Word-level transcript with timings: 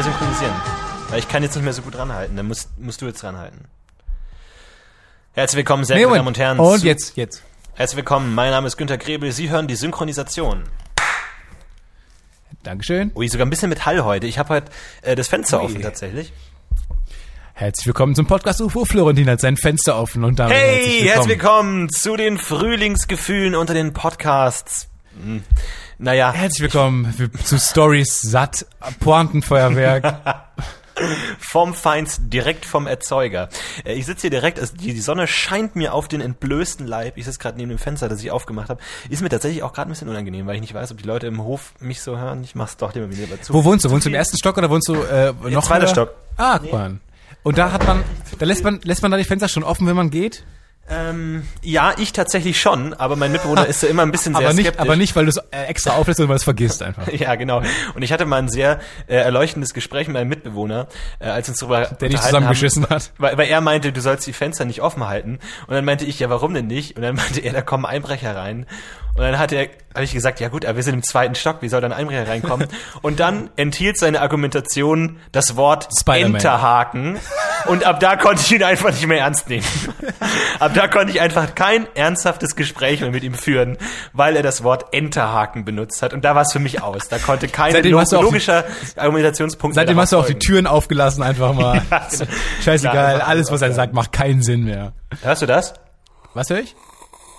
mehr 0.00 0.12
synchronisieren. 0.12 0.54
Weil 1.10 1.18
ich 1.18 1.28
kann 1.28 1.42
jetzt 1.42 1.54
nicht 1.54 1.64
mehr 1.64 1.72
so 1.72 1.82
gut 1.82 1.96
ranhalten. 1.96 2.36
Dann 2.36 2.46
musst, 2.46 2.70
musst 2.78 3.02
du 3.02 3.06
jetzt 3.06 3.22
ranhalten. 3.22 3.66
Herzlich 5.32 5.58
willkommen, 5.58 5.84
sehr 5.84 5.96
geehrte. 5.96 6.14
Damen 6.14 6.28
und 6.28 6.38
Herren. 6.38 6.58
Und 6.58 6.82
jetzt, 6.82 7.16
jetzt. 7.16 7.42
Herzlich 7.74 7.96
willkommen, 7.96 8.34
mein 8.34 8.50
Name 8.50 8.66
ist 8.66 8.76
Günter 8.76 8.98
Grebel. 8.98 9.32
Sie 9.32 9.50
hören 9.50 9.68
die 9.68 9.76
Synchronisation. 9.76 10.64
Dankeschön. 12.62 13.10
Ui, 13.14 13.28
sogar 13.28 13.46
ein 13.46 13.50
bisschen 13.50 13.68
mit 13.68 13.86
Hall 13.86 14.04
heute. 14.04 14.26
Ich 14.26 14.38
habe 14.38 14.54
heute 14.54 14.72
äh, 15.02 15.14
das 15.14 15.28
Fenster 15.28 15.60
Ui. 15.60 15.66
offen 15.66 15.82
tatsächlich. 15.82 16.32
Herzlich 17.54 17.86
willkommen 17.86 18.14
zum 18.14 18.26
Podcast 18.26 18.60
UFO. 18.60 18.84
Florentin 18.84 19.28
hat 19.28 19.40
sein 19.40 19.56
Fenster 19.56 19.98
offen 19.98 20.24
und 20.24 20.38
damit 20.38 20.56
Hey, 20.56 21.02
herzlich 21.02 21.28
willkommen 21.28 21.90
zu 21.90 22.16
den 22.16 22.38
Frühlingsgefühlen 22.38 23.54
unter 23.54 23.74
den 23.74 23.92
Podcasts. 23.92 24.88
Hm, 25.22 25.42
Naja, 26.02 26.32
Herzlich 26.32 26.62
willkommen 26.62 27.14
zu 27.44 27.58
Stories 27.58 28.22
satt, 28.22 28.64
Pointenfeuerwerk. 29.00 30.38
vom 31.38 31.74
Feinst, 31.74 32.22
direkt 32.24 32.64
vom 32.64 32.86
Erzeuger. 32.86 33.50
Äh, 33.84 33.96
Ich 33.96 34.06
sitze 34.06 34.22
hier 34.22 34.30
direkt, 34.30 34.62
die, 34.80 34.98
Sonne 34.98 35.26
scheint 35.26 35.76
mir 35.76 35.92
auf 35.92 36.08
den 36.08 36.22
entblößten 36.22 36.86
Leib. 36.86 37.18
Ich 37.18 37.26
sitze 37.26 37.38
gerade 37.38 37.58
neben 37.58 37.68
dem 37.68 37.76
Fenster, 37.76 38.08
das 38.08 38.22
ich 38.22 38.30
aufgemacht 38.30 38.70
habe. 38.70 38.80
Ist 39.10 39.20
mir 39.20 39.28
tatsächlich 39.28 39.62
auch 39.62 39.74
gerade 39.74 39.90
ein 39.90 39.92
bisschen 39.92 40.08
unangenehm, 40.08 40.46
weil 40.46 40.54
ich 40.54 40.62
nicht 40.62 40.72
weiß, 40.72 40.90
ob 40.90 41.02
die 41.02 41.06
Leute 41.06 41.26
im 41.26 41.44
Hof 41.44 41.74
mich 41.80 42.00
so 42.00 42.16
hören. 42.16 42.44
Ich 42.44 42.54
mach's 42.54 42.78
doch 42.78 42.94
immer 42.94 43.10
wieder 43.10 43.38
zu. 43.42 43.52
Wo 43.52 43.62
wohnst 43.64 43.84
du? 43.84 43.90
Wohnst 43.90 44.06
du 44.06 44.08
im 44.08 44.14
ersten 44.14 44.38
Stock 44.38 44.56
oder 44.56 44.70
wohnst 44.70 44.88
du 44.88 44.94
äh, 44.94 45.34
noch 45.50 45.66
zweiter? 45.66 45.86
Stock. 45.86 46.14
Ah, 46.38 46.58
guck 46.60 46.72
mal. 46.72 46.98
Und 47.42 47.58
da 47.58 47.72
hat 47.72 47.86
man, 47.86 48.02
da 48.38 48.46
lässt 48.46 48.64
man, 48.64 48.80
lässt 48.84 49.02
man 49.02 49.10
da 49.10 49.18
die 49.18 49.24
Fenster 49.24 49.50
schon 49.50 49.64
offen, 49.64 49.86
wenn 49.86 49.96
man 49.96 50.08
geht? 50.08 50.44
Ähm, 50.90 51.44
ja, 51.62 51.94
ich 51.98 52.12
tatsächlich 52.12 52.60
schon, 52.60 52.94
aber 52.94 53.14
mein 53.14 53.30
Mitbewohner 53.30 53.66
ist 53.66 53.82
da 53.82 53.86
immer 53.86 54.02
ein 54.02 54.10
bisschen 54.10 54.34
sehr 54.36 54.44
Aber 54.44 54.54
nicht, 54.54 54.66
skeptisch. 54.66 54.80
aber 54.82 54.96
nicht, 54.96 55.14
weil 55.14 55.24
du 55.24 55.30
es 55.30 55.36
äh, 55.36 55.64
extra 55.68 55.92
auflässt, 55.92 56.16
sondern 56.16 56.30
weil 56.30 56.36
du 56.36 56.40
es 56.40 56.44
vergisst 56.44 56.82
einfach. 56.82 57.06
Ja, 57.20 57.34
genau. 57.34 57.62
Und 57.94 58.02
ich 58.02 58.12
hatte 58.12 58.24
mal 58.24 58.38
ein 58.38 58.48
sehr 58.48 58.80
äh, 59.06 59.16
erleuchtendes 59.16 59.74
Gespräch 59.74 60.06
mit 60.06 60.14
meinem 60.14 60.28
Mitbewohner, 60.28 60.88
äh, 61.18 61.28
als 61.28 61.48
uns 61.48 61.58
darüber 61.58 61.84
Der 61.86 62.08
dich 62.08 62.20
zusammengeschissen 62.20 62.84
haben, 62.84 62.94
hat. 62.94 63.12
Weil, 63.18 63.36
weil 63.38 63.48
er 63.48 63.60
meinte, 63.60 63.92
du 63.92 64.00
sollst 64.00 64.26
die 64.26 64.32
Fenster 64.32 64.64
nicht 64.64 64.80
offen 64.80 65.06
halten. 65.06 65.38
Und 65.66 65.74
dann 65.74 65.84
meinte 65.84 66.04
ich, 66.04 66.18
ja, 66.18 66.30
warum 66.30 66.54
denn 66.54 66.66
nicht? 66.66 66.96
Und 66.96 67.02
dann 67.02 67.14
meinte 67.16 67.40
er, 67.40 67.52
da 67.52 67.62
kommen 67.62 67.84
Einbrecher 67.84 68.34
rein. 68.34 68.66
Und 69.14 69.22
dann 69.22 69.38
hat 69.38 69.52
er, 69.52 69.68
habe 69.94 70.04
ich 70.04 70.12
gesagt, 70.12 70.38
ja 70.40 70.48
gut, 70.48 70.64
aber 70.64 70.76
wir 70.76 70.82
sind 70.82 70.94
im 70.94 71.02
zweiten 71.02 71.34
Stock, 71.34 71.58
wie 71.62 71.68
soll 71.68 71.80
da 71.80 71.88
ein 71.88 71.92
Einbrecher 71.92 72.28
reinkommen? 72.28 72.68
Und 73.02 73.18
dann 73.20 73.50
enthielt 73.56 73.98
seine 73.98 74.20
Argumentation 74.22 75.18
das 75.32 75.56
Wort. 75.56 75.88
Enterhaken. 76.36 77.18
Und 77.66 77.84
ab 77.84 77.98
da 78.00 78.16
konnte 78.16 78.40
ich 78.42 78.52
ihn 78.52 78.62
einfach 78.62 78.90
nicht 78.92 79.06
mehr 79.06 79.18
ernst 79.18 79.48
nehmen. 79.50 79.64
ab 80.60 80.72
da 80.74 80.86
konnte 80.88 81.12
ich 81.12 81.20
einfach 81.20 81.54
kein 81.54 81.86
ernsthaftes 81.96 82.54
Gespräch 82.56 83.00
mehr 83.00 83.10
mit 83.10 83.24
ihm 83.24 83.34
führen, 83.34 83.76
weil 84.12 84.36
er 84.36 84.42
das 84.42 84.62
Wort 84.62 84.94
Enterhaken 84.94 85.64
benutzt 85.64 86.00
hat. 86.02 86.14
Und 86.14 86.24
da 86.24 86.34
war 86.34 86.42
es 86.42 86.52
für 86.52 86.60
mich 86.60 86.80
aus. 86.82 87.08
Da 87.08 87.18
konnte 87.18 87.48
Seitdem 87.48 87.92
log 87.92 88.02
auch 88.02 88.08
die- 88.08 88.14
logischer 88.16 88.64
Argumentationspunkt 88.96 89.74
Seitdem 89.74 89.98
hast 89.98 90.12
du 90.12 90.18
auch 90.18 90.26
die 90.26 90.38
Türen 90.38 90.66
aufgelassen, 90.66 91.22
einfach 91.22 91.52
mal. 91.52 91.82
Ja, 91.90 92.00
genau. 92.08 92.30
Scheißegal, 92.62 93.18
Ja, 93.18 93.24
alles, 93.26 93.50
was 93.50 93.60
er 93.62 93.72
sagt, 93.72 93.92
macht 93.92 94.12
keinen 94.12 94.42
Sinn 94.42 94.64
mehr. 94.64 94.92
Hörst 95.22 95.42
du 95.42 95.46
das? 95.46 95.74
Was 96.34 96.48
höre 96.50 96.60
ich? 96.60 96.76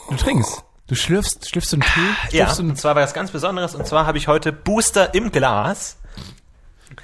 Du 0.09 0.16
trinkst. 0.17 0.64
Du 0.92 0.97
schlürfst, 0.97 1.47
schlürfst 1.47 1.72
du 1.72 1.78
einen 1.78 1.84
Tee? 1.84 2.36
Ja, 2.38 2.44
Schlürfst 2.44 2.59
einen 2.59 2.70
und 2.72 2.75
zwar 2.75 2.95
war 2.95 3.02
das 3.02 3.14
ganz 3.14 3.32
Besonderes. 3.32 3.76
Und 3.76 3.88
zwar 3.88 4.05
habe 4.05 4.17
ich 4.17 4.27
heute 4.27 4.52
Booster 4.52 5.14
im 5.14 5.32
Glas. 5.32 5.95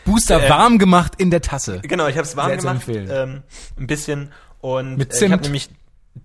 Booster 0.04 0.44
äh, 0.44 0.50
warm 0.50 0.78
gemacht 0.78 1.14
in 1.18 1.32
der 1.32 1.42
Tasse. 1.42 1.80
Genau, 1.84 2.08
ich 2.08 2.18
habe 2.18 2.28
es 2.28 2.36
warm 2.36 2.50
Sehr 2.50 2.58
gemacht. 2.58 2.82
Ähm, 2.90 3.44
ein 3.80 3.88
bisschen. 3.88 4.34
Und 4.60 4.98
Mit 4.98 5.14
äh, 5.14 5.16
ich 5.16 5.22
habe 5.32 5.36
Zimt. 5.36 5.44
nämlich 5.44 5.70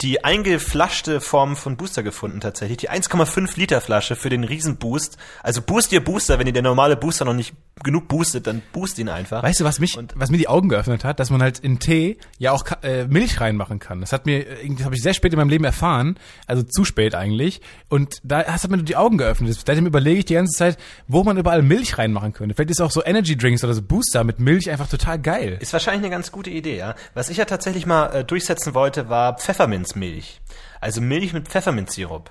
die 0.00 0.25
eingeflaschte 0.25 1.20
Form 1.20 1.54
von 1.56 1.76
Booster 1.76 2.03
gefunden 2.03 2.41
tatsächlich. 2.41 2.78
Die 2.78 2.91
1,5 2.91 3.58
Liter 3.58 3.80
Flasche 3.80 4.16
für 4.16 4.30
den 4.30 4.44
Riesenboost. 4.44 5.19
Also 5.42 5.60
boost 5.60 5.92
ihr 5.92 6.03
Booster, 6.03 6.38
wenn 6.38 6.47
ihr 6.47 6.53
der 6.53 6.62
normale 6.62 6.97
Booster 6.97 7.25
noch 7.25 7.34
nicht 7.34 7.53
genug 7.82 8.06
boostet, 8.08 8.47
dann 8.47 8.62
boost 8.72 8.98
ihn 8.98 9.08
einfach. 9.08 9.42
Weißt 9.42 9.60
du, 9.60 9.64
was 9.64 9.81
mich, 9.81 9.98
Und- 9.98 10.12
was 10.16 10.31
mir 10.31 10.38
die 10.38 10.48
Augen 10.48 10.69
geöffnet 10.69 11.04
hat, 11.04 11.19
dass 11.20 11.31
man 11.31 11.42
halt 11.42 11.58
in 11.58 11.78
Tee 11.78 12.16
ja 12.38 12.52
auch 12.52 12.64
äh, 12.82 13.06
Milch 13.06 13.41
reinmachen 13.41 13.78
kann. 13.81 14.00
Das 14.00 14.12
hat 14.12 14.25
mir, 14.26 14.62
irgendwie 14.62 14.84
habe 14.84 14.94
ich 14.94 15.02
sehr 15.02 15.14
spät 15.14 15.32
in 15.32 15.38
meinem 15.38 15.48
Leben 15.48 15.64
erfahren, 15.64 16.19
also 16.47 16.62
zu 16.62 16.84
spät 16.84 17.14
eigentlich. 17.14 17.60
Und 17.88 18.20
da 18.22 18.44
hast 18.47 18.64
du 18.64 18.69
mir 18.69 18.82
die 18.82 18.97
Augen 18.97 19.19
geöffnet. 19.19 19.54
Seitdem 19.66 19.86
überlege 19.86 20.20
ich 20.20 20.25
die 20.26 20.34
ganze 20.34 20.56
Zeit, 20.56 20.78
wo 21.08 21.25
man 21.25 21.36
überall 21.38 21.62
Milch 21.62 21.98
reinmachen 21.98 22.32
könnte. 22.32 22.54
Vielleicht 22.54 22.70
ist 22.70 22.81
auch 22.81 22.91
so 22.91 23.04
Energy 23.04 23.36
Drinks 23.36 23.64
oder 23.64 23.75
so 23.75 23.82
Booster 23.82 24.22
mit 24.25 24.38
Milch 24.38 24.70
einfach 24.70 24.88
total 24.88 25.19
geil. 25.19 25.58
Ist 25.60 25.72
wahrscheinlich 25.72 26.02
eine 26.04 26.10
ganz 26.10 26.31
gute 26.31 26.50
Idee, 26.50 26.76
ja. 26.78 26.94
Was 27.14 27.31
ich 27.31 27.38
ja 27.38 27.44
tatsächlich 27.47 27.84
mal 27.86 28.06
äh, 28.14 28.25
durchsetzen 28.25 28.75
wollte, 28.75 29.08
war 29.08 29.36
Pfefferminzmilch. 29.82 30.41
Also 30.81 31.00
Milch 31.00 31.32
mit 31.32 31.48
Pfefferminzsirup. 31.48 32.31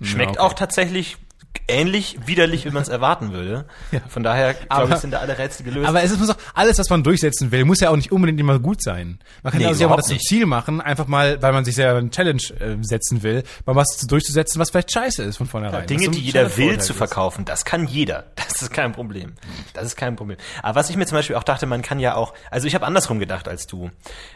Schmeckt 0.00 0.32
okay. 0.32 0.38
auch 0.38 0.52
tatsächlich 0.52 1.16
ähnlich 1.66 2.18
widerlich, 2.26 2.64
wie 2.64 2.70
man 2.70 2.82
es 2.82 2.88
erwarten 2.88 3.32
würde. 3.32 3.66
Ja. 3.92 4.00
Von 4.08 4.22
daher, 4.22 4.54
glaube 4.54 4.66
Aber- 4.70 4.94
ich, 4.94 5.00
sind 5.00 5.10
da 5.10 5.18
alle 5.18 5.36
Rätsel 5.36 5.64
gelöst. 5.64 5.86
Aber 5.88 6.02
es 6.02 6.16
muss 6.18 6.30
auch, 6.30 6.36
alles, 6.54 6.78
was 6.78 6.88
man 6.88 7.02
durchsetzen 7.02 7.50
will, 7.50 7.64
muss 7.64 7.80
ja 7.80 7.90
auch 7.90 7.96
nicht 7.96 8.10
unbedingt 8.12 8.40
immer 8.40 8.58
gut 8.58 8.82
sein. 8.82 9.18
Man 9.42 9.52
kann 9.52 9.60
Nee, 9.62 9.70
ja 9.72 9.86
auch 9.86 9.90
mal 9.90 9.96
das 9.96 10.06
zum. 10.06 10.18
Ziel 10.18 10.46
machen, 10.46 10.80
einfach 10.80 11.06
mal, 11.06 11.40
weil 11.42 11.52
man 11.52 11.64
sich 11.64 11.74
selber 11.74 11.98
eine 11.98 12.10
Challenge 12.10 12.42
äh, 12.60 12.76
setzen 12.82 13.22
will, 13.22 13.42
mal 13.66 13.76
was 13.76 13.98
durchzusetzen, 14.06 14.58
was 14.60 14.70
vielleicht 14.70 14.92
scheiße 14.92 15.22
ist 15.22 15.36
von 15.36 15.46
vornherein. 15.46 15.86
Dinge, 15.86 16.00
Was 16.00 16.06
so 16.06 16.12
die 16.12 16.20
jeder 16.20 16.56
will 16.56 16.66
Vorteil 16.68 16.80
zu 16.84 16.92
ist. 16.92 16.98
verkaufen, 16.98 17.44
das 17.44 17.64
kann 17.64 17.86
jeder. 17.86 18.24
Das 18.48 18.62
ist 18.62 18.72
kein 18.72 18.92
Problem. 18.92 19.34
Das 19.74 19.84
ist 19.84 19.94
kein 19.96 20.16
Problem. 20.16 20.36
Aber 20.62 20.76
was 20.80 20.90
ich 20.90 20.96
mir 20.96 21.06
zum 21.06 21.16
Beispiel 21.16 21.36
auch 21.36 21.44
dachte, 21.44 21.66
man 21.66 21.80
kann 21.82 22.00
ja 22.00 22.14
auch, 22.16 22.34
also 22.50 22.66
ich 22.66 22.74
habe 22.74 22.84
andersrum 22.86 23.18
gedacht 23.20 23.46
als 23.46 23.66
du. 23.68 23.90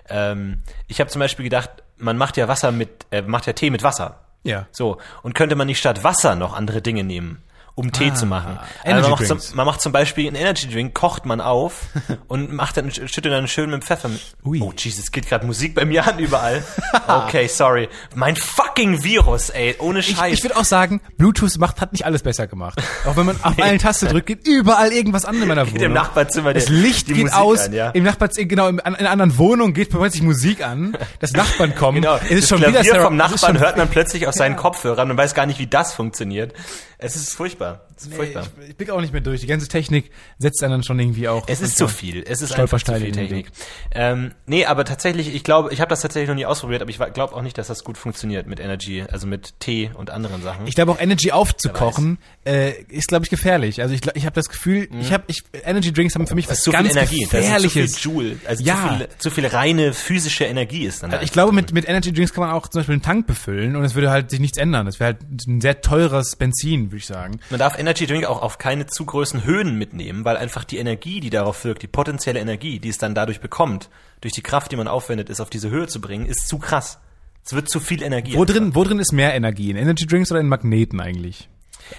Ähm, 0.08 0.62
ich 0.86 1.00
habe 1.00 1.10
zum 1.10 1.18
Beispiel 1.18 1.42
gedacht, 1.44 1.70
man 1.96 2.16
macht 2.16 2.36
ja 2.36 2.46
Wasser 2.46 2.70
mit, 2.70 3.06
äh, 3.10 3.22
macht 3.22 3.46
ja 3.46 3.52
Tee 3.52 3.70
mit 3.70 3.82
Wasser. 3.82 4.20
Ja. 4.44 4.66
So, 4.72 4.98
und 5.22 5.34
könnte 5.34 5.54
man 5.54 5.66
nicht 5.66 5.78
statt 5.78 6.04
Wasser 6.04 6.34
noch 6.34 6.54
andere 6.54 6.82
Dinge 6.82 7.04
nehmen, 7.04 7.42
um 7.74 7.90
Tee 7.92 8.12
zu 8.12 8.26
machen? 8.26 8.58
Ah, 8.60 8.66
Energy 8.84 9.02
man, 9.08 9.10
macht 9.18 9.26
zum, 9.26 9.38
man 9.56 9.66
macht 9.66 9.80
zum 9.80 9.92
Beispiel 9.92 10.26
einen 10.26 10.36
Energy 10.36 10.68
Drink, 10.68 10.94
kocht 10.94 11.24
man 11.26 11.40
auf 11.40 11.86
und 12.28 12.52
macht 12.52 12.76
dann, 12.76 12.90
schüttet 12.90 13.26
dann 13.26 13.48
schön 13.48 13.70
mit 13.70 13.84
Pfeffer. 13.84 14.10
Ui. 14.44 14.60
Oh 14.60 14.72
Jesus, 14.76 15.10
geht 15.10 15.26
gerade 15.28 15.46
Musik 15.46 15.74
bei 15.74 15.84
mir 15.84 16.06
an 16.06 16.18
überall. 16.18 16.62
Okay, 17.06 17.46
sorry. 17.48 17.88
Mein 18.14 18.36
fucking 18.36 19.02
Virus, 19.02 19.50
ey, 19.50 19.74
ohne 19.78 20.00
Ich, 20.00 20.16
Scheiß. 20.16 20.34
ich 20.34 20.42
würde 20.44 20.56
auch 20.56 20.64
sagen, 20.64 21.00
Bluetooth 21.16 21.58
macht, 21.58 21.80
hat 21.80 21.92
nicht 21.92 22.04
alles 22.04 22.22
besser 22.22 22.46
gemacht. 22.46 22.80
Auch 23.06 23.16
wenn 23.16 23.26
man 23.26 23.36
auf 23.42 23.58
eine 23.58 23.78
Taste 23.78 24.06
drückt, 24.06 24.26
geht 24.26 24.46
überall 24.46 24.92
irgendwas 24.92 25.24
an 25.24 25.40
in 25.40 25.48
meiner 25.48 25.62
Wohnung. 25.62 25.72
Geht 25.78 25.82
im 25.82 25.92
Nachbarzimmer 25.94 26.52
das 26.54 26.68
Licht 26.68 27.06
geht 27.06 27.16
Musik 27.18 27.34
aus, 27.34 27.66
an, 27.66 27.72
ja. 27.72 27.90
im 27.90 28.04
Nachbarzimmer, 28.04 28.46
genau, 28.48 28.68
in, 28.68 28.78
in 28.78 28.94
einer 28.94 29.10
anderen 29.10 29.38
Wohnung 29.38 29.72
geht 29.72 29.90
plötzlich 29.90 30.22
Musik 30.22 30.64
an, 30.64 30.96
das 31.20 31.32
Nachbarn 31.32 31.74
kommen, 31.74 32.02
Genau, 32.02 32.16
es 32.16 32.30
ist 32.30 32.42
das 32.42 32.48
schon 32.50 32.58
Klavier 32.58 32.80
wieder 32.80 32.92
Sarah- 32.92 33.04
vom 33.06 33.16
Nachbarn 33.16 33.58
hört 33.58 33.76
man 33.78 33.88
plötzlich 33.88 34.26
aus 34.28 34.34
seinen 34.34 34.56
Kopfhörern 34.56 35.10
und 35.10 35.16
weiß 35.16 35.34
gar 35.34 35.46
nicht, 35.46 35.58
wie 35.58 35.66
das 35.66 35.94
funktioniert. 35.94 36.52
Es 36.98 37.16
ist 37.16 37.32
furchtbar. 37.34 37.61
super. 37.62 37.91
Es 37.96 38.02
ist 38.04 38.10
Nee, 38.10 38.16
furchtbar. 38.16 38.46
ich, 38.62 38.70
ich 38.70 38.76
blick 38.76 38.90
auch 38.90 39.00
nicht 39.00 39.12
mehr 39.12 39.22
durch. 39.22 39.40
Die 39.40 39.46
ganze 39.46 39.68
Technik 39.68 40.10
setzt 40.38 40.62
einen 40.62 40.72
dann 40.72 40.82
schon 40.82 40.98
irgendwie 40.98 41.28
auch. 41.28 41.44
Es 41.48 41.60
ist 41.60 41.76
zu 41.76 41.88
viel. 41.88 42.22
Es 42.26 42.40
ist 42.42 42.52
einfach 42.58 42.82
zu 42.82 42.94
viel 42.94 43.12
Technik. 43.12 43.46
Ähm, 43.92 44.32
nee, 44.46 44.64
aber 44.66 44.84
tatsächlich, 44.84 45.34
ich 45.34 45.44
glaube, 45.44 45.72
ich 45.72 45.80
habe 45.80 45.88
das 45.90 46.00
tatsächlich 46.00 46.28
noch 46.28 46.34
nie 46.36 46.46
ausprobiert, 46.46 46.82
aber 46.82 46.90
ich 46.90 46.98
glaube 47.14 47.34
auch 47.34 47.42
nicht, 47.42 47.58
dass 47.58 47.66
das 47.68 47.84
gut 47.84 47.98
funktioniert 47.98 48.46
mit 48.46 48.60
Energy, 48.60 49.02
also 49.10 49.26
mit 49.26 49.58
Tee 49.60 49.90
und 49.94 50.10
anderen 50.10 50.42
Sachen. 50.42 50.66
Ich 50.66 50.74
glaube 50.74 50.92
auch 50.92 51.00
Energy 51.00 51.32
aufzukochen 51.32 52.18
äh, 52.44 52.72
ist 52.88 53.08
glaube 53.08 53.24
ich 53.24 53.30
gefährlich. 53.30 53.80
Also 53.82 53.94
ich 53.94 54.00
ich 54.14 54.24
habe 54.24 54.34
das 54.34 54.48
Gefühl, 54.48 54.88
ich 55.00 55.12
habe 55.12 55.24
ich 55.28 55.42
Energy 55.64 55.92
Drinks 55.92 56.14
haben 56.14 56.26
für 56.26 56.34
mich 56.34 56.46
Mhm. 56.46 56.50
das 56.50 56.58
was 56.58 56.64
zu 56.64 56.70
viel 56.72 56.82
ganz 56.82 56.90
Energie, 56.96 57.26
das 57.30 57.40
ist 57.40 57.62
zu 57.62 57.70
viel 57.70 57.82
gefährliches. 57.82 58.04
Joule, 58.04 58.36
also 58.46 58.64
Ja. 58.64 58.74
zu, 58.74 58.96
viel, 58.96 59.08
zu 59.18 59.30
viel 59.30 59.46
reine 59.46 59.92
physische 59.92 60.44
Energie 60.44 60.84
ist 60.84 61.02
dann 61.02 61.10
da. 61.10 61.22
Ich 61.22 61.32
glaube, 61.32 61.52
mit, 61.52 61.72
mit 61.72 61.88
Energy 61.88 62.12
Drinks 62.12 62.32
kann 62.32 62.44
man 62.44 62.52
auch 62.52 62.68
zum 62.68 62.80
Beispiel 62.80 62.94
einen 62.94 63.02
Tank 63.02 63.26
befüllen 63.26 63.76
und 63.76 63.84
es 63.84 63.94
würde 63.94 64.10
halt 64.10 64.30
sich 64.30 64.40
nichts 64.40 64.58
ändern. 64.58 64.86
Das 64.86 64.98
wäre 65.00 65.14
halt 65.14 65.46
ein 65.46 65.60
sehr 65.60 65.80
teures 65.80 66.36
Benzin, 66.36 66.86
würde 66.86 66.96
ich 66.96 67.06
sagen. 67.06 67.40
Man 67.50 67.58
darf 67.60 67.78
Energy 67.82 68.06
Drink 68.06 68.24
auch 68.26 68.40
auf 68.40 68.58
keine 68.58 68.86
zu 68.86 69.04
großen 69.04 69.44
Höhen 69.44 69.76
mitnehmen, 69.76 70.24
weil 70.24 70.36
einfach 70.36 70.62
die 70.62 70.78
Energie, 70.78 71.18
die 71.18 71.30
darauf 71.30 71.64
wirkt, 71.64 71.82
die 71.82 71.88
potenzielle 71.88 72.38
Energie, 72.38 72.78
die 72.78 72.88
es 72.88 72.96
dann 72.96 73.12
dadurch 73.12 73.40
bekommt, 73.40 73.90
durch 74.20 74.32
die 74.32 74.40
Kraft, 74.40 74.70
die 74.70 74.76
man 74.76 74.86
aufwendet, 74.86 75.28
es 75.28 75.40
auf 75.40 75.50
diese 75.50 75.68
Höhe 75.68 75.88
zu 75.88 76.00
bringen, 76.00 76.26
ist 76.26 76.46
zu 76.46 76.58
krass. 76.58 77.00
Es 77.44 77.54
wird 77.54 77.68
zu 77.68 77.80
viel 77.80 78.04
Energie. 78.04 78.34
Wo 78.36 78.44
drin, 78.44 78.76
wo 78.76 78.84
drin 78.84 79.00
ist 79.00 79.10
mehr 79.10 79.34
Energie? 79.34 79.72
In 79.72 79.76
Energy 79.76 80.06
Drinks 80.06 80.30
oder 80.30 80.40
in 80.40 80.46
Magneten 80.46 81.00
eigentlich? 81.00 81.48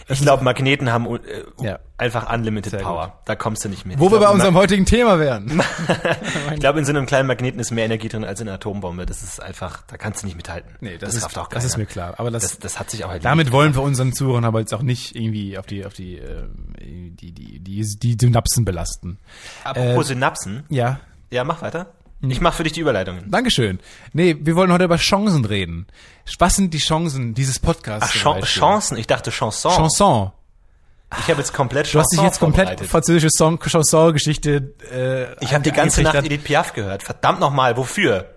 Ich 0.07 0.21
glaube, 0.21 0.43
Magneten 0.43 0.91
haben 0.91 1.05
äh, 1.07 1.19
Ja. 1.61 1.79
einfach 1.97 2.31
unlimited 2.31 2.71
Sehr 2.71 2.81
Power. 2.81 3.19
Da 3.25 3.35
kommst 3.35 3.63
du 3.63 3.69
nicht 3.69 3.85
mit. 3.85 3.99
Wo 3.99 4.11
wir 4.11 4.19
bei 4.19 4.29
unserem 4.29 4.55
heutigen 4.55 4.85
Thema 4.85 5.19
wären. 5.19 5.61
Ich 6.53 6.59
glaube, 6.59 6.79
in 6.79 6.85
so 6.85 6.91
einem 6.91 7.05
kleinen 7.05 7.27
Magneten 7.27 7.59
ist 7.59 7.71
mehr 7.71 7.85
Energie 7.85 8.07
drin 8.07 8.23
als 8.23 8.39
in 8.39 8.47
einer 8.47 8.55
Atombombe. 8.55 9.05
Das 9.05 9.23
ist 9.23 9.41
einfach, 9.41 9.83
da 9.87 9.97
kannst 9.97 10.21
du 10.21 10.27
nicht 10.27 10.35
mithalten. 10.35 10.75
Nee, 10.81 10.97
das, 10.97 11.15
ist, 11.15 11.23
rafft 11.23 11.37
auch 11.37 11.47
das 11.47 11.65
ist 11.65 11.77
mir 11.77 11.85
klar. 11.85 12.13
Aber 12.17 12.31
das, 12.31 12.43
Das, 12.43 12.59
das 12.59 12.79
hat 12.79 12.89
sich 12.89 13.03
auch 13.05 13.09
halt 13.09 13.25
damit 13.25 13.51
wollen 13.51 13.75
wir 13.75 13.81
unseren 13.81 14.13
Zuhörern 14.13 14.45
aber 14.45 14.59
jetzt 14.59 14.73
auch 14.73 14.81
nicht 14.81 15.15
irgendwie 15.15 15.57
auf 15.57 15.65
die, 15.65 15.85
auf 15.85 15.93
die, 15.93 16.17
äh, 16.19 16.43
die, 16.79 17.31
die, 17.31 17.59
die, 17.59 17.83
die 17.99 18.17
Synapsen 18.19 18.65
belasten. 18.65 19.19
Apropos 19.63 20.05
äh, 20.05 20.07
Synapsen. 20.09 20.63
Ja. 20.69 20.99
Ja, 21.31 21.43
mach 21.43 21.61
weiter. 21.61 21.87
Ich 22.31 22.41
mach 22.41 22.53
für 22.53 22.63
dich 22.63 22.73
die 22.73 22.81
Überleitungen. 22.81 23.29
Dankeschön. 23.29 23.79
Nee, 24.13 24.37
wir 24.39 24.55
wollen 24.55 24.71
heute 24.71 24.85
über 24.85 24.97
Chancen 24.97 25.43
reden. 25.45 25.87
Was 26.39 26.55
sind 26.55 26.73
die 26.73 26.79
Chancen 26.79 27.33
dieses 27.33 27.59
Podcasts? 27.59 28.09
Ach, 28.09 28.15
Chan 28.15 28.39
Beispiel? 28.39 28.61
Chancen. 28.61 28.97
Ich 28.97 29.07
dachte 29.07 29.31
Chanson. 29.31 29.73
Chanson. 29.73 30.31
Ich 31.19 31.29
habe 31.29 31.39
jetzt 31.39 31.53
komplett 31.53 31.93
Du 31.93 31.99
hast 31.99 32.11
dich 32.11 32.19
Chanson 32.19 32.25
jetzt 32.25 32.39
komplett 32.39 32.89
französische 32.89 33.29
Song, 33.29 33.59
Chanson-Geschichte 33.59 34.73
äh, 34.91 35.43
Ich 35.43 35.53
habe 35.53 35.63
die 35.63 35.71
ganze 35.71 36.01
Nacht. 36.01 36.15
Edith 36.15 36.43
Piaf 36.43 36.73
gehört. 36.73 37.03
Verdammt 37.03 37.39
nochmal, 37.39 37.77
wofür? 37.77 38.32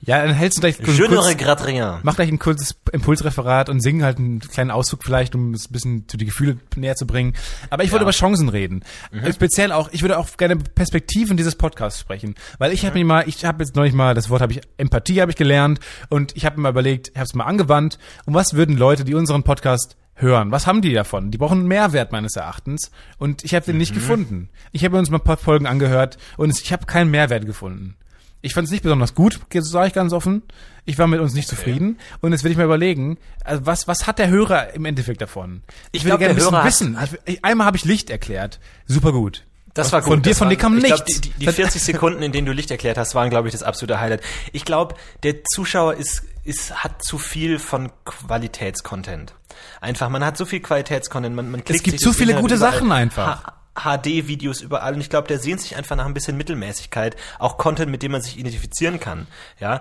Ja, 0.00 0.24
dann 0.24 0.34
hältst 0.34 0.58
du 0.58 0.60
gleich 0.60 0.76
kurz, 0.82 0.98
ne 0.98 1.24
regrette 1.26 1.66
rien. 1.66 1.98
mach 2.02 2.16
gleich 2.16 2.28
ein 2.28 2.38
kurzes 2.38 2.76
Impulsreferat 2.92 3.68
und 3.68 3.80
sing 3.80 4.02
halt 4.02 4.18
einen 4.18 4.40
kleinen 4.40 4.70
Auszug 4.70 5.04
vielleicht, 5.04 5.34
um 5.34 5.54
es 5.54 5.68
ein 5.68 5.72
bisschen 5.72 6.08
zu 6.08 6.16
die 6.16 6.24
Gefühle 6.26 6.58
näher 6.76 6.96
zu 6.96 7.06
bringen. 7.06 7.34
Aber 7.70 7.84
ich 7.84 7.90
wollte 7.92 8.02
Ja. 8.04 8.08
über 8.08 8.12
Chancen 8.16 8.48
reden. 8.48 8.82
Mhm. 9.12 9.32
Speziell 9.32 9.72
auch, 9.72 9.88
ich 9.92 10.02
würde 10.02 10.18
auch 10.18 10.36
gerne 10.36 10.56
Perspektiven 10.56 11.36
dieses 11.36 11.54
Podcasts 11.56 12.00
sprechen, 12.00 12.34
weil 12.58 12.72
ich 12.72 12.84
habe 12.84 12.98
mir 12.98 13.04
mal, 13.04 13.24
ich 13.28 13.44
habe 13.44 13.62
jetzt 13.62 13.76
neulich 13.76 13.94
mal, 13.94 14.14
das 14.14 14.30
Wort 14.30 14.42
habe 14.42 14.52
ich, 14.52 14.60
Empathie 14.76 15.20
habe 15.20 15.30
ich 15.30 15.36
gelernt 15.36 15.80
und 16.08 16.36
ich 16.36 16.44
habe 16.44 16.56
mir 16.56 16.62
mal 16.64 16.70
überlegt, 16.70 17.08
ich 17.08 17.16
habe 17.16 17.24
es 17.26 17.34
mal 17.34 17.44
angewandt, 17.44 17.98
und 18.26 18.34
was 18.34 18.54
würden 18.54 18.76
Leute, 18.76 19.04
die 19.04 19.14
unseren 19.14 19.42
Podcast 19.42 19.96
hören, 20.16 20.52
was 20.52 20.66
haben 20.68 20.80
die 20.80 20.92
davon? 20.92 21.30
Die 21.32 21.38
brauchen 21.38 21.58
einen 21.60 21.68
Mehrwert 21.68 22.12
meines 22.12 22.36
Erachtens 22.36 22.90
und 23.18 23.42
ich 23.44 23.54
habe 23.54 23.66
den 23.66 23.74
Mhm. 23.74 23.78
nicht 23.80 23.94
gefunden. 23.94 24.48
Ich 24.70 24.84
habe 24.84 24.96
uns 24.96 25.10
mal 25.10 25.18
ein 25.18 25.24
paar 25.24 25.36
Folgen 25.36 25.66
angehört 25.66 26.18
und 26.36 26.56
ich 26.60 26.72
habe 26.72 26.86
keinen 26.86 27.10
Mehrwert 27.10 27.46
gefunden. 27.46 27.96
Ich 28.44 28.52
fand 28.52 28.66
es 28.66 28.70
nicht 28.70 28.82
besonders 28.82 29.14
gut, 29.14 29.40
sage 29.52 29.86
ich 29.88 29.94
ganz 29.94 30.12
offen. 30.12 30.42
Ich 30.84 30.98
war 30.98 31.06
mit 31.06 31.18
uns 31.18 31.32
nicht 31.32 31.48
zufrieden. 31.48 31.98
Und 32.20 32.32
jetzt 32.32 32.44
will 32.44 32.50
ich 32.50 32.58
mal 32.58 32.64
überlegen, 32.64 33.16
also 33.42 33.64
was, 33.64 33.88
was 33.88 34.06
hat 34.06 34.18
der 34.18 34.28
Hörer 34.28 34.74
im 34.74 34.84
Endeffekt 34.84 35.22
davon? 35.22 35.62
Ich, 35.92 36.02
Ich 36.02 36.04
würde 36.04 36.18
gerne 36.18 36.38
Hörer 36.38 36.62
wissen. 36.62 36.98
Ich, 37.02 37.36
ich, 37.36 37.44
einmal 37.44 37.66
habe 37.66 37.78
ich 37.78 37.86
Licht 37.86 38.10
erklärt. 38.10 38.60
Super 38.86 39.12
gut. 39.12 39.44
Das 39.72 39.92
war 39.92 40.02
gut. 40.02 40.08
Von 40.10 40.22
dir, 40.22 40.36
von 40.36 40.50
dir 40.50 40.56
kam 40.56 40.76
ich 40.76 40.84
glaub, 40.84 41.06
nichts. 41.06 41.22
die, 41.22 41.30
die, 41.30 41.38
die 41.38 41.46
Das- 41.46 41.54
40 41.54 41.82
Sekunden, 41.82 42.22
in 42.22 42.32
denen 42.32 42.46
du 42.46 42.52
Licht 42.52 42.70
erklärt 42.70 42.98
hast, 42.98 43.14
waren, 43.14 43.30
glaube 43.30 43.48
ich, 43.48 43.52
das 43.52 43.62
absolute 43.62 43.98
Highlight. 43.98 44.20
Ich 44.52 44.66
glaube, 44.66 44.94
der 45.22 45.42
Zuschauer 45.44 45.94
ist, 45.94 46.22
ist, 46.44 46.84
hat 46.84 47.02
zu 47.02 47.16
viel 47.16 47.58
von 47.58 47.90
Qualitätscontent. 48.04 49.34
Einfach, 49.80 50.10
man 50.10 50.22
hat 50.22 50.36
so 50.36 50.44
viel 50.44 50.60
Qualitätscontent, 50.60 51.34
man, 51.34 51.50
man 51.50 51.64
klickt 51.64 51.82
gibt 51.84 51.98
sich 51.98 52.06
zu 52.06 52.12
viele 52.12 52.34
gute 52.34 52.58
Sachen 52.58 52.92
einfach. 52.92 53.52
HD-Videos 53.74 54.60
überall 54.60 54.94
und 54.94 55.00
ich 55.00 55.10
glaube, 55.10 55.28
der 55.28 55.38
sehnt 55.38 55.60
sich 55.60 55.76
einfach 55.76 55.96
nach 55.96 56.06
ein 56.06 56.14
bisschen 56.14 56.36
Mittelmäßigkeit, 56.36 57.16
auch 57.38 57.58
Content, 57.58 57.90
mit 57.90 58.02
dem 58.02 58.12
man 58.12 58.22
sich 58.22 58.38
identifizieren 58.38 59.00
kann. 59.00 59.26
Ja, 59.60 59.80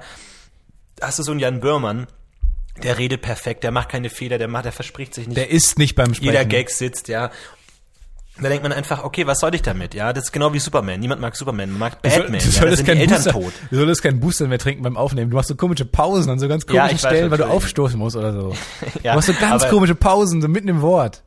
hast 1.01 1.19
du 1.19 1.23
so 1.23 1.31
einen 1.31 1.39
Jan 1.39 1.59
Böhrmann, 1.59 2.07
der 2.81 2.97
redet 2.97 3.21
perfekt, 3.21 3.63
der 3.63 3.71
macht 3.71 3.89
keine 3.89 4.09
Fehler, 4.09 4.37
der 4.39 4.47
macht, 4.47 4.65
der 4.65 4.71
verspricht 4.71 5.13
sich 5.13 5.27
nicht 5.27 5.37
Der 5.37 5.49
ist 5.51 5.77
nicht 5.77 5.95
beim 5.95 6.13
Sprechen. 6.13 6.25
jeder 6.31 6.45
Gag 6.45 6.71
sitzt, 6.71 7.07
ja. 7.07 7.29
Da 8.41 8.49
denkt 8.49 8.63
man 8.63 8.71
einfach, 8.71 9.03
okay, 9.03 9.27
was 9.27 9.41
soll 9.41 9.53
ich 9.53 9.61
damit? 9.61 9.93
Ja, 9.93 10.11
das 10.11 10.23
ist 10.23 10.31
genau 10.31 10.53
wie 10.53 10.59
Superman. 10.59 10.99
Niemand 10.99 11.21
mag 11.21 11.35
Superman, 11.35 11.69
man 11.69 11.77
mag 11.77 12.01
Du 12.01 12.09
soll- 12.09 12.21
Batman. 12.21 12.39
du 12.39 12.45
ja, 12.47 12.51
solltest 12.51 12.87
Eltern 12.89 13.07
Booster, 13.09 13.31
tot. 13.31 13.53
Du 13.69 13.75
solltest 13.77 14.01
keinen 14.01 14.19
Booster 14.19 14.47
mehr 14.47 14.57
trinken 14.57 14.81
beim 14.81 14.97
Aufnehmen. 14.97 15.29
Du 15.29 15.35
machst 15.37 15.49
so 15.49 15.55
komische 15.55 15.85
Pausen 15.85 16.31
an 16.31 16.39
so 16.39 16.47
ganz 16.47 16.65
komischen 16.65 16.87
Ja, 16.87 16.91
ich 16.91 17.03
weiß, 17.03 17.11
Stellen, 17.11 17.29
weil 17.29 17.37
du 17.37 17.45
aufstoßen 17.47 17.99
musst 17.99 18.15
oder 18.15 18.33
so. 18.33 18.55
Ja, 19.03 19.11
du 19.11 19.17
machst 19.17 19.27
so 19.27 19.33
ganz 19.39 19.61
aber- 19.61 19.69
komische 19.71 19.93
Pausen, 19.93 20.41
so 20.41 20.47
mitten 20.47 20.67
im 20.67 20.81
Wort. 20.81 21.21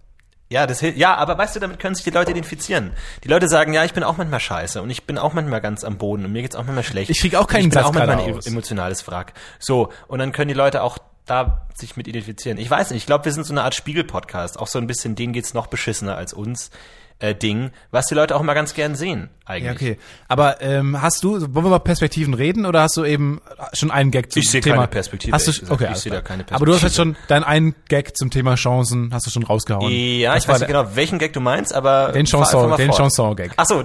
Ja, 0.49 0.67
das 0.67 0.81
ja, 0.81 1.17
aber 1.17 1.37
weißt 1.37 1.57
du, 1.57 1.61
damit 1.61 1.81
können 1.81 1.97
sich 1.97 2.05
die 2.05 2.11
Leute 2.11 2.31
identifizieren. 2.31 2.93
Die 3.25 3.29
Leute 3.29 3.49
sagen, 3.49 3.73
ja, 3.73 3.85
ich 3.85 3.93
bin 3.95 4.05
auch 4.05 4.17
manchmal 4.17 4.39
scheiße 4.39 4.81
und 4.81 4.91
ich 4.91 5.05
bin 5.05 5.19
auch 5.19 5.33
manchmal 5.33 5.61
ganz 5.61 5.83
am 5.83 5.99
Boden 5.99 6.25
und 6.25 6.33
mir 6.33 6.43
geht's 6.43 6.55
auch 6.55 6.65
manchmal 6.65 6.85
schlecht. 6.85 7.11
Ich 7.11 7.21
krieg 7.21 7.35
auch 7.35 7.49
keinen 7.49 7.63
Ich 7.63 7.71
bin 7.71 7.73
Satz 7.73 7.87
auch 7.87 7.93
manchmal 7.93 8.21
ein 8.21 8.35
aus. 8.37 8.47
emotionales 8.47 9.07
Wrack. 9.09 9.33
So, 9.59 9.93
und 10.07 10.21
dann 10.21 10.31
können 10.31 10.49
die 10.49 10.55
Leute 10.55 10.83
auch 10.83 10.99
da 11.25 11.67
sich 11.75 11.97
mit 11.97 12.07
identifizieren. 12.07 12.59
Ich 12.59 12.71
weiß 12.71 12.91
nicht, 12.91 13.03
ich 13.03 13.07
glaube, 13.07 13.25
wir 13.25 13.33
sind 13.33 13.45
so 13.45 13.53
eine 13.53 13.65
Art 13.65 13.75
Spiegel-Podcast. 13.75 14.59
Auch 14.61 14.69
so 14.69 14.79
ein 14.79 14.87
bisschen, 14.87 15.17
denen 15.17 15.33
geht's 15.33 15.53
noch 15.53 15.67
beschissener 15.67 16.17
als 16.17 16.33
uns. 16.33 16.71
Äh, 17.19 17.35
Ding, 17.35 17.71
was 17.91 18.07
die 18.09 18.15
Leute 18.15 18.37
auch 18.37 18.43
mal 18.43 18.53
ganz 18.53 18.75
gern 18.75 18.95
sehen, 18.95 19.31
eigentlich. 19.47 19.65
Ja, 19.65 19.73
okay. 19.73 19.99
Aber 20.29 20.61
ähm, 20.61 21.01
hast 21.01 21.25
du, 21.25 21.41
wollen 21.55 21.65
wir 21.65 21.71
mal 21.71 21.79
Perspektiven 21.79 22.35
reden 22.35 22.67
oder 22.67 22.83
hast 22.83 22.99
du 22.99 23.05
eben 23.07 23.41
schon 23.73 23.91
einen 23.91 24.11
Gag 24.11 24.31
zum 24.31 24.43
Ich 24.43 24.51
sehe 24.51 24.61
Thema? 24.61 24.77
keine 24.77 24.89
Perspektive, 24.89 25.33
Hast 25.35 25.47
du, 25.49 25.73
okay, 25.73 25.89
Ich 25.93 25.99
sehe 26.01 26.13
da 26.13 26.21
keine 26.21 26.45
Aber 26.51 26.67
du 26.67 26.75
hast 26.75 26.83
jetzt 26.83 26.97
Perspektive. 26.97 27.17
schon 27.17 27.29
deinen 27.29 27.45
einen 27.45 27.75
Gag 27.89 28.15
zum 28.19 28.31
Thema 28.31 28.55
Chancen, 28.57 29.15
hast 29.15 29.25
du 29.27 29.31
schon 29.31 29.45
rausgehauen. 29.45 29.91
Ja, 29.91 30.35
Das 30.35 30.43
ich 30.45 30.49
weiß 30.51 30.59
nicht 30.61 30.67
genau, 30.69 30.91
welchen 30.95 31.19
Gag 31.19 31.33
du 31.33 31.41
meinst, 31.41 31.73
aber 31.75 32.13
Den 32.13 32.27
Chanson, 32.27 32.77
den 32.77 32.89
fort. 32.89 32.99
Chanson-Gag. 32.99 33.53
Ach 33.57 33.65
so. 33.65 33.83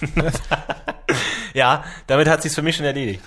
ja, 1.54 1.84
damit 2.06 2.28
hat 2.28 2.42
sich's 2.42 2.54
für 2.54 2.62
mich 2.62 2.76
schon 2.76 2.86
erledigt. 2.86 3.20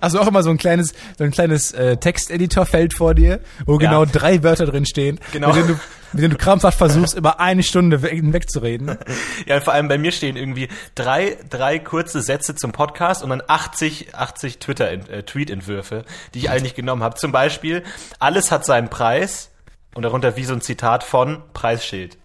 Hast 0.00 0.12
du 0.16 0.18
auch 0.20 0.26
immer 0.26 0.42
so 0.42 0.50
ein 0.50 0.56
kleines, 0.58 0.92
so 1.18 1.24
ein 1.24 1.30
kleines 1.30 1.72
äh, 1.72 1.96
Texteditorfeld 1.96 2.94
vor 2.94 3.14
dir, 3.14 3.40
wo 3.66 3.74
Ja. 3.74 3.78
genau 3.78 4.04
drei 4.04 4.42
Wörter 4.42 4.66
drin 4.66 4.86
stehen, 4.86 5.20
Genau. 5.32 5.48
mit 5.48 5.56
denen 5.56 5.68
du, 5.68 5.80
mit 6.14 6.22
denen 6.22 6.30
du 6.30 6.38
krampfhaft 6.38 6.78
versuchst, 6.78 7.16
über 7.16 7.40
eine 7.40 7.62
Stunde 7.62 8.02
we 8.02 8.10
wegzureden. 8.32 8.96
Ja, 9.46 9.60
vor 9.60 9.72
allem 9.74 9.88
bei 9.88 9.98
mir 9.98 10.12
stehen 10.12 10.36
irgendwie 10.36 10.68
drei, 10.94 11.36
drei 11.50 11.78
kurze 11.78 12.22
Sätze 12.22 12.54
zum 12.54 12.72
Podcast 12.72 13.22
und 13.22 13.30
dann 13.30 13.42
80, 13.46 14.14
80 14.14 14.58
Twitter, 14.58 14.90
äh, 14.90 15.22
die 15.22 16.38
ich 16.38 16.50
eigentlich 16.50 16.74
genommen 16.74 17.02
habe. 17.02 17.16
Zum 17.16 17.32
Beispiel, 17.32 17.82
alles 18.18 18.50
hat 18.50 18.64
seinen 18.64 18.88
Preis 18.88 19.50
und 19.94 20.02
darunter 20.02 20.36
wie 20.36 20.44
so 20.44 20.54
ein 20.54 20.60
Zitat 20.60 21.04
von 21.04 21.42
Preisschild. 21.52 22.16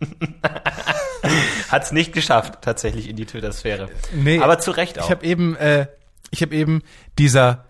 Hat's 1.70 1.92
nicht 1.92 2.12
geschafft, 2.12 2.58
tatsächlich 2.62 3.08
in 3.08 3.16
die 3.16 3.26
Twitter-Sphäre. 3.26 3.88
Nee, 4.12 4.40
Aber 4.40 4.58
zu 4.58 4.72
Recht 4.72 4.98
auch. 4.98 5.04
Ich 5.04 5.10
habe 5.10 5.24
eben, 5.24 5.56
äh, 5.56 5.86
ich 6.30 6.42
habe 6.42 6.54
eben 6.54 6.82
dieser, 7.18 7.64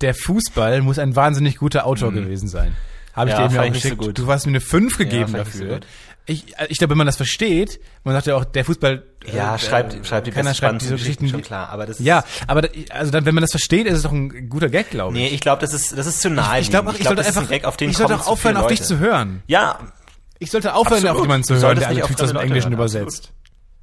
der 0.00 0.14
Fußball 0.14 0.82
muss 0.82 0.98
ein 0.98 1.16
wahnsinnig 1.16 1.58
guter 1.58 1.86
Autor 1.86 2.12
gewesen 2.12 2.48
sein. 2.48 2.76
Habe 3.14 3.30
ich. 3.30 3.34
Ja, 3.36 3.40
dir 3.40 3.44
eben 3.46 3.54
fand 3.54 3.70
auch 3.70 3.74
ich 3.76 3.82
so 3.82 3.88
geschickt. 3.88 4.02
gut. 4.02 4.18
Du 4.18 4.26
hast 4.30 4.46
mir 4.46 4.50
eine 4.52 4.60
5 4.60 4.98
gegeben 4.98 5.24
ich 5.24 5.30
so 5.30 5.36
dafür. 5.38 5.80
Ich, 6.24 6.56
äh, 6.58 6.66
ich 6.68 6.78
glaube, 6.78 6.92
wenn 6.92 6.98
man 6.98 7.06
das 7.06 7.16
versteht, 7.16 7.80
man 8.04 8.14
sagt 8.14 8.26
ja 8.26 8.36
auch, 8.36 8.44
der 8.44 8.64
Fußball. 8.64 9.02
ja, 9.32 9.54
äh, 9.54 9.58
schreibt, 9.58 9.94
äh, 9.94 10.04
schreibt 10.04 10.26
die 10.26 10.30
keiner 10.30 10.50
besten 10.50 10.58
schreibt 10.64 10.82
diese 10.82 10.94
Geschichten, 10.94 11.28
schon 11.28 11.42
klar. 11.42 11.68
Aber 11.70 11.84
das 11.84 11.98
ist, 11.98 12.06
Ja, 12.06 12.24
aber 12.46 12.62
da, 12.62 12.68
also 12.90 13.10
dann, 13.10 13.24
wenn 13.24 13.34
man 13.34 13.42
das 13.42 13.50
versteht, 13.50 13.86
ist 13.86 13.96
es 13.96 14.02
doch 14.02 14.12
ein 14.12 14.48
guter 14.48 14.68
Gag, 14.68 14.90
glaube 14.90 15.16
ich. 15.16 15.22
Nee, 15.22 15.34
ich 15.34 15.40
glaube, 15.40 15.60
das 15.60 15.72
ist, 15.72 15.96
das 15.96 16.06
ist 16.06 16.20
zu 16.20 16.30
nahe. 16.30 16.60
ich 16.60 16.70
glaube 16.70 16.90
auch, 16.90 16.94
ich, 16.94 17.00
glaub, 17.00 17.16
sollte 17.16 17.26
einfach, 17.26 17.42
ein 17.42 17.48
Gag, 17.48 17.64
auf 17.64 17.76
den 17.76 17.90
ich 17.90 17.96
sollte 17.96 18.14
auch 18.14 18.26
aufhören, 18.28 18.56
auf 18.56 18.68
dich 18.68 18.82
zu 18.82 18.98
hören. 18.98 19.42
Ja, 19.46 19.78
Ich 20.38 20.50
sollte 20.50 20.74
aufhören, 20.74 21.06
auf 21.08 21.20
jemanden 21.20 21.44
zu 21.44 21.56
hören, 21.56 21.78
der 21.78 21.88
alle 21.88 22.02
Tweets 22.02 22.22
aus 22.22 22.28
dem 22.30 22.38
Englischen 22.38 22.72
übersetzt. 22.72 23.32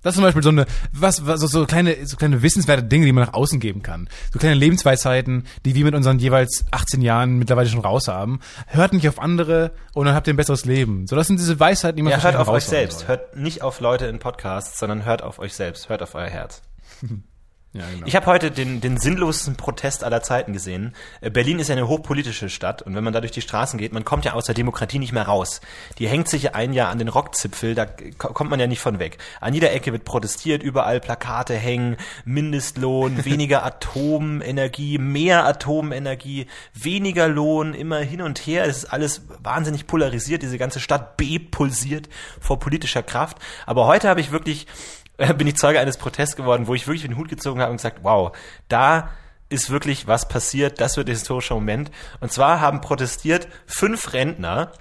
Das 0.02 0.12
ist 0.14 0.16
zum 0.16 0.24
Beispiel 0.24 0.44
so 0.44 0.50
eine, 0.50 0.66
was, 0.94 1.26
was 1.26 1.42
so, 1.42 1.48
so 1.48 1.66
kleine, 1.66 2.06
so 2.06 2.16
kleine 2.16 2.42
wissenswerte 2.42 2.84
Dinge, 2.84 3.06
die 3.06 3.12
man 3.12 3.26
nach 3.26 3.34
außen 3.34 3.60
geben 3.60 3.82
kann. 3.84 4.08
So 4.32 4.40
kleine 4.40 4.56
Lebensweisheiten, 4.56 5.46
die 5.66 5.76
wir 5.76 5.84
mit 5.84 5.94
unseren 5.96 6.20
jeweils 6.20 6.66
18 6.72 7.02
Jahren 7.02 7.38
mittlerweile 7.38 7.68
schon 7.70 7.82
raus 7.82 8.08
haben. 8.08 8.40
Hört 8.68 8.94
nicht 8.94 9.08
auf 9.10 9.20
andere 9.20 9.72
und 9.94 10.06
dann 10.06 10.16
habt 10.16 10.28
ihr 10.28 10.34
ein 10.34 10.38
besseres 10.38 10.66
Leben. 10.66 11.06
So, 11.08 11.16
das 11.16 11.28
sind 11.28 11.40
diese 11.40 11.60
Weisheiten, 11.60 11.98
die 11.98 12.04
man 12.04 12.12
Ja, 12.12 12.22
hört 12.24 12.36
auf 12.38 12.48
euch 12.48 12.64
selbst. 12.66 13.00
soll. 13.00 13.08
Hört 13.10 13.36
nicht 13.36 13.62
auf 13.62 13.82
Leute 13.82 14.06
in 14.06 14.20
Podcasts, 14.20 14.80
sondern 14.80 15.04
hört 15.06 15.22
auf 15.22 15.40
euch 15.40 15.54
selbst. 15.54 15.90
Hört 15.90 16.02
auf 16.02 16.16
euer 16.16 16.30
Herz. 16.30 16.62
Ja, 17.72 17.84
genau. 17.88 18.08
Ich 18.08 18.16
habe 18.16 18.26
heute 18.26 18.50
den, 18.50 18.82
den 18.82 18.98
sinnlosesten 18.98 19.56
Protest 19.56 20.04
aller 20.04 20.24
Zeiten 20.24 20.54
gesehen. 20.54 20.96
Äh, 21.22 21.30
Berlin 21.30 21.60
ist 21.60 21.68
ja 21.68 21.76
eine 21.76 21.88
hochpolitische 21.88 22.50
Stadt 22.50 22.82
und 22.82 22.96
wenn 22.96 23.04
man 23.04 23.14
da 23.14 23.22
durch 23.22 23.32
die 23.32 23.42
Straßen 23.44 23.78
geht, 23.78 23.94
man 23.94 24.04
kommt 24.04 24.26
ja 24.26 24.34
aus 24.34 24.46
der 24.46 24.56
Demokratie 24.56 24.98
nicht 24.98 25.12
mehr 25.12 25.28
raus. 25.28 25.62
Die 26.00 26.08
hängt 26.08 26.28
sich 26.28 26.56
ein 26.56 26.74
Jahr 26.74 26.90
an 26.90 26.98
den 26.98 27.10
Rockzipfel, 27.10 27.76
da 27.76 27.86
ko- 27.86 28.34
kommt 28.34 28.50
man 28.50 28.60
ja 28.60 28.66
nicht 28.66 28.80
von 28.82 28.98
weg. 28.98 29.20
An 29.40 29.54
jeder 29.54 29.72
Ecke 29.72 29.92
wird 29.92 30.04
protestiert, 30.04 30.64
überall 30.64 31.00
Plakate 31.00 31.54
hängen, 31.54 31.98
Mindestlohn, 32.26 33.24
weniger 33.26 33.64
Atomenergie, 33.64 34.98
mehr 34.98 35.46
Atomenergie, 35.46 36.48
weniger 36.74 37.28
Lohn, 37.28 37.76
immer 37.76 38.00
hin 38.00 38.24
und 38.24 38.40
her. 38.40 38.66
Es 38.66 38.78
ist 38.80 38.86
alles 38.86 39.22
wahnsinnig 39.44 39.86
polarisiert, 39.86 40.42
diese 40.42 40.58
ganze 40.58 40.80
Stadt 40.80 41.18
bepulsiert 41.18 42.10
vor 42.42 42.60
politischer 42.60 43.04
Kraft. 43.04 43.38
Aber 43.68 43.86
heute 43.86 44.10
habe 44.10 44.22
ich 44.22 44.32
wirklich 44.32 44.66
bin 45.38 45.48
ich 45.48 45.58
Zeuge 45.58 45.80
eines 45.80 45.98
Protests 45.98 46.36
geworden, 46.36 46.68
wo 46.68 46.74
ich 46.74 46.88
wirklich 46.88 47.04
den 47.04 47.18
Hut 47.18 47.30
gezogen 47.30 47.62
habe 47.62 47.72
und 47.72 47.78
gesagt, 47.78 48.00
wow, 48.04 48.36
da 48.70 49.10
ist 49.50 49.70
wirklich 49.70 50.08
was 50.08 50.28
passiert, 50.28 50.80
das 50.80 50.96
wird 50.96 51.08
der 51.08 51.16
historische 51.16 51.54
Moment. 51.54 51.92
Und 52.20 52.32
zwar 52.32 52.62
haben 52.62 52.82
protestiert 52.82 53.48
fünf 53.66 54.14
Rentner, 54.14 54.72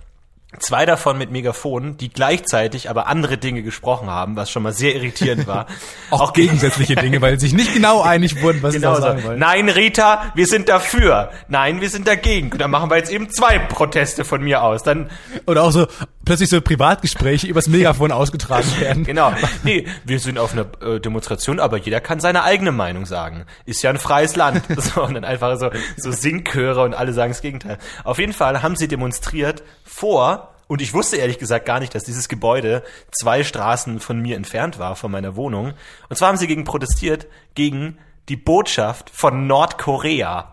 zwei 0.58 0.86
davon 0.86 1.18
mit 1.18 1.30
Megafon, 1.30 1.98
die 1.98 2.08
gleichzeitig 2.08 2.88
aber 2.88 3.06
andere 3.06 3.36
Dinge 3.36 3.62
gesprochen 3.62 4.08
haben, 4.08 4.34
was 4.34 4.50
schon 4.50 4.62
mal 4.62 4.72
sehr 4.72 4.94
irritierend 4.94 5.46
war. 5.46 5.66
auch, 6.10 6.32
gegensätzliche 6.32 6.96
Dinge, 6.96 7.20
weil 7.20 7.38
sie 7.38 7.48
sich 7.48 7.54
nicht 7.54 7.74
genau 7.74 8.00
einig 8.00 8.42
wurden, 8.42 8.62
was 8.62 8.74
Genau 8.74 8.94
sie 8.94 9.00
da 9.00 9.08
sagen 9.08 9.20
so. 9.20 9.28
wollen. 9.28 9.38
Nein, 9.38 9.68
Rita, 9.68 10.32
wir 10.34 10.46
sind 10.46 10.70
dafür. 10.70 11.30
Nein, 11.48 11.82
wir 11.82 11.90
sind 11.90 12.08
dagegen. 12.08 12.50
Dann 12.56 12.70
machen 12.70 12.90
wir 12.90 12.96
jetzt 12.96 13.12
eben 13.12 13.30
zwei 13.30 13.58
Proteste 13.58 14.24
von 14.24 14.42
mir 14.42 14.62
aus. 14.62 14.82
Dann 14.82 15.10
Oder 15.46 15.64
auch 15.64 15.70
so 15.70 15.86
plötzlich 16.24 16.48
so 16.48 16.60
Privatgespräche 16.62 17.46
übers 17.46 17.68
Megafon 17.68 18.10
ausgetragen 18.10 18.68
werden. 18.80 19.04
Genau. 19.04 19.32
Nee, 19.64 19.86
wir 20.04 20.18
sind 20.18 20.38
auf 20.38 20.52
einer 20.52 20.66
äh, 20.82 20.98
Demonstration, 21.00 21.60
aber 21.60 21.76
jeder 21.76 22.00
kann 22.00 22.20
seine 22.20 22.42
eigene 22.42 22.72
Meinung 22.72 23.04
sagen. 23.06 23.44
Ist 23.66 23.82
ja 23.82 23.90
ein 23.90 23.98
freies 23.98 24.34
Land. 24.36 24.62
So, 24.78 25.02
und 25.02 25.14
dann 25.14 25.24
einfach 25.24 25.58
so, 25.58 25.70
so 25.96 26.12
Singchöre 26.12 26.82
und 26.82 26.94
alle 26.94 27.12
sagen 27.12 27.32
das 27.32 27.42
Gegenteil. 27.42 27.78
Auf 28.04 28.18
jeden 28.18 28.32
Fall 28.32 28.62
haben 28.62 28.76
sie 28.76 28.86
demonstriert 28.86 29.64
vor, 29.84 30.47
und 30.68 30.82
ich 30.82 30.94
wusste 30.94 31.16
ehrlich 31.16 31.38
gesagt 31.38 31.66
gar 31.66 31.80
nicht, 31.80 31.94
dass 31.94 32.04
dieses 32.04 32.28
Gebäude 32.28 32.84
zwei 33.10 33.42
Straßen 33.42 34.00
von 34.00 34.20
mir 34.20 34.36
entfernt 34.36 34.78
war, 34.78 34.94
von 34.94 35.10
meiner 35.10 35.34
Wohnung. 35.34 35.72
Und 36.08 36.16
zwar 36.16 36.28
haben 36.28 36.36
sie 36.36 36.46
gegen 36.46 36.64
protestiert, 36.64 37.26
gegen 37.54 37.98
die 38.28 38.36
Botschaft 38.36 39.10
von 39.10 39.46
Nordkorea. 39.46 40.52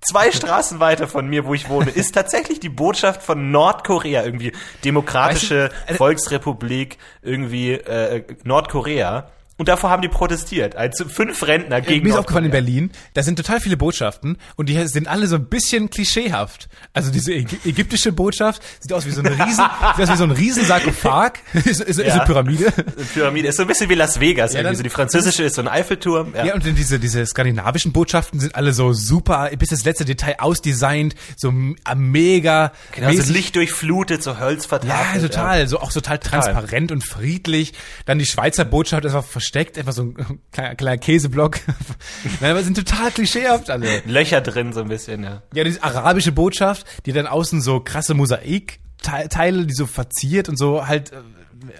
Zwei 0.00 0.32
Straßen 0.32 0.80
weiter 0.80 1.06
von 1.06 1.28
mir, 1.28 1.44
wo 1.44 1.54
ich 1.54 1.68
wohne, 1.68 1.90
ist 1.94 2.14
tatsächlich 2.14 2.60
die 2.60 2.68
Botschaft 2.68 3.22
von 3.22 3.50
Nordkorea, 3.50 4.24
irgendwie 4.24 4.52
demokratische 4.84 5.64
Weißt 5.64 5.88
du, 5.88 5.94
äh, 5.94 5.96
Volksrepublik, 5.96 6.98
irgendwie 7.20 7.72
äh, 7.72 8.24
Nordkorea. 8.44 9.30
Und 9.58 9.68
davor 9.68 9.90
haben 9.90 10.02
die 10.02 10.08
protestiert. 10.08 10.76
Also 10.76 11.04
fünf 11.06 11.42
Rentner 11.46 11.80
gegen 11.82 12.04
Mir 12.04 12.14
ist 12.14 12.18
aufgefallen 12.18 12.46
in. 12.46 12.50
Berlin, 12.50 12.90
da 13.14 13.22
sind 13.22 13.36
total 13.36 13.60
viele 13.60 13.76
Botschaften 13.76 14.38
und 14.56 14.68
die 14.68 14.86
sind 14.88 15.06
alle 15.06 15.26
so 15.26 15.36
ein 15.36 15.44
bisschen 15.44 15.90
klischeehaft. 15.90 16.68
Also 16.94 17.12
diese 17.12 17.32
Ägy- 17.32 17.64
ägyptische 17.66 18.12
Botschaft 18.12 18.62
sieht 18.80 18.92
aus 18.92 19.06
wie 19.06 19.10
so 19.10 19.20
eine 19.20 19.30
riesen, 19.30 19.64
sieht 19.96 20.04
aus 20.04 20.10
wie 20.12 20.16
so 20.16 20.24
ein 20.24 20.30
riesen 20.30 20.64
Sarkophag, 20.64 21.32
ist, 21.52 21.66
ist, 21.66 21.80
ist 21.80 21.98
Ja. 21.98 22.14
eine 22.14 22.24
Pyramide. 22.24 22.72
Eine 22.74 23.04
Pyramide 23.12 23.48
ist 23.48 23.56
so 23.56 23.62
ein 23.62 23.68
bisschen 23.68 23.88
wie 23.90 23.94
Las 23.94 24.18
Vegas. 24.20 24.52
irgendwie 24.52 24.64
dann- 24.64 24.76
so 24.76 24.82
die 24.82 24.88
französische 24.90 25.42
ist 25.44 25.54
so 25.56 25.62
ein 25.62 25.68
Eiffelturm. 25.68 26.32
Ja. 26.34 26.46
Ja, 26.46 26.54
und 26.54 26.66
dann 26.66 26.74
diese, 26.74 26.98
diese 26.98 27.24
skandinavischen 27.26 27.92
Botschaften 27.92 28.40
sind 28.40 28.54
alle 28.56 28.72
so 28.72 28.92
super, 28.94 29.50
bis 29.58 29.68
das 29.68 29.84
letzte 29.84 30.04
Detail 30.06 30.36
ausdesignt, 30.38 31.14
so 31.36 31.48
m- 31.50 31.76
mega 31.94 32.72
genau, 32.92 33.10
so 33.10 33.16
mäßig. 33.18 33.34
Licht 33.34 33.56
durchflutet, 33.56 34.22
so 34.22 34.38
Holz 34.40 34.66
Ja, 34.70 35.18
total, 35.20 35.68
so 35.68 35.78
auch 35.80 35.92
total 35.92 36.18
transparent 36.18 36.90
und 36.90 37.04
friedlich. 37.04 37.74
Dann 38.06 38.18
die 38.18 38.26
Schweizer 38.26 38.64
Botschaft 38.64 39.04
einfach 39.04 39.24
versteckt, 39.42 39.76
einfach 39.76 39.92
so 39.92 40.02
ein 40.04 40.40
kleiner, 40.52 40.74
kleiner 40.76 40.98
Käseblock. 40.98 41.60
Nein, 42.40 42.52
aber 42.52 42.62
sind 42.62 42.76
total 42.76 43.10
klischeehaft 43.10 43.68
alle. 43.70 44.00
Löcher 44.06 44.40
drin 44.40 44.72
so 44.72 44.80
ein 44.80 44.88
bisschen, 44.88 45.24
ja. 45.24 45.42
Ja, 45.52 45.64
diese 45.64 45.82
arabische 45.82 46.32
Botschaft, 46.32 46.86
die 47.06 47.12
dann 47.12 47.26
außen 47.26 47.60
so 47.60 47.80
krasse 47.80 48.14
Mosaikteile, 48.14 49.66
die 49.66 49.74
so 49.74 49.86
verziert 49.86 50.48
und 50.48 50.56
so 50.56 50.86
halt 50.86 51.12
äh, 51.12 51.16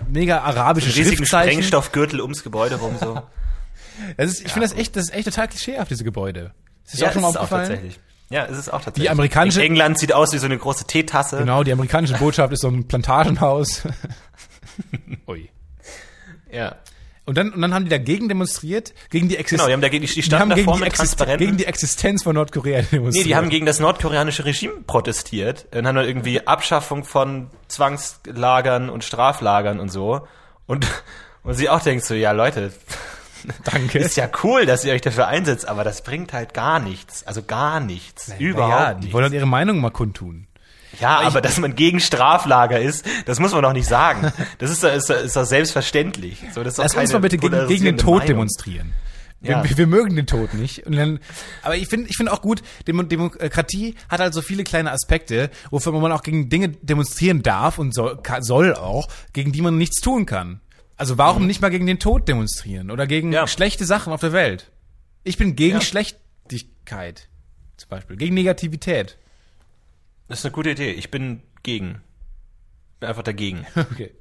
mega 0.08 0.40
arabische 0.42 0.88
Riesigen 0.88 1.18
Schriftzeichen. 1.18 1.52
Sprengstoffgürtel 1.52 2.20
ums 2.20 2.42
Gebäude 2.42 2.76
rum 2.76 2.96
so. 3.00 3.22
Ist, 4.16 4.44
ich 4.44 4.52
finde 4.52 4.66
das 4.68 4.76
echt, 4.76 4.96
das 4.96 5.04
ist 5.04 5.14
echt 5.14 5.26
total 5.26 5.48
klischeehaft, 5.48 5.90
diese 5.90 6.02
Gebäude. 6.02 6.52
Ist 6.84 6.94
das 6.94 7.00
ja, 7.00 7.08
auch 7.08 7.12
schon 7.12 7.22
mal 7.22 7.28
ist 7.28 7.36
auch 7.36 7.42
aufgefallen? 7.42 7.68
tatsächlich. 7.68 8.00
Ja, 8.30 8.46
es 8.46 8.58
ist 8.58 8.68
auch 8.70 8.78
tatsächlich. 8.78 9.02
Die 9.04 9.10
amerikanische- 9.10 9.60
In 9.60 9.66
England 9.66 9.98
sieht 9.98 10.12
aus 10.14 10.32
wie 10.32 10.38
so 10.38 10.46
eine 10.46 10.56
große 10.56 10.86
Teetasse. 10.86 11.36
Genau, 11.38 11.62
die 11.62 11.72
amerikanische 11.72 12.14
Botschaft 12.14 12.52
ist 12.54 12.62
so 12.62 12.68
ein 12.68 12.88
Plantagenhaus. 12.88 13.82
Ui. 15.28 15.50
Ja. 16.50 16.76
Und 17.24 17.38
dann, 17.38 17.50
und 17.52 17.62
dann 17.62 17.72
haben 17.72 17.84
die 17.84 17.90
dagegen 17.90 18.28
demonstriert, 18.28 18.94
gegen 19.10 19.28
die 19.28 19.36
Existenz. 19.36 19.60
Genau, 19.60 19.68
die 19.68 19.72
haben 19.74 19.80
dagegen, 19.80 20.04
die 20.04 20.12
die 20.12 20.22
standen 20.22 20.56
gegen 20.56 20.66
davor 20.66 20.78
die, 20.78 20.84
mit 20.84 20.94
Transparenten. 20.94 21.46
gegen 21.46 21.56
die 21.56 21.66
Existenz 21.66 22.24
von 22.24 22.34
Nordkorea 22.34 22.82
demonstriert. 22.92 23.12
Nee, 23.14 23.22
die 23.22 23.36
haben 23.36 23.48
gegen 23.48 23.64
das 23.64 23.78
nordkoreanische 23.78 24.44
Regime 24.44 24.80
protestiert 24.86 25.66
und 25.72 25.86
haben 25.86 25.94
dann 25.94 26.04
irgendwie 26.06 26.44
Abschaffung 26.46 27.04
von 27.04 27.48
Zwangslagern 27.68 28.90
und 28.90 29.04
Straflagern 29.04 29.78
und 29.78 29.88
so. 29.90 30.26
Und, 30.66 30.86
und 31.44 31.54
sie 31.54 31.68
auch 31.68 31.80
denkt 31.80 32.04
so, 32.04 32.14
ja 32.14 32.32
Leute, 32.32 32.72
Danke. 33.64 33.98
ist 33.98 34.16
ja 34.16 34.28
cool, 34.42 34.66
dass 34.66 34.84
ihr 34.84 34.92
euch 34.92 35.00
dafür 35.00 35.28
einsetzt, 35.28 35.68
aber 35.68 35.84
das 35.84 36.02
bringt 36.02 36.32
halt 36.32 36.54
gar 36.54 36.80
nichts. 36.80 37.24
Also 37.24 37.42
gar 37.42 37.78
nichts. 37.78 38.32
Überhaupt 38.38 38.72
ja, 38.72 38.94
die 38.94 39.00
nichts. 39.00 39.14
wollen 39.14 39.24
halt 39.24 39.34
ihre 39.34 39.46
Meinung 39.46 39.80
mal 39.80 39.90
kundtun. 39.90 40.48
Ja, 41.00 41.20
aber 41.20 41.40
dass 41.40 41.58
man 41.58 41.74
gegen 41.74 42.00
Straflager 42.00 42.78
ist, 42.80 43.04
das 43.26 43.38
muss 43.40 43.52
man 43.52 43.62
doch 43.62 43.72
nicht 43.72 43.86
sagen. 43.88 44.32
Das 44.58 44.70
ist, 44.70 44.84
doch- 44.84 44.92
ist, 44.94 45.08
ist 45.10 45.36
doch 45.36 45.44
selbstverständlich. 45.44 46.38
So, 46.54 46.62
das 46.62 46.74
ist 46.74 46.78
Lass 46.78 46.94
uns 46.96 47.12
mal 47.12 47.18
bitte 47.20 47.38
gegen, 47.38 47.66
gegen 47.68 47.84
den 47.84 47.96
Tod 47.98 48.14
Meinung. 48.20 48.26
demonstrieren. 48.26 48.92
Wir, 49.40 49.50
Ja. 49.52 49.64
wir, 49.68 49.76
wir 49.76 49.86
mögen 49.88 50.14
den 50.14 50.26
Tod 50.26 50.54
nicht. 50.54 50.86
Und 50.86 50.94
dann, 50.94 51.18
aber 51.62 51.76
ich 51.76 51.88
finde 51.88 52.08
ich 52.10 52.16
finde 52.16 52.32
auch 52.32 52.42
gut, 52.42 52.62
Demo 52.86 53.02
Demokratie 53.02 53.96
hat 54.08 54.20
halt 54.20 54.34
so 54.34 54.40
viele 54.42 54.62
kleine 54.64 54.92
Aspekte, 54.92 55.50
wofür 55.70 55.92
man 55.92 56.12
auch 56.12 56.22
gegen 56.22 56.48
Dinge 56.48 56.68
demonstrieren 56.68 57.42
darf 57.42 57.78
und 57.78 57.92
soll, 57.94 58.20
soll 58.40 58.74
auch, 58.74 59.08
gegen 59.32 59.50
die 59.50 59.62
man 59.62 59.78
nichts 59.78 60.00
tun 60.00 60.26
kann. 60.26 60.60
Also 60.96 61.18
warum 61.18 61.46
nicht 61.48 61.60
mal 61.60 61.70
gegen 61.70 61.86
den 61.86 61.98
Tod 61.98 62.28
demonstrieren 62.28 62.90
oder 62.92 63.06
gegen 63.08 63.28
Mhm. 63.28 63.34
Ja. 63.34 63.46
schlechte 63.48 63.84
Sachen 63.84 64.12
auf 64.12 64.20
der 64.20 64.32
Welt? 64.32 64.70
Ich 65.24 65.38
bin 65.38 65.56
gegen 65.56 65.76
Ja. 65.76 65.80
Schlechtigkeit 65.80 67.28
zum 67.76 67.88
Beispiel, 67.88 68.16
gegen 68.16 68.34
Negativität. 68.34 69.16
Das 70.32 70.38
ist 70.38 70.46
eine 70.46 70.52
gute 70.52 70.70
Idee. 70.70 70.92
Ich 70.92 71.10
bin 71.10 71.42
gegen. 71.62 72.00
Bin 73.00 73.08
einfach 73.10 73.22
dagegen. 73.22 73.66
Okay. 73.76 74.12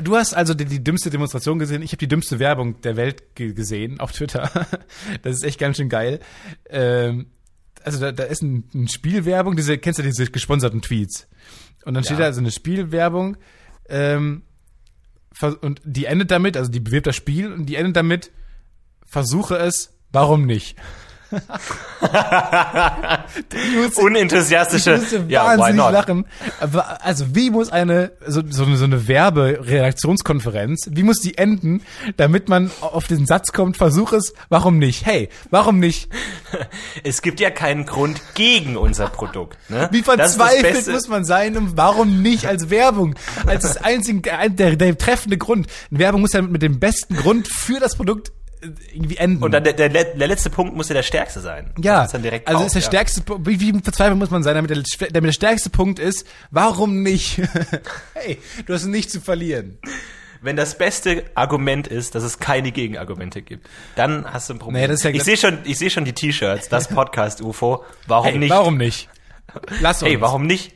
Du 0.00 0.14
hast 0.16 0.34
also 0.34 0.54
die, 0.54 0.66
die 0.66 0.84
dümmste 0.84 1.10
Demonstration 1.10 1.58
gesehen. 1.58 1.82
Ich 1.82 1.90
habe 1.90 1.98
die 1.98 2.06
dümmste 2.06 2.38
Werbung 2.38 2.80
der 2.82 2.96
Welt 2.96 3.34
ge 3.34 3.52
gesehen 3.52 3.98
auf 3.98 4.12
Twitter. 4.12 4.48
Das 5.22 5.34
ist 5.34 5.42
echt 5.42 5.58
ganz 5.58 5.78
schön 5.78 5.88
geil. 5.88 6.20
Ähm, 6.70 7.26
also 7.82 7.98
da, 7.98 8.12
da 8.12 8.22
ist 8.22 8.40
ein, 8.42 8.68
ein 8.72 8.86
Spielwerbung. 8.86 9.56
Diese 9.56 9.78
kennst 9.78 9.98
du 9.98 10.04
diese 10.04 10.30
gesponserten 10.30 10.80
Tweets? 10.80 11.26
Und 11.84 11.94
dann 11.94 12.04
steht 12.04 12.20
Ja. 12.20 12.26
da 12.26 12.32
so 12.32 12.40
eine 12.40 12.52
Spielwerbung 12.52 13.36
ähm, 13.88 14.44
und 15.60 15.80
die 15.84 16.04
endet 16.04 16.30
damit, 16.30 16.56
also 16.56 16.70
die 16.70 16.78
bewirbt 16.80 17.08
das 17.08 17.16
Spiel 17.16 17.52
und 17.52 17.66
die 17.66 17.74
endet 17.74 17.96
damit: 17.96 18.30
Versuche 19.04 19.56
es, 19.56 19.92
warum 20.12 20.46
nicht? 20.46 20.76
Musste- 23.76 24.00
Unenthusiastische. 24.00 24.94
ich 24.94 25.00
musste 25.00 25.24
Ja, 25.28 25.44
wahnsinnig 25.46 25.76
not? 25.76 25.92
lachen. 25.92 26.26
Aber, 26.60 27.04
also 27.04 27.34
wie 27.34 27.50
muss 27.50 27.70
eine 27.70 28.12
so, 28.26 28.42
so, 28.48 28.64
eine- 28.64 28.76
so 28.76 28.84
eine 28.84 29.08
Werberedaktionskonferenz, 29.08 30.88
wie 30.92 31.02
muss 31.02 31.18
die 31.18 31.36
enden, 31.38 31.82
damit 32.16 32.48
man 32.48 32.70
auf 32.80 33.06
den 33.06 33.26
Satz 33.26 33.52
kommt, 33.52 33.76
versuch 33.76 34.12
es, 34.12 34.34
warum 34.48 34.78
nicht? 34.78 35.04
Hey, 35.06 35.28
warum 35.50 35.78
nicht? 35.78 36.08
Es 37.04 37.22
gibt 37.22 37.40
ja 37.40 37.50
keinen 37.50 37.86
Grund 37.86 38.20
gegen 38.34 38.76
unser 38.76 39.08
Produkt. 39.08 39.58
Ne? 39.68 39.88
Wie 39.92 40.02
verzweifelt 40.02 40.86
muss 40.88 41.08
man 41.08 41.24
sein 41.24 41.56
und 41.56 41.76
warum 41.76 42.22
nicht 42.22 42.46
als 42.46 42.70
Werbung? 42.70 43.14
Als 43.46 43.62
das 43.62 43.76
einzige, 43.78 44.32
ein- 44.36 44.56
der, 44.56 44.76
der 44.76 44.96
treffende 44.96 45.38
Grund. 45.38 45.66
Eine 45.90 45.98
Werbung 46.00 46.20
muss 46.22 46.32
ja 46.32 46.42
mit 46.42 46.62
dem 46.62 46.78
besten 46.80 47.16
Grund 47.16 47.48
für 47.48 47.80
das 47.80 47.96
Produkt 47.96 48.32
irgendwie 48.92 49.16
enden. 49.16 49.42
Und 49.42 49.52
dann 49.52 49.64
der, 49.64 49.74
der, 49.74 49.88
der 49.88 50.28
letzte 50.28 50.50
Punkt 50.50 50.74
muss 50.74 50.88
ja 50.88 50.94
der 50.94 51.02
stärkste 51.02 51.40
sein. 51.40 51.72
Ja, 51.78 52.00
also 52.02 52.18
drauf, 52.18 52.66
ist 52.66 52.74
der 52.74 52.82
ja. 52.82 52.88
stärkste, 52.88 53.22
wie, 53.40 53.60
wie 53.60 53.72
verzweifelt 53.80 54.18
muss 54.18 54.30
man 54.30 54.42
sein, 54.42 54.54
damit 54.54 54.70
der, 54.70 54.82
damit 55.10 55.28
der 55.28 55.32
stärkste 55.32 55.70
Punkt 55.70 55.98
ist, 55.98 56.26
warum 56.50 57.02
nicht? 57.02 57.38
hey, 58.14 58.38
du 58.66 58.74
hast 58.74 58.86
nichts 58.86 59.12
zu 59.12 59.20
verlieren. 59.20 59.78
Wenn 60.42 60.56
das 60.56 60.78
beste 60.78 61.24
Argument 61.34 61.86
ist, 61.88 62.14
dass 62.14 62.22
es 62.22 62.38
keine 62.38 62.70
Gegenargumente 62.70 63.42
gibt, 63.42 63.66
dann 63.96 64.32
hast 64.32 64.48
du 64.48 64.54
ein 64.54 64.58
Problem. 64.58 64.74
Naja, 64.74 64.88
das 64.88 65.00
ist 65.00 65.04
ja 65.04 65.10
ich 65.10 65.24
sehe 65.24 65.36
schon, 65.36 65.58
ich 65.64 65.78
sehe 65.78 65.90
schon 65.90 66.04
die 66.04 66.12
T-Shirts, 66.12 66.68
das 66.68 66.88
Podcast 66.88 67.40
UFO. 67.40 67.84
Warum 68.06 68.26
Hey, 68.26 68.38
nicht? 68.38 68.50
warum 68.50 68.76
nicht? 68.76 69.08
Lass 69.80 70.02
uns. 70.02 70.10
Hey, 70.10 70.20
warum 70.20 70.46
nicht? 70.46 70.74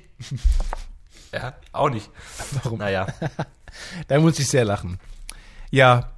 ja, 1.32 1.54
auch 1.72 1.90
nicht. 1.90 2.10
Warum? 2.62 2.78
Naja. 2.78 3.06
Da 4.08 4.18
muss 4.18 4.36
ich 4.40 4.48
sehr 4.48 4.64
lachen. 4.64 4.98
Ja, 5.70 6.10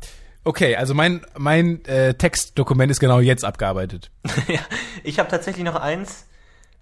okay, 0.44 0.76
also 0.76 0.94
mein, 0.94 1.25
mein 1.37 1.84
äh, 1.84 2.14
Textdokument 2.14 2.90
ist 2.90 3.00
genau 3.00 3.20
jetzt 3.20 3.44
abgearbeitet. 3.44 4.11
ja, 4.49 4.61
ich 5.04 5.18
habe 5.18 5.28
tatsächlich 5.28 5.64
noch 5.64 5.76
eins, 5.76 6.26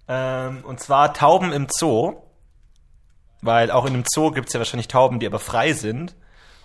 ähm, 0.07 0.63
und 0.63 0.79
zwar 0.79 1.13
Tauben 1.13 1.51
im 1.51 1.67
Zoo. 1.69 2.15
Weil 3.43 3.71
auch 3.71 3.85
in 3.85 3.93
einem 3.95 4.03
Zoo 4.07 4.29
gibt's 4.31 4.53
ja 4.53 4.59
wahrscheinlich 4.59 4.87
Tauben, 4.87 5.19
die 5.19 5.25
aber 5.25 5.39
frei 5.39 5.73
sind 5.73 6.15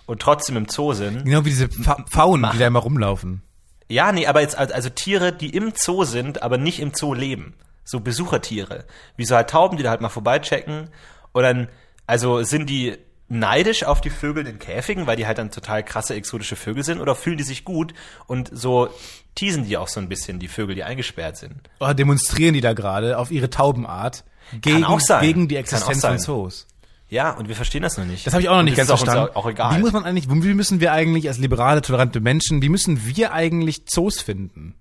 und 0.05 0.21
trotzdem 0.21 0.57
im 0.57 0.69
Zoo 0.69 0.93
sind. 0.93 1.25
Genau 1.25 1.43
wie 1.43 1.49
diese 1.49 1.69
Fa 1.69 2.03
Pfauen, 2.07 2.47
die 2.53 2.59
da 2.59 2.67
immer 2.67 2.79
rumlaufen. 2.79 3.41
Ja, 3.89 4.11
nee, 4.11 4.27
aber 4.27 4.41
jetzt 4.41 4.55
al- 4.57 4.71
also 4.71 4.89
Tiere, 4.89 5.33
die 5.33 5.49
im 5.55 5.73
Zoo 5.75 6.03
sind, 6.03 6.43
aber 6.43 6.59
nicht 6.59 6.79
im 6.79 6.93
Zoo 6.93 7.15
leben. 7.15 7.55
So 7.83 7.99
Besuchertiere. 7.99 8.85
Wie 9.15 9.25
so 9.25 9.35
halt 9.35 9.49
Tauben, 9.49 9.77
die 9.77 9.83
da 9.83 9.89
halt 9.89 10.01
mal 10.01 10.09
vorbeichecken. 10.09 10.89
Und 11.31 11.41
dann, 11.43 11.67
also 12.05 12.43
sind 12.43 12.69
die 12.69 12.97
neidisch 13.29 13.83
auf 13.83 14.01
die 14.01 14.09
Vögel 14.09 14.45
in 14.45 14.53
den 14.53 14.59
Käfigen, 14.59 15.07
weil 15.07 15.17
die 15.17 15.27
halt 15.27 15.37
dann 15.37 15.51
total 15.51 15.83
krasse 15.83 16.15
exotische 16.15 16.55
Vögel 16.55 16.83
sind, 16.83 17.01
oder 17.01 17.15
fühlen 17.15 17.37
die 17.37 17.43
sich 17.43 17.65
gut 17.65 17.93
und 18.25 18.49
so 18.53 18.89
teasen 19.35 19.65
die 19.65 19.77
auch 19.77 19.87
so 19.87 19.99
ein 19.99 20.09
bisschen, 20.09 20.39
die 20.39 20.47
Vögel, 20.47 20.75
die 20.75 20.83
eingesperrt 20.83 21.37
sind. 21.37 21.69
Oder 21.79 21.93
demonstrieren 21.93 22.53
die 22.53 22.61
da 22.61 22.73
gerade 22.73 23.17
auf 23.17 23.31
ihre 23.31 23.49
Taubenart 23.49 24.23
gegen, 24.61 24.83
auch 24.83 24.99
gegen 25.21 25.47
die 25.47 25.57
Existenz 25.57 26.03
auch 26.03 26.09
von. 26.09 26.19
Zoos. 26.19 26.67
Ja, 27.09 27.31
und 27.31 27.47
wir 27.47 27.55
verstehen 27.55 27.83
das 27.83 27.97
noch 27.97 28.05
nicht. 28.05 28.27
Das 28.27 28.33
habe 28.33 28.41
ich 28.41 28.49
auch 28.49 28.53
noch 28.53 28.59
Und 28.59 28.65
nicht 28.65 28.75
ganz 28.75 28.89
auch 28.89 28.97
verstanden. 28.97 29.27
Uns 29.27 29.35
auch 29.35 29.47
egal. 29.47 29.77
Wie 29.77 29.81
muss 29.81 29.93
man 29.93 30.03
eigentlich, 30.03 30.29
wie 30.29 30.53
müssen 30.53 30.81
wir 30.81 30.91
eigentlich 30.91 31.27
als 31.27 31.37
liberale, 31.37 31.81
tolerante 31.81 32.19
Menschen, 32.19 32.61
wie 32.61 32.69
müssen 32.69 33.05
wir 33.05 33.31
eigentlich 33.31 33.85
Zoos 33.85 34.21
finden? 34.21 34.75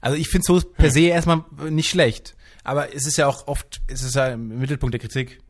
Also 0.00 0.16
ich 0.16 0.28
finde 0.28 0.44
Zoos 0.44 0.70
per 0.70 0.90
se 0.90 1.00
erstmal 1.00 1.44
nicht 1.70 1.88
schlecht. 1.88 2.36
Aber 2.62 2.94
es 2.94 3.06
ist 3.06 3.16
ja 3.16 3.26
auch 3.26 3.48
oft, 3.48 3.80
es 3.88 4.02
ist 4.02 4.14
ja 4.14 4.28
im 4.28 4.58
Mittelpunkt 4.58 4.94
der 4.94 5.00
Kritik. 5.00 5.40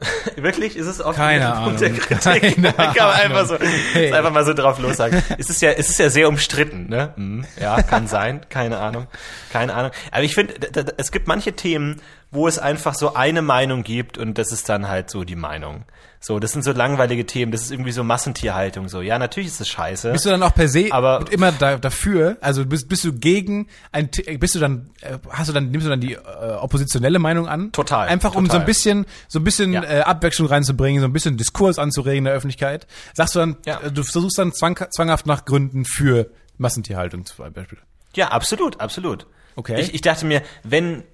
Wirklich? 0.36 0.76
Ist 0.76 0.86
es 0.86 1.00
oft 1.00 1.16
Keine 1.16 1.50
Punkt 1.64 1.80
der 1.80 1.88
Ahnung. 1.90 2.00
Kritik? 2.00 2.62
Keine 2.62 2.72
Kann 2.72 2.94
man 3.08 3.16
einfach 3.20 3.46
so, 3.46 3.56
Hey. 3.92 4.12
einfach 4.12 4.32
mal 4.32 4.44
so 4.44 4.54
drauf 4.54 4.78
los 4.78 4.96
sagen. 4.96 5.22
Es 5.38 5.50
ist 5.50 5.60
ja, 5.60 5.72
es 5.72 5.90
ist 5.90 5.98
ja 5.98 6.08
sehr 6.10 6.28
umstritten, 6.28 6.86
ne? 6.88 7.12
Hm, 7.16 7.44
Ja, 7.60 7.82
kann 7.82 8.06
sein. 8.06 8.40
Keine 8.48 8.78
Ahnung. 8.78 9.06
Keine 9.52 9.74
Ahnung. 9.74 9.90
Aber 10.12 10.22
ich 10.22 10.34
finde, 10.34 10.54
es 10.96 11.10
gibt 11.10 11.26
manche 11.26 11.52
Themen, 11.54 12.00
wo 12.30 12.46
es 12.46 12.58
einfach 12.58 12.94
so 12.94 13.14
eine 13.14 13.42
Meinung 13.42 13.82
gibt 13.84 14.18
und 14.18 14.36
das 14.38 14.52
ist 14.52 14.68
dann 14.68 14.88
halt 14.88 15.10
so 15.10 15.24
die 15.24 15.36
Meinung. 15.36 15.84
So, 16.20 16.40
das 16.40 16.50
sind 16.52 16.64
so 16.64 16.72
langweilige 16.72 17.24
Themen. 17.26 17.52
Das 17.52 17.62
ist 17.62 17.70
irgendwie 17.70 17.92
so 17.92 18.02
Massentierhaltung. 18.02 18.88
So, 18.88 19.00
ja, 19.02 19.20
natürlich 19.20 19.46
ist 19.46 19.60
es 19.60 19.68
scheiße. 19.68 20.10
Bist 20.10 20.26
du 20.26 20.30
dann 20.30 20.42
auch 20.42 20.52
per 20.52 20.68
se 20.68 20.88
Aber- 20.90 21.24
immer 21.30 21.52
da, 21.52 21.76
dafür? 21.78 22.36
Also 22.40 22.66
bist, 22.66 22.88
bist 22.88 23.04
du 23.04 23.12
gegen 23.12 23.68
ein, 23.92 24.10
bist 24.40 24.56
du 24.56 24.58
dann, 24.58 24.90
äh, 25.00 25.16
hast 25.30 25.48
du 25.48 25.52
dann, 25.52 25.70
nimmst 25.70 25.86
du 25.86 25.90
dann 25.90 26.00
die 26.00 26.14
äh, 26.14 26.18
oppositionelle 26.60 27.20
Meinung 27.20 27.46
an? 27.46 27.70
Total, 27.70 28.08
Einfach 28.08 28.34
um 28.34 28.46
so 28.50 28.58
ein 28.58 28.64
bisschen, 28.64 29.06
so 29.28 29.38
ein 29.38 29.44
bisschen 29.44 29.72
Ja. 29.72 29.84
äh, 29.84 30.00
Abwechslung 30.00 30.48
reinzubringen, 30.48 31.00
so 31.00 31.06
ein 31.06 31.12
bisschen 31.12 31.36
Diskurs 31.36 31.78
anzuregen 31.78 32.18
in 32.18 32.24
der 32.24 32.34
Öffentlichkeit. 32.34 32.88
Sagst 33.14 33.36
du 33.36 33.38
dann, 33.38 33.56
Ja. 33.64 33.80
äh, 33.80 33.92
du 33.92 34.02
versuchst 34.02 34.38
dann 34.38 34.52
zwang, 34.52 34.76
zwanghaft 34.90 35.24
nach 35.26 35.44
Gründen 35.44 35.84
für 35.84 36.30
Massentierhaltung 36.58 37.24
zum 37.26 37.52
Beispiel. 37.52 37.78
Ja, 38.16 38.28
absolut, 38.32 38.80
absolut. 38.80 39.26
Okay. 39.54 39.80
Ich, 39.80 39.94
ich 39.94 40.00
dachte 40.00 40.26
mir, 40.26 40.42
wenn 40.64 41.04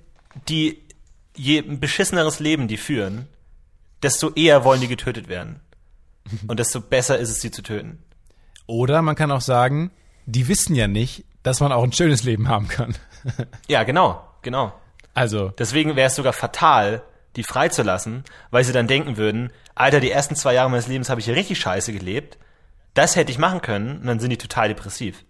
die 0.49 0.83
je 1.37 1.62
beschisseneres 1.62 2.41
Leben 2.41 2.69
die 2.69 2.76
führen, 2.76 3.29
desto 4.03 4.31
eher 4.33 4.64
wollen 4.64 4.81
die 4.81 4.88
getötet 4.88 5.29
werden. 5.29 5.61
Und 6.47 6.59
desto 6.59 6.81
besser 6.81 7.19
ist 7.19 7.31
es, 7.31 7.41
sie 7.41 7.50
zu 7.50 7.62
töten. 7.62 8.03
Oder 8.67 9.03
man 9.03 9.14
kann 9.14 9.31
auch 9.31 9.41
sagen, 9.41 9.91
die 10.26 10.49
wissen 10.49 10.75
ja 10.75 10.88
nicht, 10.88 11.25
dass 11.43 11.61
man 11.61 11.73
auch 11.73 11.83
ein 11.83 11.93
schönes 11.93 12.25
Leben 12.25 12.49
haben 12.49 12.69
kann. 12.69 12.95
Ja, 13.69 13.85
genau, 13.85 14.23
genau. 14.43 14.75
Also, 15.14 15.49
Deswegen 15.57 15.97
wäre 15.97 16.09
es 16.09 16.14
sogar 16.14 16.35
fatal, 16.35 17.03
die 17.37 17.43
freizulassen, 17.43 18.23
weil 18.50 18.64
sie 18.64 18.75
dann 18.75 18.87
denken 18.87 19.17
würden, 19.17 19.50
Alter, 19.75 20.00
die 20.00 20.11
ersten 20.11 20.37
zwei 20.37 20.53
Jahre 20.53 20.69
meines 20.69 20.88
Lebens 20.88 21.09
habe 21.09 21.21
ich 21.21 21.25
hier 21.25 21.35
richtig 21.35 21.59
scheiße 21.59 21.95
gelebt. 21.95 22.37
Das 22.93 23.17
hätte 23.17 23.33
ich 23.33 23.38
machen 23.38 23.62
können 23.62 23.99
und 23.99 24.07
dann 24.07 24.21
sind 24.21 24.29
die 24.29 24.37
total 24.37 24.69
depressiv. 24.69 25.25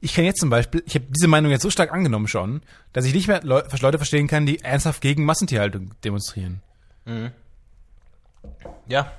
Ich 0.00 0.14
kann 0.14 0.24
jetzt 0.24 0.40
zum 0.40 0.50
Beispiel, 0.50 0.82
ich 0.86 0.94
habe 0.94 1.06
diese 1.08 1.28
Meinung 1.28 1.50
jetzt 1.50 1.62
so 1.62 1.70
stark 1.70 1.92
angenommen 1.92 2.28
schon, 2.28 2.62
dass 2.92 3.04
ich 3.04 3.14
nicht 3.14 3.28
mehr 3.28 3.42
Leu 3.42 3.62
Leute 3.80 3.98
verstehen 3.98 4.26
kann, 4.26 4.46
die 4.46 4.60
ernsthaft 4.60 5.00
gegen 5.00 5.24
Massentierhaltung 5.24 5.92
demonstrieren. 6.04 6.60
Ja. 8.86 9.12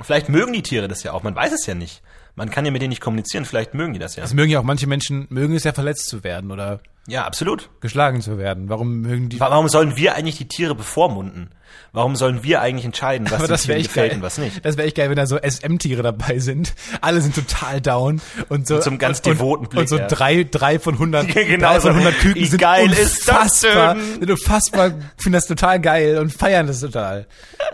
Vielleicht 0.00 0.28
mögen 0.28 0.52
die 0.52 0.62
Tiere 0.62 0.88
das 0.88 1.02
ja 1.02 1.12
auch, 1.12 1.22
man 1.22 1.34
weiß 1.34 1.52
es 1.52 1.66
ja 1.66 1.74
nicht. 1.74 2.02
Man 2.34 2.50
kann 2.50 2.64
ja 2.64 2.70
mit 2.70 2.80
denen 2.80 2.90
nicht 2.90 3.02
kommunizieren, 3.02 3.44
vielleicht 3.44 3.74
mögen 3.74 3.92
die 3.92 3.98
das 3.98 4.16
ja. 4.16 4.24
Es 4.24 4.32
mögen 4.32 4.50
ja 4.50 4.58
auch 4.58 4.64
manche 4.64 4.86
Menschen, 4.86 5.26
mögen 5.28 5.54
es 5.54 5.64
ja 5.64 5.72
verletzt 5.72 6.08
zu 6.08 6.24
werden 6.24 6.50
oder 6.50 6.80
Ja, 7.08 7.24
absolut. 7.26 7.68
geschlagen 7.80 8.20
zu 8.20 8.38
werden. 8.38 8.68
Warum 8.68 9.00
mögen 9.00 9.28
die... 9.28 9.40
Wa- 9.40 9.50
Warum 9.50 9.68
sollen 9.68 9.96
wir 9.96 10.14
eigentlich 10.14 10.38
die 10.38 10.46
Tiere 10.48 10.74
bevormunden? 10.76 11.50
Warum 11.92 12.16
sollen 12.16 12.42
wir 12.44 12.60
eigentlich 12.60 12.84
entscheiden, 12.84 13.28
was 13.30 13.44
das 13.48 13.62
Tieren 13.62 13.82
gefällt 13.82 14.10
geil. 14.10 14.16
und 14.18 14.22
was 14.22 14.38
nicht? 14.38 14.64
Das 14.64 14.76
wäre 14.76 14.86
echt 14.86 14.96
geil, 14.96 15.08
wenn 15.10 15.16
da 15.16 15.26
so 15.26 15.36
SM-Tiere 15.38 16.02
dabei 16.02 16.38
sind. 16.38 16.74
Alle 17.00 17.20
sind 17.20 17.34
total 17.34 17.80
down 17.80 18.20
und 18.48 18.66
so. 18.68 18.74
Mit 18.74 18.84
so 18.84 18.90
einem 18.90 18.98
ganz 18.98 19.18
und, 19.20 19.26
und, 19.26 19.32
devoten 19.34 19.68
Blick, 19.68 19.80
Und 19.80 19.88
so 19.88 19.98
ja. 19.98 20.06
drei, 20.06 20.44
drei 20.44 20.78
von 20.78 20.94
100, 20.94 21.28
Genau 21.34 21.72
drei 21.72 21.80
von. 21.80 21.90
100 21.92 22.18
Küken 22.20 22.44
sind 22.46 22.58
geil 22.60 22.92
ist 22.92 23.26
das 23.28 23.64
unfassbar, 23.64 23.94
denn? 24.20 24.30
unfassbar, 24.30 24.88
finden 25.16 25.32
das 25.32 25.46
total 25.46 25.80
geil 25.80 26.18
und 26.18 26.32
feiern 26.32 26.66
das 26.66 26.80
total. 26.80 27.26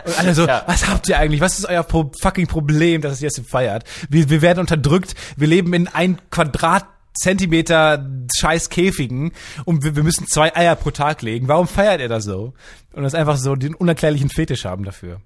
Und 0.05 0.17
alle 0.17 0.33
so, 0.33 0.47
Ja. 0.47 0.63
was 0.65 0.87
habt 0.87 1.07
ihr 1.09 1.17
eigentlich? 1.19 1.41
Was 1.41 1.59
ist 1.59 1.65
euer 1.65 1.83
fucking 1.83 2.47
Problem, 2.47 3.01
dass 3.01 3.21
ihr 3.21 3.29
das 3.29 3.45
feiert? 3.45 3.83
Wir, 4.09 4.29
wir 4.29 4.41
werden 4.41 4.59
unterdrückt. 4.59 5.13
Wir 5.37 5.47
leben 5.47 5.73
in 5.73 5.87
ein 5.87 6.17
Quadrat 6.31 6.85
Zentimeter 7.19 8.07
scheiß 8.37 8.69
Käfigen 8.69 9.31
und 9.65 9.83
wir, 9.83 9.95
wir 9.95 10.03
müssen 10.03 10.25
zwei 10.27 10.55
Eier 10.55 10.75
pro 10.75 10.91
Tag 10.91 11.21
legen. 11.21 11.47
Warum 11.47 11.67
feiert 11.67 11.99
ihr 12.01 12.09
das 12.09 12.23
so? 12.23 12.53
Und 12.93 13.03
das 13.03 13.13
einfach 13.13 13.37
so 13.37 13.55
den 13.55 13.75
unerklärlichen 13.75 14.29
Fetisch 14.29 14.65
haben 14.65 14.85
dafür. 14.85 15.21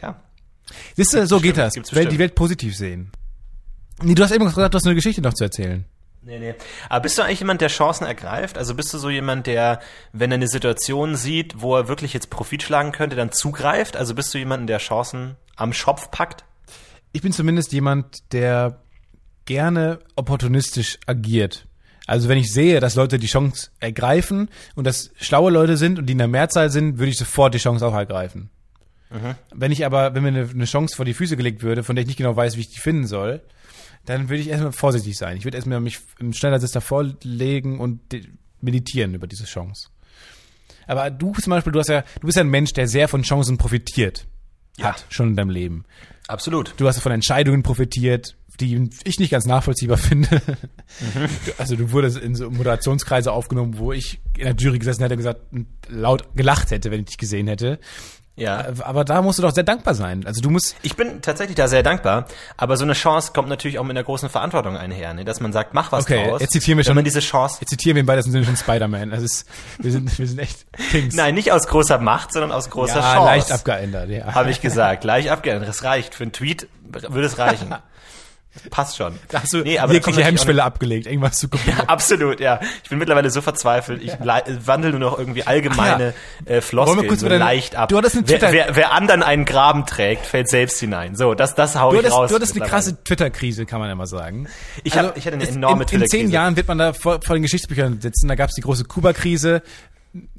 Ja. 0.00 0.20
Siehst 0.96 1.14
du, 1.14 1.26
so 1.26 1.40
geht 1.40 1.56
das. 1.56 1.74
Welt, 1.76 1.88
bestimmt. 1.88 2.12
die 2.12 2.18
Welt 2.18 2.34
positiv 2.34 2.76
sehen. 2.76 3.10
Nee, 4.02 4.14
du 4.14 4.22
hast 4.22 4.30
eben 4.30 4.44
gesagt, 4.44 4.74
du 4.74 4.76
hast 4.76 4.86
eine 4.86 4.94
Geschichte 4.94 5.22
noch 5.22 5.34
zu 5.34 5.44
erzählen. 5.44 5.84
Nee, 6.22 6.38
nee. 6.38 6.54
Aber 6.88 7.02
bist 7.02 7.16
du 7.16 7.22
eigentlich 7.22 7.40
jemand, 7.40 7.60
der 7.60 7.68
Chancen 7.68 8.04
ergreift? 8.04 8.58
Also 8.58 8.74
bist 8.74 8.92
du 8.92 8.98
so 8.98 9.08
jemand, 9.08 9.46
der, 9.46 9.80
wenn 10.12 10.30
er 10.30 10.36
eine 10.36 10.48
Situation 10.48 11.16
sieht, 11.16 11.60
wo 11.62 11.76
er 11.76 11.88
wirklich 11.88 12.12
jetzt 12.12 12.28
Profit 12.28 12.62
schlagen 12.62 12.92
könnte, 12.92 13.16
dann 13.16 13.32
zugreift? 13.32 13.96
Also 13.96 14.14
bist 14.14 14.34
du 14.34 14.38
jemand, 14.38 14.68
der 14.68 14.78
Chancen 14.78 15.36
am 15.56 15.72
Schopf 15.72 16.10
packt? 16.10 16.44
Ich 17.12 17.22
bin 17.22 17.32
zumindest 17.32 17.72
jemand, 17.72 18.32
der 18.32 18.80
gerne 19.48 19.98
opportunistisch 20.14 20.98
agiert. 21.06 21.66
Also 22.06 22.28
wenn 22.28 22.38
ich 22.38 22.52
sehe, 22.52 22.80
dass 22.80 22.94
Leute 22.94 23.18
die 23.18 23.26
Chance 23.26 23.70
ergreifen 23.80 24.48
und 24.74 24.86
dass 24.86 25.10
schlaue 25.20 25.50
Leute 25.50 25.76
sind 25.76 25.98
und 25.98 26.06
die 26.06 26.12
in 26.12 26.18
der 26.18 26.28
Mehrzahl 26.28 26.70
sind, 26.70 26.98
würde 26.98 27.10
ich 27.10 27.16
sofort 27.18 27.54
die 27.54 27.58
Chance 27.58 27.86
auch 27.86 27.94
ergreifen. 27.94 28.50
Wenn 29.54 29.72
ich 29.72 29.86
aber, 29.86 30.14
wenn 30.14 30.22
mir 30.22 30.28
eine, 30.28 30.48
eine 30.50 30.64
Chance 30.66 30.94
vor 30.94 31.06
die 31.06 31.14
Füße 31.14 31.36
gelegt 31.38 31.62
würde, 31.62 31.82
von 31.82 31.96
der 31.96 32.02
ich 32.02 32.06
nicht 32.08 32.18
genau 32.18 32.36
weiß, 32.36 32.56
wie 32.56 32.60
ich 32.60 32.70
die 32.70 32.80
finden 32.80 33.06
soll, 33.06 33.40
dann 34.04 34.28
würde 34.28 34.42
ich 34.42 34.48
erstmal 34.48 34.72
vorsichtig 34.72 35.16
sein. 35.16 35.38
Ich 35.38 35.44
würde 35.44 35.56
erstmal 35.56 35.80
mich 35.80 35.98
im 36.18 36.32
Schneidersitz 36.34 36.72
davor 36.72 37.06
legen 37.22 37.80
und 37.80 38.00
meditieren 38.60 39.14
über 39.14 39.26
diese 39.26 39.44
Chance. 39.46 39.88
Aber 40.86 41.10
du 41.10 41.32
zum 41.34 41.50
Beispiel, 41.50 41.72
du 41.72 41.78
hast 41.78 41.88
ja, 41.88 42.02
du 42.20 42.26
bist 42.26 42.36
ja 42.36 42.42
ein 42.44 42.48
Mensch, 42.48 42.72
der 42.72 42.86
sehr 42.88 43.08
von 43.08 43.22
Chancen 43.22 43.56
profitiert 43.58 44.26
Ja. 44.78 44.92
hat, 44.92 45.04
schon 45.10 45.28
in 45.28 45.36
deinem 45.36 45.50
Leben. 45.50 45.84
Absolut. 46.26 46.72
Du 46.78 46.86
hast 46.88 47.00
von 47.00 47.12
Entscheidungen 47.12 47.62
profitiert, 47.62 48.36
die 48.60 48.90
ich 49.04 49.18
nicht 49.20 49.30
ganz 49.30 49.46
nachvollziehbar 49.46 49.96
finde. 49.98 50.42
Also 51.58 51.76
du 51.76 51.92
wurdest 51.92 52.16
in 52.18 52.34
so 52.34 52.50
Moderationskreise 52.50 53.32
aufgenommen, 53.32 53.78
wo 53.78 53.92
ich 53.92 54.20
in 54.36 54.44
der 54.44 54.54
Jury 54.54 54.78
gesessen 54.78 55.02
hätte 55.02 55.14
und 55.14 55.18
gesagt, 55.18 55.40
laut 55.88 56.24
gelacht 56.36 56.70
hätte, 56.70 56.90
wenn 56.90 57.00
ich 57.00 57.06
dich 57.06 57.18
gesehen 57.18 57.46
hätte. 57.48 57.78
Ja. 58.36 58.66
Aber 58.82 59.04
da 59.04 59.20
musst 59.20 59.40
du 59.40 59.42
doch 59.42 59.52
sehr 59.52 59.64
dankbar 59.64 59.96
sein. 59.96 60.24
Also 60.24 60.40
du 60.40 60.48
musst, 60.50 60.76
Ich 60.82 60.94
bin 60.94 61.22
tatsächlich 61.22 61.56
da 61.56 61.66
sehr 61.66 61.82
dankbar, 61.82 62.26
aber 62.56 62.76
so 62.76 62.84
eine 62.84 62.92
Chance 62.92 63.32
kommt 63.34 63.48
natürlich 63.48 63.80
auch 63.80 63.82
mit 63.82 63.96
einer 63.96 64.04
großen 64.04 64.28
Verantwortung 64.28 64.76
einher, 64.76 65.12
ne? 65.12 65.24
dass 65.24 65.40
man 65.40 65.52
sagt, 65.52 65.74
mach 65.74 65.90
was 65.90 66.04
Okay, 66.04 66.28
draus. 66.28 66.40
jetzt 66.40 66.52
zitieren 66.52 66.78
wir 66.78 66.82
wenn 66.84 66.90
schon- 66.90 66.94
man 66.94 67.04
diese 67.04 67.18
Chance, 67.18 67.56
jetzt 67.60 67.70
zitieren 67.70 67.96
wir 67.96 68.02
im 68.02 68.06
weitesten 68.06 68.30
Sinne 68.30 68.44
schon 68.44 68.56
Spider-Man. 68.56 69.10
Das 69.10 69.24
ist, 69.24 69.48
wir 69.80 69.90
sind, 69.90 70.16
wir 70.20 70.28
sind 70.28 70.38
echt 70.38 70.66
Kings. 70.92 71.16
nein, 71.16 71.34
nicht 71.34 71.50
aus 71.50 71.66
großer 71.66 71.98
Macht, 71.98 72.32
sondern 72.32 72.52
aus 72.52 72.70
großer 72.70 73.00
ja, 73.00 73.14
Chance. 73.14 73.26
leicht 73.26 73.50
abgeändert, 73.50 74.08
ja. 74.08 74.32
Habe 74.32 74.52
ich 74.52 74.60
gesagt, 74.60 75.02
leicht 75.02 75.30
abgeändert. 75.30 75.68
Das 75.68 75.82
reicht. 75.82 76.14
Für 76.14 76.22
einen 76.22 76.32
Tweet 76.32 76.68
würde 76.84 77.24
es 77.26 77.38
reichen. 77.38 77.74
Passt 78.70 78.96
schon. 78.96 79.18
Da 79.28 79.42
hast 79.42 79.52
du 79.52 79.58
Nee, 79.62 79.78
aber 79.78 79.92
jegliche 79.92 80.24
Hemmschwelle 80.24 80.62
abgelegt, 80.64 81.06
irgendwas 81.06 81.36
zu 81.38 81.48
kopieren. 81.48 81.78
Ja, 81.78 81.84
absolut, 81.84 82.40
ja. 82.40 82.60
Ich 82.82 82.88
bin 82.90 82.98
mittlerweile 82.98 83.30
so 83.30 83.40
verzweifelt. 83.40 84.02
Ich 84.02 84.08
ja. 84.12 84.42
wandel 84.64 84.90
nur 84.92 85.00
noch 85.00 85.18
irgendwie 85.18 85.44
allgemeine 85.44 86.14
äh, 86.44 86.60
Floskeln 86.60 86.96
Wollen 86.96 87.04
wir 87.04 87.08
kurz 87.08 87.20
so 87.20 87.26
wieder- 87.26 87.38
leicht 87.38 87.76
ab. 87.76 87.88
Du 87.88 87.96
hattest 87.96 88.16
eine 88.16 88.28
wer, 88.28 88.38
Twitter- 88.38 88.52
wer, 88.52 88.76
wer 88.76 88.92
anderen 88.92 89.22
einen 89.22 89.44
Graben 89.44 89.86
trägt, 89.86 90.26
fällt 90.26 90.48
selbst 90.48 90.80
hinein. 90.80 91.16
So, 91.16 91.34
das, 91.34 91.54
das 91.54 91.76
hau 91.76 91.90
Du 91.90 91.96
ich 91.96 91.98
hattest, 92.04 92.16
raus. 92.16 92.28
du 92.30 92.34
hattest 92.36 92.56
eine 92.56 92.66
krasse 92.66 93.02
Twitter-Krise, 93.04 93.66
kann 93.66 93.80
man 93.80 93.88
ja 93.88 93.94
mal 93.94 94.06
sagen. 94.06 94.46
Also, 94.46 94.80
Ich 94.84 94.96
hab- 94.98 95.16
ich 95.16 95.26
hatte 95.26 95.36
eine 95.36 95.48
enorme 95.48 95.76
in, 95.76 95.80
in 95.82 95.88
zehn 95.88 96.00
Twitter-Krise. 96.00 96.32
Jahren 96.32 96.56
wird 96.56 96.68
man 96.68 96.78
da 96.78 96.92
vor, 96.92 97.20
vor 97.24 97.34
den 97.36 97.42
Geschichtsbüchern 97.42 98.00
sitzen. 98.00 98.28
Da 98.28 98.34
gab 98.34 98.48
es 98.50 98.54
die 98.54 98.62
große 98.62 98.84
Kuba-Krise, 98.84 99.62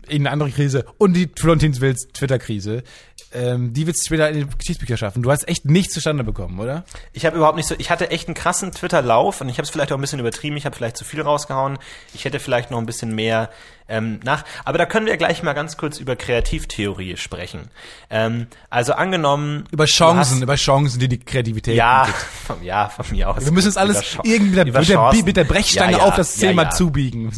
irgendeine 0.07 0.31
andere 0.31 0.49
Krise 0.51 0.85
und 0.97 1.13
die 1.13 1.29
Florentinswils 1.39 2.07
Twitter-Krise. 2.13 2.83
Ähm, 3.31 3.73
die 3.73 3.85
wird 3.85 3.95
es 3.95 4.05
später 4.05 4.27
in 4.29 4.49
die 4.49 4.57
Geschichtsbücher 4.57 4.97
schaffen. 4.97 5.21
Du 5.21 5.29
hast 5.31 5.47
echt 5.47 5.65
nichts 5.65 5.93
zustande 5.93 6.23
bekommen, 6.23 6.59
oder? 6.59 6.83
Ich 7.13 7.25
habe 7.27 7.37
überhaupt 7.37 7.57
nicht 7.57 7.67
so, 7.67 7.75
ich 7.77 7.91
hatte 7.91 8.09
echt 8.09 8.27
einen 8.27 8.33
krassen 8.33 8.71
Twitter-Lauf 8.71 9.41
und 9.41 9.49
ich 9.49 9.57
habe 9.57 9.63
es 9.63 9.69
vielleicht 9.69 9.91
auch 9.91 9.97
ein 9.97 10.01
bisschen 10.01 10.19
übertrieben, 10.19 10.57
ich 10.57 10.65
habe 10.65 10.75
vielleicht 10.75 10.97
zu 10.97 11.05
viel 11.05 11.21
rausgehauen, 11.21 11.77
ich 12.15 12.25
hätte 12.25 12.39
vielleicht 12.39 12.71
noch 12.71 12.79
ein 12.79 12.87
bisschen 12.87 13.13
mehr 13.13 13.51
ähm, 13.87 14.19
nach. 14.23 14.45
Aber 14.65 14.77
da 14.79 14.85
können 14.87 15.05
wir 15.05 15.15
gleich 15.17 15.43
mal 15.43 15.53
ganz 15.53 15.77
kurz 15.77 15.99
über 15.99 16.15
Kreativtheorie 16.15 17.17
sprechen. 17.17 17.69
Ähm, 18.09 18.47
also 18.71 18.93
angenommen. 18.93 19.65
Über 19.71 19.85
du 19.85 19.91
Chancen, 19.91 20.35
hast- 20.37 20.41
über 20.43 20.55
Chancen, 20.55 20.99
die 20.99 21.07
die 21.07 21.19
Kreativität 21.19 21.75
Ja, 21.75 22.07
von, 22.47 22.63
ja, 22.63 22.89
von 22.89 23.05
mir 23.11 23.29
aus. 23.29 23.45
Wir 23.45 23.51
müssen 23.51 23.67
uns 23.67 23.77
alles 23.77 24.17
irgendwie 24.23 24.49
mit 24.49 24.57
der, 24.57 24.65
mit 24.65 24.75
der, 24.75 24.83
Chancen. 24.95 25.25
mit 25.25 25.37
der 25.37 25.43
Brechstange 25.43 25.91
Ja, 25.93 25.97
ja, 25.99 26.03
auf 26.05 26.15
das 26.15 26.33
Thema 26.35 26.71
zubiegen. 26.71 27.31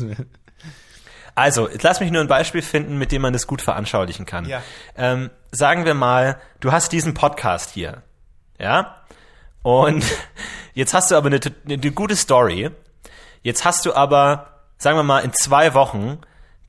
Also, 1.36 1.70
jetzt 1.70 1.84
lass 1.84 2.00
mich 2.00 2.12
nur 2.12 2.22
ein 2.22 2.28
Beispiel 2.28 2.62
finden, 2.62 2.98
mit 2.98 3.12
dem 3.12 3.22
man 3.22 3.34
das 3.34 3.48
gut 3.48 3.62
veranschaulichen 3.62 4.26
kann. 4.26 4.46
Ja. 4.46 4.62
Ähm, 4.96 5.30
sagen 5.52 5.86
wir 5.86 5.94
mal, 5.94 6.40
du 6.60 6.72
hast 6.72 6.92
diesen 6.92 7.14
Podcast 7.14 7.72
hier, 7.72 8.04
ja? 8.60 8.98
Und 9.64 10.04
jetzt 10.74 10.94
hast 10.94 11.12
du 11.12 11.16
aber 11.16 11.28
eine, 11.28 11.40
eine 11.66 11.92
gute 11.92 12.16
Story. 12.16 12.72
Jetzt 13.42 13.66
hast 13.66 13.86
du 13.86 13.94
aber, 13.94 14.62
sagen 14.78 14.98
wir 14.98 15.04
mal, 15.04 15.20
in 15.20 15.34
zwei 15.34 15.74
Wochen 15.74 16.20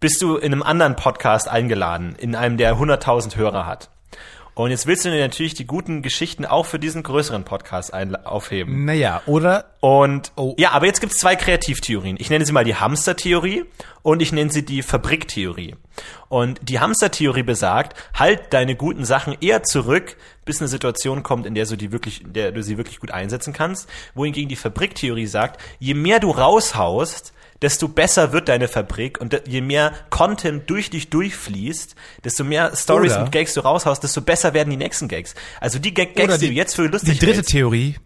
bist 0.00 0.20
du 0.20 0.36
in 0.36 0.52
einem 0.52 0.62
anderen 0.62 0.96
Podcast 0.96 1.48
eingeladen, 1.48 2.16
in 2.16 2.34
einem, 2.34 2.56
der 2.56 2.76
100.000 2.76 3.36
Hörer 3.36 3.66
hat. 3.66 3.88
Und 4.54 4.70
jetzt 4.70 4.86
willst 4.86 5.04
du 5.06 5.10
dir 5.10 5.20
natürlich 5.20 5.54
die 5.54 5.66
guten 5.66 6.02
Geschichten 6.02 6.44
auch 6.44 6.66
für 6.66 6.78
diesen 6.78 7.02
größeren 7.02 7.44
Podcast 7.44 7.94
aufheben. 7.94 8.84
Naja, 8.84 9.22
oder 9.24 9.72
Und 9.80 10.32
Oh. 10.36 10.54
ja, 10.58 10.72
aber 10.72 10.86
jetzt 10.86 11.00
gibt's 11.00 11.18
zwei 11.18 11.36
Kreativtheorien. 11.36 12.16
Ich 12.20 12.28
nenne 12.28 12.44
sie 12.44 12.52
mal 12.52 12.64
die 12.64 12.74
Hamstertheorie 12.74 13.64
und 14.02 14.20
ich 14.20 14.30
nenne 14.30 14.50
sie 14.50 14.64
die 14.64 14.82
Fabriktheorie. 14.82 15.76
Und 16.28 16.60
die 16.68 16.80
Hamstertheorie 16.80 17.42
besagt, 17.42 17.96
halt 18.14 18.52
deine 18.52 18.76
guten 18.76 19.06
Sachen 19.06 19.36
eher 19.40 19.62
zurück, 19.62 20.16
bis 20.44 20.60
eine 20.60 20.68
Situation 20.68 21.22
kommt, 21.22 21.46
in 21.46 21.54
der 21.54 21.64
du 21.64 21.76
die 21.76 21.90
wirklich, 21.90 22.22
in 22.22 22.34
der 22.34 22.52
du 22.52 22.62
sie 22.62 22.76
wirklich 22.76 23.00
gut 23.00 23.10
einsetzen 23.10 23.54
kannst. 23.54 23.88
Wohingegen 24.14 24.48
die 24.48 24.56
Fabriktheorie 24.56 25.26
sagt, 25.26 25.60
je 25.78 25.94
mehr 25.94 26.20
du 26.20 26.30
raushaust, 26.30 27.32
desto 27.62 27.88
besser 27.88 28.32
wird 28.32 28.48
deine 28.48 28.68
Fabrik 28.68 29.20
und 29.20 29.40
je 29.46 29.60
mehr 29.60 29.92
Content 30.10 30.68
durch 30.68 30.90
dich 30.90 31.08
durchfließt, 31.10 31.94
desto 32.24 32.44
mehr 32.44 32.76
Stories 32.76 33.16
und 33.16 33.32
Gags 33.32 33.54
du 33.54 33.60
raushaust, 33.60 34.02
desto 34.02 34.20
besser 34.20 34.52
werden 34.52 34.70
die 34.70 34.76
nächsten 34.76 35.08
Gags. 35.08 35.34
Also 35.60 35.78
die 35.78 35.94
Gag 35.94 36.14
Gags, 36.16 36.34
die, 36.38 36.40
die- 36.40 36.48
du 36.48 36.54
jetzt 36.54 36.74
für 36.74 36.86
lustig 36.86 37.14
die 37.14 37.18
dritte 37.20 37.36
hältst, 37.36 37.50
Theorie, 37.52 37.96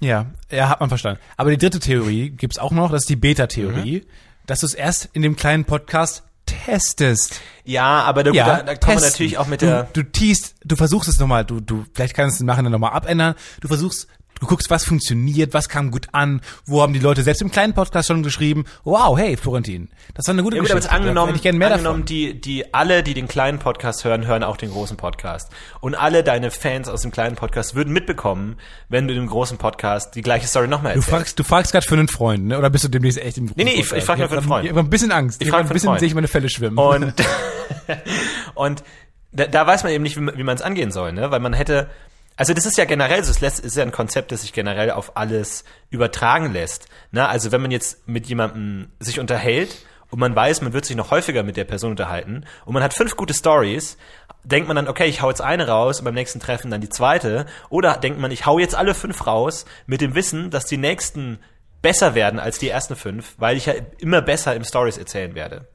ja, 0.00 0.26
ja, 0.50 0.68
hat 0.68 0.80
man 0.80 0.88
verstanden. 0.88 1.20
Aber 1.36 1.50
die 1.50 1.58
dritte 1.58 1.78
Theorie 1.80 2.30
gibt's 2.30 2.58
auch 2.58 2.72
noch, 2.72 2.90
das 2.90 3.02
ist 3.04 3.08
die 3.10 3.16
Beta-Theorie, 3.16 4.00
Mhm. 4.04 4.08
dass 4.46 4.60
du 4.60 4.66
es 4.66 4.74
erst 4.74 5.08
in 5.12 5.22
dem 5.22 5.36
kleinen 5.36 5.64
Podcast 5.64 6.24
testest. 6.46 7.40
Ja, 7.64 8.02
aber 8.02 8.22
da, 8.24 8.32
Ja, 8.32 8.46
da, 8.46 8.62
da 8.62 8.72
wir 8.72 8.80
testen. 8.80 9.10
natürlich 9.10 9.38
auch 9.38 9.46
mit 9.46 9.62
du, 9.62 9.66
der. 9.66 9.84
Du 9.92 10.02
teast, 10.02 10.56
du 10.64 10.76
versuchst 10.76 11.08
es 11.08 11.18
nochmal, 11.18 11.44
du, 11.44 11.60
du, 11.60 11.84
vielleicht 11.94 12.14
kannst 12.14 12.38
du 12.40 12.44
es 12.44 12.46
nachher 12.46 12.62
nochmal 12.62 12.92
abändern. 12.92 13.34
Du 13.60 13.68
versuchst, 13.68 14.08
du 14.40 14.46
guckst, 14.46 14.68
was 14.70 14.84
funktioniert, 14.84 15.54
was 15.54 15.68
kam 15.68 15.90
gut 15.90 16.08
an, 16.12 16.40
wo 16.66 16.82
haben 16.82 16.92
die 16.92 16.98
Leute 16.98 17.22
selbst 17.22 17.40
im 17.42 17.50
kleinen 17.50 17.72
Podcast 17.74 18.08
schon 18.08 18.22
geschrieben, 18.22 18.64
wow, 18.84 19.16
hey, 19.18 19.36
Florentin, 19.36 19.88
das 20.14 20.26
war 20.26 20.32
eine 20.32 20.42
gute 20.42 20.56
Ja, 20.56 20.62
gut, 20.62 20.70
aber 20.70 20.80
Geschichte. 20.80 20.94
Da 20.96 21.00
angenommen, 21.02 21.34
ich 21.34 21.42
gerne 21.42 21.58
mehr 21.58 21.70
angenommen 21.72 22.00
davon. 22.00 22.06
die, 22.06 22.40
die 22.40 22.74
alle, 22.74 23.02
die 23.02 23.14
den 23.14 23.28
kleinen 23.28 23.58
Podcast 23.58 24.04
hören, 24.04 24.26
hören 24.26 24.42
auch 24.42 24.56
den 24.56 24.70
großen 24.70 24.96
Podcast. 24.96 25.50
Und 25.80 25.94
alle 25.94 26.22
deine 26.24 26.50
Fans 26.50 26.88
aus 26.88 27.02
dem 27.02 27.10
kleinen 27.10 27.36
Podcast 27.36 27.74
würden 27.74 27.92
mitbekommen, 27.92 28.56
wenn 28.88 29.08
du 29.08 29.14
dem 29.14 29.26
großen 29.26 29.58
Podcast 29.58 30.14
die 30.14 30.22
gleiche 30.22 30.46
Story 30.46 30.68
nochmal 30.68 30.92
Du 30.94 30.98
erzählst. 30.98 31.10
fragst, 31.16 31.38
du 31.38 31.44
fragst 31.44 31.72
gerade 31.72 31.86
für 31.86 31.94
einen 31.94 32.08
Freund, 32.08 32.46
ne? 32.46 32.58
Oder 32.58 32.70
bist 32.70 32.84
du 32.84 32.88
demnächst 32.88 33.18
echt 33.20 33.38
im 33.38 33.46
Nee, 33.56 33.64
nee, 33.64 33.70
ich- 33.74 33.92
ich 33.92 34.04
frag 34.04 34.18
nur 34.18 34.28
für 34.28 34.36
einen 34.38 34.46
Freund. 34.46 34.64
Ich 34.64 34.70
habe 34.70 34.80
ein 34.80 34.90
bisschen 34.90 35.12
Angst. 35.12 35.40
Ich 35.40 35.46
Ich, 35.46 35.50
frag 35.50 35.60
habe 35.60 35.68
für 35.68 35.72
ein 35.72 35.74
bisschen 35.74 35.98
sehe 35.98 36.08
ich 36.08 36.14
meine 36.14 36.28
Fälle 36.28 36.48
schwimmen. 36.50 36.76
Und, 36.78 37.14
und 38.54 38.82
da, 39.32 39.46
da 39.46 39.66
weiß 39.66 39.82
man 39.82 39.92
eben 39.92 40.02
nicht, 40.04 40.16
wie, 40.16 40.20
man- 40.20 40.36
wie 40.38 40.42
man 40.44 40.54
es 40.56 40.62
angehen 40.62 40.90
soll, 40.92 41.12
ne? 41.12 41.30
Weil 41.30 41.40
man 41.40 41.52
hätte, 41.52 41.88
Also 42.36 42.52
das 42.52 42.66
ist 42.66 42.76
ja 42.76 42.84
generell, 42.84 43.22
lässt, 43.40 43.60
ist 43.60 43.76
ja 43.76 43.84
ein 43.84 43.92
Konzept, 43.92 44.32
das 44.32 44.42
sich 44.42 44.52
generell 44.52 44.90
auf 44.90 45.16
alles 45.16 45.64
übertragen 45.90 46.52
lässt. 46.52 46.88
Na, 47.12 47.28
also 47.28 47.52
wenn 47.52 47.62
man 47.62 47.70
jetzt 47.70 48.08
mit 48.08 48.26
jemandem 48.26 48.90
sich 48.98 49.20
unterhält 49.20 49.86
und 50.10 50.18
man 50.18 50.34
weiß, 50.34 50.60
man 50.62 50.72
wird 50.72 50.84
sich 50.84 50.96
noch 50.96 51.12
häufiger 51.12 51.44
mit 51.44 51.56
der 51.56 51.64
Person 51.64 51.92
unterhalten 51.92 52.44
und 52.64 52.74
man 52.74 52.82
hat 52.82 52.92
fünf 52.92 53.16
gute 53.16 53.34
Stories, 53.34 53.96
denkt 54.42 54.66
man 54.66 54.74
dann, 54.74 54.88
okay, 54.88 55.06
ich 55.06 55.22
hau 55.22 55.28
jetzt 55.28 55.42
eine 55.42 55.68
raus 55.68 56.00
und 56.00 56.04
beim 56.04 56.14
nächsten 56.14 56.40
Treffen 56.40 56.70
dann 56.70 56.80
die 56.80 56.88
zweite. 56.88 57.46
Oder 57.70 57.96
denkt 57.96 58.18
man, 58.18 58.30
ich 58.30 58.46
hau 58.46 58.58
jetzt 58.58 58.74
alle 58.74 58.94
fünf 58.94 59.26
raus 59.26 59.64
mit 59.86 60.00
dem 60.00 60.14
Wissen, 60.14 60.50
dass 60.50 60.66
die 60.66 60.76
nächsten 60.76 61.38
besser 61.82 62.14
werden 62.14 62.40
als 62.40 62.58
die 62.58 62.68
ersten 62.68 62.96
fünf, 62.96 63.34
weil 63.38 63.56
ich 63.56 63.66
ja 63.66 63.74
immer 63.98 64.22
besser 64.22 64.56
im 64.56 64.64
Stories 64.64 64.98
erzählen 64.98 65.34
werde. 65.34 65.68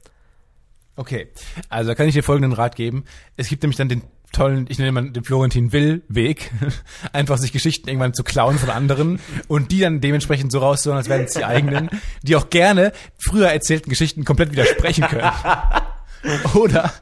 Okay, 0.96 1.28
also 1.68 1.88
da 1.88 1.94
kann 1.94 2.08
ich 2.08 2.14
dir 2.14 2.22
folgenden 2.22 2.52
Rat 2.52 2.76
geben. 2.76 3.04
Es 3.36 3.48
gibt 3.48 3.62
nämlich 3.62 3.76
dann 3.76 3.88
den 3.88 4.02
tollen, 4.32 4.66
ich 4.68 4.78
nenne 4.78 4.92
mal 4.92 5.10
den 5.10 5.24
Florentin 5.24 5.72
Will 5.72 6.02
Weg, 6.08 6.50
einfach 7.12 7.38
sich 7.38 7.52
Geschichten 7.52 7.88
irgendwann 7.88 8.14
zu 8.14 8.22
klauen 8.22 8.58
von 8.58 8.70
anderen 8.70 9.20
und 9.48 9.72
die 9.72 9.80
dann 9.80 10.00
dementsprechend 10.00 10.52
so 10.52 10.58
rauszuhauen, 10.60 10.98
als 10.98 11.08
wären 11.08 11.24
es 11.24 11.32
die 11.34 11.44
eigenen, 11.44 11.90
die 12.22 12.36
auch 12.36 12.50
gerne 12.50 12.92
früher 13.18 13.48
erzählten 13.48 13.90
Geschichten 13.90 14.24
komplett 14.24 14.52
widersprechen 14.52 15.04
können. 15.04 15.30
Oder, 16.54 16.92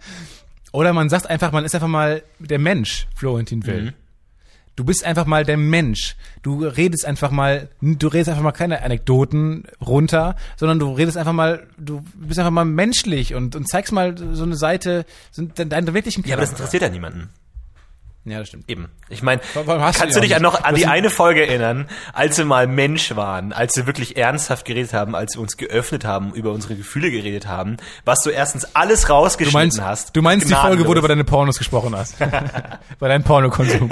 oder 0.70 0.92
man 0.92 1.08
sagt 1.08 1.28
einfach, 1.28 1.50
man 1.50 1.64
ist 1.64 1.74
einfach 1.74 1.88
mal 1.88 2.22
der 2.38 2.60
Mensch, 2.60 3.08
Florentin 3.16 3.66
Will. 3.66 3.82
Mhm. 3.82 3.92
Du 4.78 4.84
bist 4.84 5.04
einfach 5.04 5.26
mal 5.26 5.44
der 5.44 5.56
Mensch. 5.56 6.14
Du 6.42 6.64
redest 6.64 7.04
einfach 7.04 7.32
mal, 7.32 7.68
du 7.80 8.06
redest 8.06 8.28
einfach 8.28 8.44
mal 8.44 8.52
keine 8.52 8.82
Anekdoten 8.82 9.64
runter, 9.84 10.36
sondern 10.56 10.78
du 10.78 10.92
redest 10.92 11.16
einfach 11.16 11.32
mal, 11.32 11.66
du 11.78 12.04
bist 12.14 12.38
einfach 12.38 12.52
mal 12.52 12.64
menschlich 12.64 13.34
und, 13.34 13.56
und 13.56 13.68
zeigst 13.68 13.92
mal 13.92 14.16
so 14.16 14.44
eine 14.44 14.54
Seite, 14.54 15.04
so 15.32 15.42
deinen 15.42 15.94
wirklichen 15.94 16.22
Ja, 16.24 16.34
aber 16.34 16.42
das 16.42 16.50
Charakter. 16.50 16.62
interessiert 16.62 16.82
ja 16.84 16.88
niemanden. 16.90 17.28
Ja, 18.30 18.38
das 18.40 18.48
stimmt. 18.48 18.68
Eben. 18.68 18.88
Ich 19.08 19.22
meine, 19.22 19.40
du 19.54 19.64
kannst 19.64 20.16
du 20.16 20.20
dich 20.20 20.34
an 20.36 20.42
noch 20.42 20.62
an 20.62 20.74
die 20.74 20.86
eine 20.86 21.10
Folge 21.10 21.46
erinnern, 21.46 21.88
als 22.12 22.36
wir 22.38 22.44
mal 22.44 22.66
Mensch 22.66 23.16
waren, 23.16 23.52
als 23.52 23.76
wir 23.76 23.86
wirklich 23.86 24.16
ernsthaft 24.16 24.64
geredet 24.64 24.92
haben, 24.92 25.14
als 25.14 25.34
wir 25.36 25.40
uns 25.40 25.56
geöffnet 25.56 26.04
haben, 26.04 26.32
über 26.34 26.52
unsere 26.52 26.76
Gefühle 26.76 27.10
geredet 27.10 27.46
haben, 27.46 27.76
was 28.04 28.20
du 28.22 28.30
erstens 28.30 28.74
alles 28.74 29.02
Du 29.02 29.12
rausgeschnitten 29.12 29.58
meinst, 29.60 29.80
hast. 29.80 30.14
du 30.16 30.22
meinst 30.22 30.48
die 30.48 30.54
Folge, 30.54 30.66
wo 30.66 30.68
du 30.68 30.76
Gnadenlos. 30.84 30.98
über 30.98 31.08
deine 31.08 31.24
Pornos 31.24 31.58
gesprochen 31.58 31.96
hast. 31.96 32.16
bei 32.98 33.08
deinem 33.08 33.24
Pornokonsum. 33.24 33.90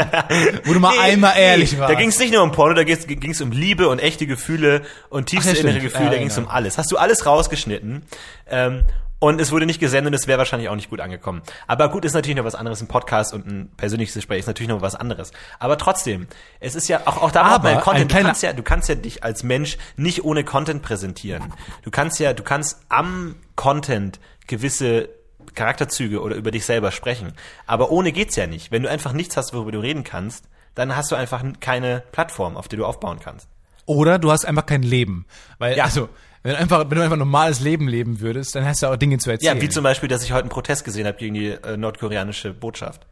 wo 0.64 0.72
du 0.72 0.80
mal 0.80 0.94
einmal 1.00 1.36
ehrlich 1.38 1.78
warst. 1.78 1.92
Da 1.92 1.98
ging 1.98 2.08
es 2.10 2.18
nicht 2.18 2.32
nur 2.32 2.42
um 2.42 2.52
Porno, 2.52 2.74
da 2.74 2.84
ging 2.84 3.30
es 3.30 3.40
um 3.40 3.52
Liebe 3.52 3.88
und 3.88 4.00
echte 4.00 4.26
Gefühle 4.26 4.82
und 5.08 5.26
tiefste 5.26 5.50
Ach 5.50 5.54
ja, 5.54 5.60
innere 5.60 5.74
stimmt. 5.78 5.92
Gefühle, 5.92 6.04
Ja, 6.06 6.12
da 6.12 6.18
ging 6.18 6.28
es 6.28 6.34
genau. 6.34 6.48
um 6.48 6.54
alles. 6.54 6.78
Hast 6.78 6.92
du 6.92 6.96
alles 6.98 7.24
rausgeschnitten 7.26 8.02
ähm, 8.50 8.84
und 9.18 9.40
es 9.40 9.50
wurde 9.50 9.66
nicht 9.66 9.80
gesendet 9.80 10.12
und 10.12 10.14
es 10.14 10.26
wäre 10.26 10.38
wahrscheinlich 10.38 10.68
auch 10.68 10.74
nicht 10.74 10.90
gut 10.90 11.00
angekommen. 11.00 11.42
Aber 11.66 11.88
gut, 11.90 12.04
ist 12.04 12.12
natürlich 12.12 12.36
noch 12.36 12.44
was 12.44 12.54
anderes, 12.54 12.80
ein 12.82 12.88
Podcast 12.88 13.32
und 13.32 13.46
ein 13.46 13.70
persönliches 13.76 14.14
Gespräch 14.14 14.40
ist 14.40 14.46
natürlich 14.46 14.68
noch 14.68 14.82
was 14.82 14.94
anderes. 14.94 15.32
Aber 15.58 15.78
trotzdem, 15.78 16.26
es 16.60 16.74
ist 16.74 16.88
ja 16.88 17.00
auch, 17.06 17.22
auch 17.22 17.30
da 17.30 17.42
Aber 17.42 17.70
ein 17.70 17.80
Content. 17.80 18.12
Du 18.12 18.18
kannst 18.22 18.42
ja, 18.42 18.52
du 18.52 18.62
kannst 18.62 18.88
ja 18.88 18.94
dich 18.94 19.24
als 19.24 19.42
Mensch 19.42 19.78
nicht 19.96 20.24
ohne 20.24 20.44
Content 20.44 20.82
präsentieren. 20.82 21.52
Du 21.82 21.90
kannst 21.90 22.18
ja, 22.18 22.32
du 22.34 22.42
kannst 22.42 22.80
am 22.88 23.36
Content 23.54 24.20
gewisse 24.46 25.08
Charakterzüge 25.54 26.20
oder 26.20 26.36
über 26.36 26.50
dich 26.50 26.64
selber 26.66 26.92
sprechen. 26.92 27.32
Aber 27.66 27.90
ohne 27.90 28.12
geht's 28.12 28.36
ja 28.36 28.46
nicht. 28.46 28.70
Wenn 28.70 28.82
du 28.82 28.90
einfach 28.90 29.12
nichts 29.12 29.36
hast, 29.36 29.54
worüber 29.54 29.72
du 29.72 29.78
reden 29.80 30.04
kannst, 30.04 30.44
dann 30.74 30.94
hast 30.94 31.10
du 31.10 31.16
einfach 31.16 31.42
keine 31.60 32.02
Plattform, 32.12 32.56
auf 32.56 32.68
der 32.68 32.78
du 32.78 32.84
aufbauen 32.84 33.18
kannst. 33.22 33.48
Oder 33.86 34.18
du 34.18 34.30
hast 34.30 34.44
einfach 34.44 34.66
kein 34.66 34.82
Leben. 34.82 35.24
Weil, 35.58 35.76
Ja. 35.76 35.84
also, 35.84 36.08
wenn 36.46 36.52
du 36.52 36.58
einfach, 36.60 36.78
wenn 36.88 36.96
du 36.96 37.02
einfach 37.02 37.16
ein 37.16 37.18
normales 37.18 37.58
Leben 37.58 37.88
leben 37.88 38.20
würdest, 38.20 38.54
dann 38.54 38.64
hast 38.64 38.80
du 38.80 38.86
auch 38.86 38.94
Dinge 38.94 39.18
zu 39.18 39.32
erzählen. 39.32 39.56
Ja, 39.56 39.60
wie 39.60 39.68
zum 39.68 39.82
Beispiel, 39.82 40.08
dass 40.08 40.22
ich 40.22 40.30
heute 40.30 40.42
einen 40.42 40.48
Protest 40.48 40.84
gesehen 40.84 41.04
habe 41.04 41.18
gegen 41.18 41.34
die 41.34 41.48
äh, 41.48 41.76
nordkoreanische 41.76 42.54
Botschaft. 42.54 43.04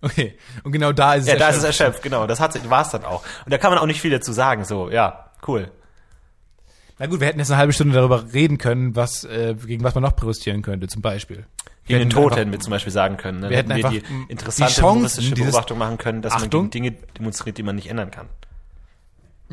Okay. 0.00 0.38
Und 0.64 0.72
genau 0.72 0.92
da 0.92 1.12
ist 1.14 1.24
es 1.24 1.28
Ja, 1.28 1.36
da 1.36 1.50
ist 1.50 1.58
es 1.58 1.64
erschöpft. 1.64 1.80
erschöpft, 1.80 2.02
genau. 2.02 2.26
Das 2.26 2.40
hat 2.40 2.70
war 2.70 2.80
es 2.80 2.88
dann 2.88 3.04
auch. 3.04 3.22
Und 3.44 3.52
da 3.52 3.58
kann 3.58 3.70
man 3.70 3.78
auch 3.78 3.86
nicht 3.86 4.00
viel 4.00 4.10
dazu 4.10 4.32
sagen. 4.32 4.64
So, 4.64 4.90
ja, 4.90 5.26
cool. 5.46 5.70
Na 6.98 7.04
gut, 7.04 7.20
wir 7.20 7.26
hätten 7.26 7.38
jetzt 7.38 7.50
eine 7.50 7.58
halbe 7.58 7.74
Stunde 7.74 7.92
darüber 7.92 8.32
reden 8.32 8.56
können, 8.56 8.96
was, 8.96 9.24
äh, 9.24 9.54
gegen 9.66 9.84
was 9.84 9.94
man 9.94 10.02
noch 10.02 10.16
protestieren 10.16 10.62
könnte, 10.62 10.88
zum 10.88 11.02
Beispiel. 11.02 11.44
Gegen 11.84 11.98
den 11.98 12.10
Tod 12.10 12.34
hätten 12.34 12.50
wir 12.50 12.60
zum 12.60 12.70
Beispiel 12.70 12.92
sagen 12.92 13.18
können. 13.18 13.40
Ne? 13.40 13.50
wir 13.50 13.58
hätten 13.58 13.72
einfach 13.72 13.90
die 13.90 14.02
interessante 14.28 14.72
die 14.72 14.80
Chancen 14.80 15.34
Beobachtung 15.34 15.76
machen 15.76 15.98
können, 15.98 16.22
dass 16.22 16.32
Achtung. 16.32 16.62
man 16.62 16.70
gegen 16.70 16.86
Dinge 16.86 16.96
demonstriert, 17.18 17.58
die 17.58 17.62
man 17.62 17.76
nicht 17.76 17.90
ändern 17.90 18.10
kann. 18.10 18.30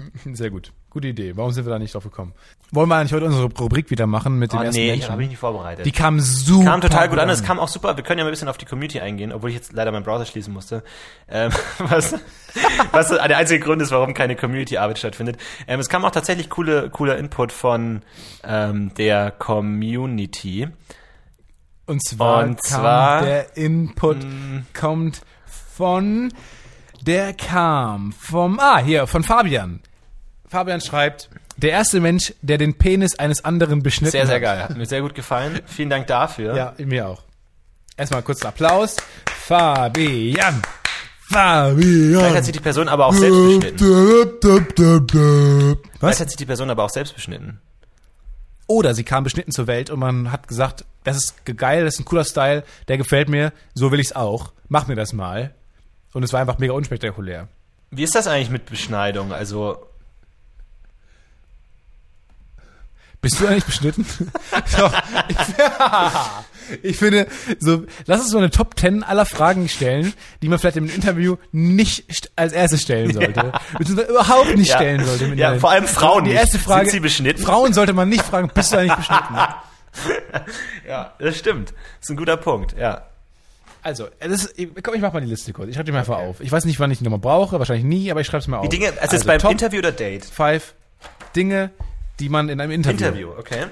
Sehr 0.33 0.49
gut. 0.49 0.71
Gute 0.89 1.07
Idee. 1.09 1.37
Warum 1.37 1.51
sind 1.51 1.65
wir 1.65 1.71
da 1.71 1.77
nicht 1.79 1.93
drauf 1.93 2.03
gekommen? 2.03 2.33
Wollen 2.71 2.89
wir 2.89 2.95
eigentlich 2.95 3.13
heute 3.13 3.25
unsere 3.25 3.45
Rubrik 3.45 3.89
wieder 3.91 4.07
machen 4.07 4.39
mit 4.39 4.51
dem 4.53 4.59
Oh 4.59 4.63
ersten 4.63 4.79
nee, 4.81 4.91
Menschen? 4.91 5.11
habe 5.11 5.21
ich 5.23 5.29
nicht 5.29 5.37
vorbereitet. 5.37 5.85
Die 5.85 5.91
kam 5.91 6.19
super. 6.19 6.65
kam 6.65 6.81
total 6.81 7.09
gut 7.09 7.19
an, 7.19 7.29
es 7.29 7.43
kam 7.43 7.59
auch 7.59 7.67
super. 7.67 7.95
Wir 7.95 8.03
können 8.03 8.17
ja 8.19 8.23
mal 8.25 8.29
ein 8.29 8.33
bisschen 8.33 8.47
auf 8.47 8.57
die 8.57 8.65
Community 8.65 8.99
eingehen, 8.99 9.31
obwohl 9.31 9.49
ich 9.51 9.55
jetzt 9.55 9.73
leider 9.73 9.91
meinen 9.91 10.03
Browser 10.03 10.25
schließen 10.25 10.53
musste. 10.53 10.83
Ähm, 11.27 11.51
was, 11.79 12.15
was 12.91 13.09
der 13.09 13.37
einzige 13.37 13.63
Grund 13.63 13.81
ist, 13.81 13.91
warum 13.91 14.13
keine 14.13 14.35
Community-Arbeit 14.35 14.97
stattfindet. 14.99 15.37
Ähm, 15.67 15.79
es 15.79 15.89
kam 15.89 16.03
auch 16.05 16.11
tatsächlich 16.11 16.49
coole, 16.49 16.89
cooler 16.89 17.17
Input 17.17 17.51
von 17.51 18.01
ähm, 18.43 18.91
der 18.95 19.31
Community. 19.31 20.67
Und 21.85 22.03
zwar, 22.03 22.43
Und 22.43 22.55
kam 22.63 22.81
zwar- 22.81 23.21
der 23.23 23.57
Input 23.57 24.17
kommt 24.73 25.21
von 25.75 26.31
der 27.01 27.33
kam 27.33 28.11
vom 28.11 28.59
ah 28.59 28.79
hier 28.79 29.07
von 29.07 29.23
Fabian. 29.23 29.79
Fabian 30.49 30.81
schreibt: 30.81 31.29
Der 31.57 31.71
erste 31.71 31.99
Mensch, 31.99 32.33
der 32.41 32.57
den 32.57 32.77
Penis 32.77 33.17
eines 33.17 33.45
anderen 33.45 33.81
beschnitten 33.83 34.11
Sehr, 34.11 34.25
sehr 34.25 34.35
hat. 34.35 34.41
geil. 34.41 34.63
Hat 34.63 34.77
mir 34.77 34.85
sehr 34.85 35.01
gut 35.01 35.15
gefallen. 35.15 35.61
Vielen 35.65 35.89
Dank 35.89 36.07
dafür. 36.07 36.55
Ja, 36.55 36.73
mir 36.77 37.07
auch. 37.07 37.23
Erstmal 37.97 38.21
kurz 38.23 38.43
Applaus. 38.43 38.95
Fabian. 39.27 40.61
Fabian. 41.29 41.75
Vielleicht 42.19 42.35
hat 42.35 42.45
sich 42.45 42.53
die 42.53 42.59
Person 42.59 42.87
aber 42.87 43.05
auch 43.07 43.13
selbst 43.13 43.37
beschnitten. 43.59 43.77
Vielleicht 44.79 46.01
Was? 46.01 46.19
hat 46.19 46.29
sich 46.29 46.37
die 46.37 46.45
Person 46.45 46.69
aber 46.69 46.83
auch 46.83 46.89
selbst 46.89 47.13
beschnitten. 47.13 47.61
Oder 48.67 48.93
sie 48.93 49.03
kam 49.03 49.23
beschnitten 49.23 49.51
zur 49.51 49.67
Welt 49.67 49.89
und 49.89 49.99
man 49.99 50.31
hat 50.31 50.47
gesagt, 50.47 50.85
das 51.03 51.17
ist 51.17 51.45
ge- 51.45 51.55
geil, 51.55 51.85
das 51.85 51.95
ist 51.95 52.01
ein 52.01 52.05
cooler 52.05 52.23
Style, 52.23 52.63
der 52.87 52.97
gefällt 52.97 53.27
mir, 53.29 53.51
so 53.73 53.91
will 53.91 53.99
ich's 53.99 54.13
auch. 54.13 54.53
Mach 54.67 54.87
mir 54.87 54.95
das 54.95 55.11
mal. 55.13 55.53
Und 56.13 56.23
es 56.23 56.33
war 56.33 56.39
einfach 56.39 56.59
mega 56.59 56.73
unspektakulär. 56.73 57.47
Wie 57.91 58.03
ist 58.03 58.13
das 58.15 58.27
eigentlich 58.27 58.51
mit 58.51 58.67
Beschneidung? 58.67 59.33
Also, 59.33 59.87
Bist 63.21 63.39
du 63.41 63.47
eigentlich 63.47 63.65
beschnitten? 63.65 64.05
so, 64.65 64.89
ich, 65.27 65.37
ich 66.83 66.97
finde, 66.97 67.27
so, 67.59 67.83
lass 68.05 68.21
uns 68.21 68.29
so 68.31 68.37
eine 68.37 68.49
Top 68.49 68.79
10 68.79 69.03
aller 69.03 69.25
Fragen 69.25 69.67
stellen, 69.67 70.13
die 70.41 70.47
man 70.47 70.57
vielleicht 70.57 70.77
im 70.77 70.89
Interview 70.89 71.35
nicht 71.51 72.31
als 72.37 72.53
erstes 72.53 72.81
stellen 72.83 73.13
sollte. 73.13 73.51
Beziehungsweise 73.77 74.09
überhaupt 74.11 74.55
nicht 74.55 74.69
Ja. 74.69 74.75
stellen 74.77 75.05
sollte. 75.05 75.25
Ja, 75.25 75.31
Interview. 75.33 75.59
vor 75.59 75.71
allem 75.71 75.87
Frauen 75.87 76.23
Die 76.23 76.29
nicht. 76.31 76.39
erste 76.39 76.59
Frage. 76.59 76.85
Sind 76.85 76.91
sie 76.93 76.99
beschnitten? 77.01 77.43
Frauen 77.43 77.73
sollte 77.73 77.91
man 77.93 78.07
nicht 78.07 78.23
fragen, 78.23 78.49
bist 78.53 78.71
du 78.71 78.77
eigentlich 78.77 78.95
beschnitten? 78.95 79.35
ja, 80.87 81.13
das 81.19 81.37
stimmt. 81.37 81.69
Das 81.71 81.77
ist 82.03 82.09
ein 82.11 82.17
guter 82.17 82.37
Punkt, 82.37 82.75
ja. 82.79 83.03
Also, 83.81 84.07
ist, 84.19 84.53
komm, 84.83 84.93
ich 84.95 85.01
mach 85.01 85.13
mal 85.13 85.21
die 85.21 85.27
Liste 85.27 85.51
kurz. 85.53 85.69
Ich 85.69 85.75
schreibe 85.75 85.85
die 85.85 85.91
mal 85.91 85.99
einfach 85.99 86.17
auf. 86.17 86.41
Ich 86.41 86.51
weiß 86.51 86.65
nicht, 86.65 86.79
wann 86.79 86.91
ich 86.91 86.97
die 86.99 87.03
nochmal 87.05 87.19
brauche, 87.19 87.59
wahrscheinlich 87.59 87.85
nie, 87.85 88.11
aber 88.11 88.21
ich 88.21 88.27
schreibe 88.27 88.39
es 88.39 88.47
mal 88.47 88.57
auf. 88.57 88.67
Die 88.69 88.77
Dinge, 88.77 88.93
also, 88.99 89.15
jetzt 89.15 89.25
beim 89.25 89.39
Top 89.39 89.51
Interview 89.51 89.79
oder 89.79 89.91
Date? 89.93 90.25
Five 90.25 90.73
Dinge, 91.35 91.71
die 92.19 92.29
man 92.29 92.49
in 92.49 92.59
einem 92.59 92.71
Interview, 92.71 93.07
Interview, 93.07 93.29
okay. 93.37 93.65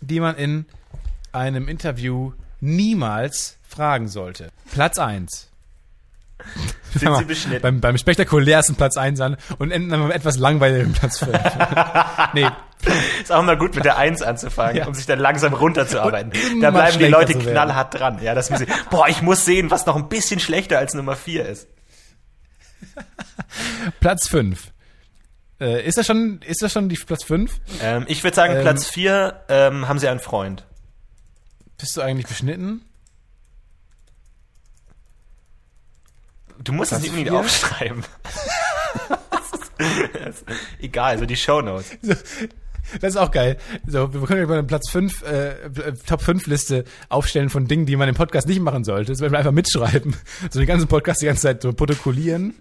die 0.00 0.20
man 0.20 0.36
in 0.36 0.66
einem 1.32 1.68
Interview 1.68 2.32
niemals 2.60 3.58
fragen 3.68 4.08
sollte. 4.08 4.50
Platz 4.72 4.98
eins. 4.98 5.50
Sind 6.94 7.16
sie 7.16 7.24
beschnitten? 7.24 7.62
Beim, 7.62 7.80
beim 7.80 7.98
spektakulärsten 7.98 8.76
Platz 8.76 8.96
eins 8.96 9.20
an 9.20 9.36
und 9.58 9.70
enden 9.70 9.90
dann 9.90 10.00
beim 10.00 10.10
etwas 10.10 10.38
langweiligen 10.38 10.92
Platz 10.92 11.18
fünf. 11.18 11.32
nee, 12.34 12.48
Ist 13.20 13.32
auch 13.32 13.42
mal 13.42 13.56
gut 13.58 13.74
mit 13.74 13.84
der 13.84 13.96
Eins 13.98 14.22
anzufangen, 14.22 14.76
Ja. 14.76 14.86
um 14.86 14.94
sich 14.94 15.06
dann 15.06 15.18
langsam 15.18 15.52
runterzuarbeiten. 15.54 16.32
Da 16.60 16.70
bleiben 16.70 16.98
die 16.98 17.06
Leute 17.06 17.34
knallhart 17.38 17.98
dran. 17.98 18.22
Ja, 18.22 18.34
das 18.34 18.50
müssen 18.50 18.66
sie, 18.66 18.72
boah, 18.90 19.08
ich 19.08 19.22
muss 19.22 19.44
sehen, 19.44 19.70
was 19.70 19.86
noch 19.86 19.96
ein 19.96 20.08
bisschen 20.08 20.40
schlechter 20.40 20.78
als 20.78 20.94
Nummer 20.94 21.16
vier 21.16 21.46
ist. 21.46 21.68
Platz 24.00 24.28
fünf. 24.28 24.72
Äh, 25.60 25.86
ist 25.86 25.96
das 25.98 26.06
schon, 26.06 26.40
ist 26.46 26.62
das 26.62 26.72
schon 26.72 26.88
die 26.88 26.96
Platz 26.96 27.24
fünf? 27.24 27.60
Ähm, 27.82 28.04
ich 28.08 28.22
würde 28.22 28.34
sagen, 28.34 28.54
Ähm, 28.56 28.62
Platz 28.62 28.86
vier 28.88 29.40
ähm, 29.48 29.88
haben 29.88 29.98
sie 29.98 30.08
einen 30.08 30.20
Freund. 30.20 30.66
Bist 31.78 31.96
du 31.96 32.02
eigentlich 32.02 32.26
beschnitten? 32.26 32.82
Du 36.58 36.72
musst 36.72 36.92
es 36.92 36.98
Platz 36.98 37.02
nicht 37.02 37.18
unbedingt 37.18 37.36
aufschreiben. 37.36 38.04
Egal, 40.80 41.12
also 41.12 41.26
die 41.26 41.36
Shownotes. 41.36 41.98
Das 43.00 43.10
ist 43.10 43.16
auch 43.16 43.30
geil. 43.30 43.58
So, 43.86 44.12
wir 44.14 44.22
können 44.26 44.42
über 44.42 44.54
eine 44.54 44.62
Platz 44.62 44.88
5, 44.90 45.22
äh, 45.22 45.54
Top 46.06 46.22
5 46.22 46.46
Liste 46.46 46.84
aufstellen 47.08 47.50
von 47.50 47.66
Dingen, 47.66 47.84
die 47.84 47.96
man 47.96 48.08
im 48.08 48.14
Podcast 48.14 48.46
nicht 48.48 48.60
machen 48.60 48.84
sollte. 48.84 49.12
Das 49.12 49.20
werden 49.20 49.32
wir 49.32 49.38
einfach 49.38 49.52
mitschreiben. 49.52 50.16
So 50.50 50.60
den 50.60 50.68
ganzen 50.68 50.88
Podcast 50.88 51.20
die 51.20 51.26
ganze 51.26 51.42
Zeit 51.42 51.62
so 51.62 51.72
protokollieren. 51.72 52.54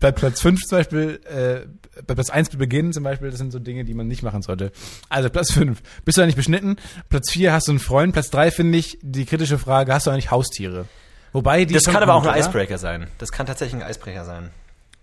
Bei 0.00 0.10
Platz 0.12 0.40
5 0.40 0.62
zum 0.62 0.78
Beispiel, 0.78 1.20
äh, 1.24 1.66
bei 2.06 2.14
Platz 2.14 2.30
1 2.30 2.50
zu 2.50 2.58
Beginn 2.58 2.92
zum 2.92 3.04
Beispiel, 3.04 3.30
das 3.30 3.38
sind 3.38 3.52
so 3.52 3.58
Dinge, 3.58 3.84
die 3.84 3.94
man 3.94 4.08
nicht 4.08 4.22
machen 4.22 4.42
sollte. 4.42 4.72
Also 5.08 5.28
Platz 5.28 5.52
5, 5.52 5.80
bist 6.04 6.18
du 6.18 6.22
eigentlich 6.22 6.36
beschnitten? 6.36 6.76
Platz 7.08 7.30
4, 7.30 7.52
hast 7.52 7.68
du 7.68 7.72
einen 7.72 7.78
Freund? 7.78 8.12
Platz 8.12 8.30
3 8.30 8.50
finde 8.50 8.78
ich 8.78 8.98
die 9.02 9.26
kritische 9.26 9.58
Frage, 9.58 9.92
hast 9.92 10.06
du 10.06 10.10
eigentlich 10.10 10.30
Haustiere? 10.30 10.86
Wobei 11.32 11.64
die 11.64 11.74
Das 11.74 11.84
kann 11.84 12.02
aber 12.02 12.14
auch 12.14 12.26
ein? 12.26 12.40
Icebreaker 12.40 12.78
sein. 12.78 13.06
Das 13.18 13.30
kann 13.30 13.46
tatsächlich 13.46 13.82
ein 13.82 13.88
Icebreaker 13.88 14.24
sein. 14.24 14.50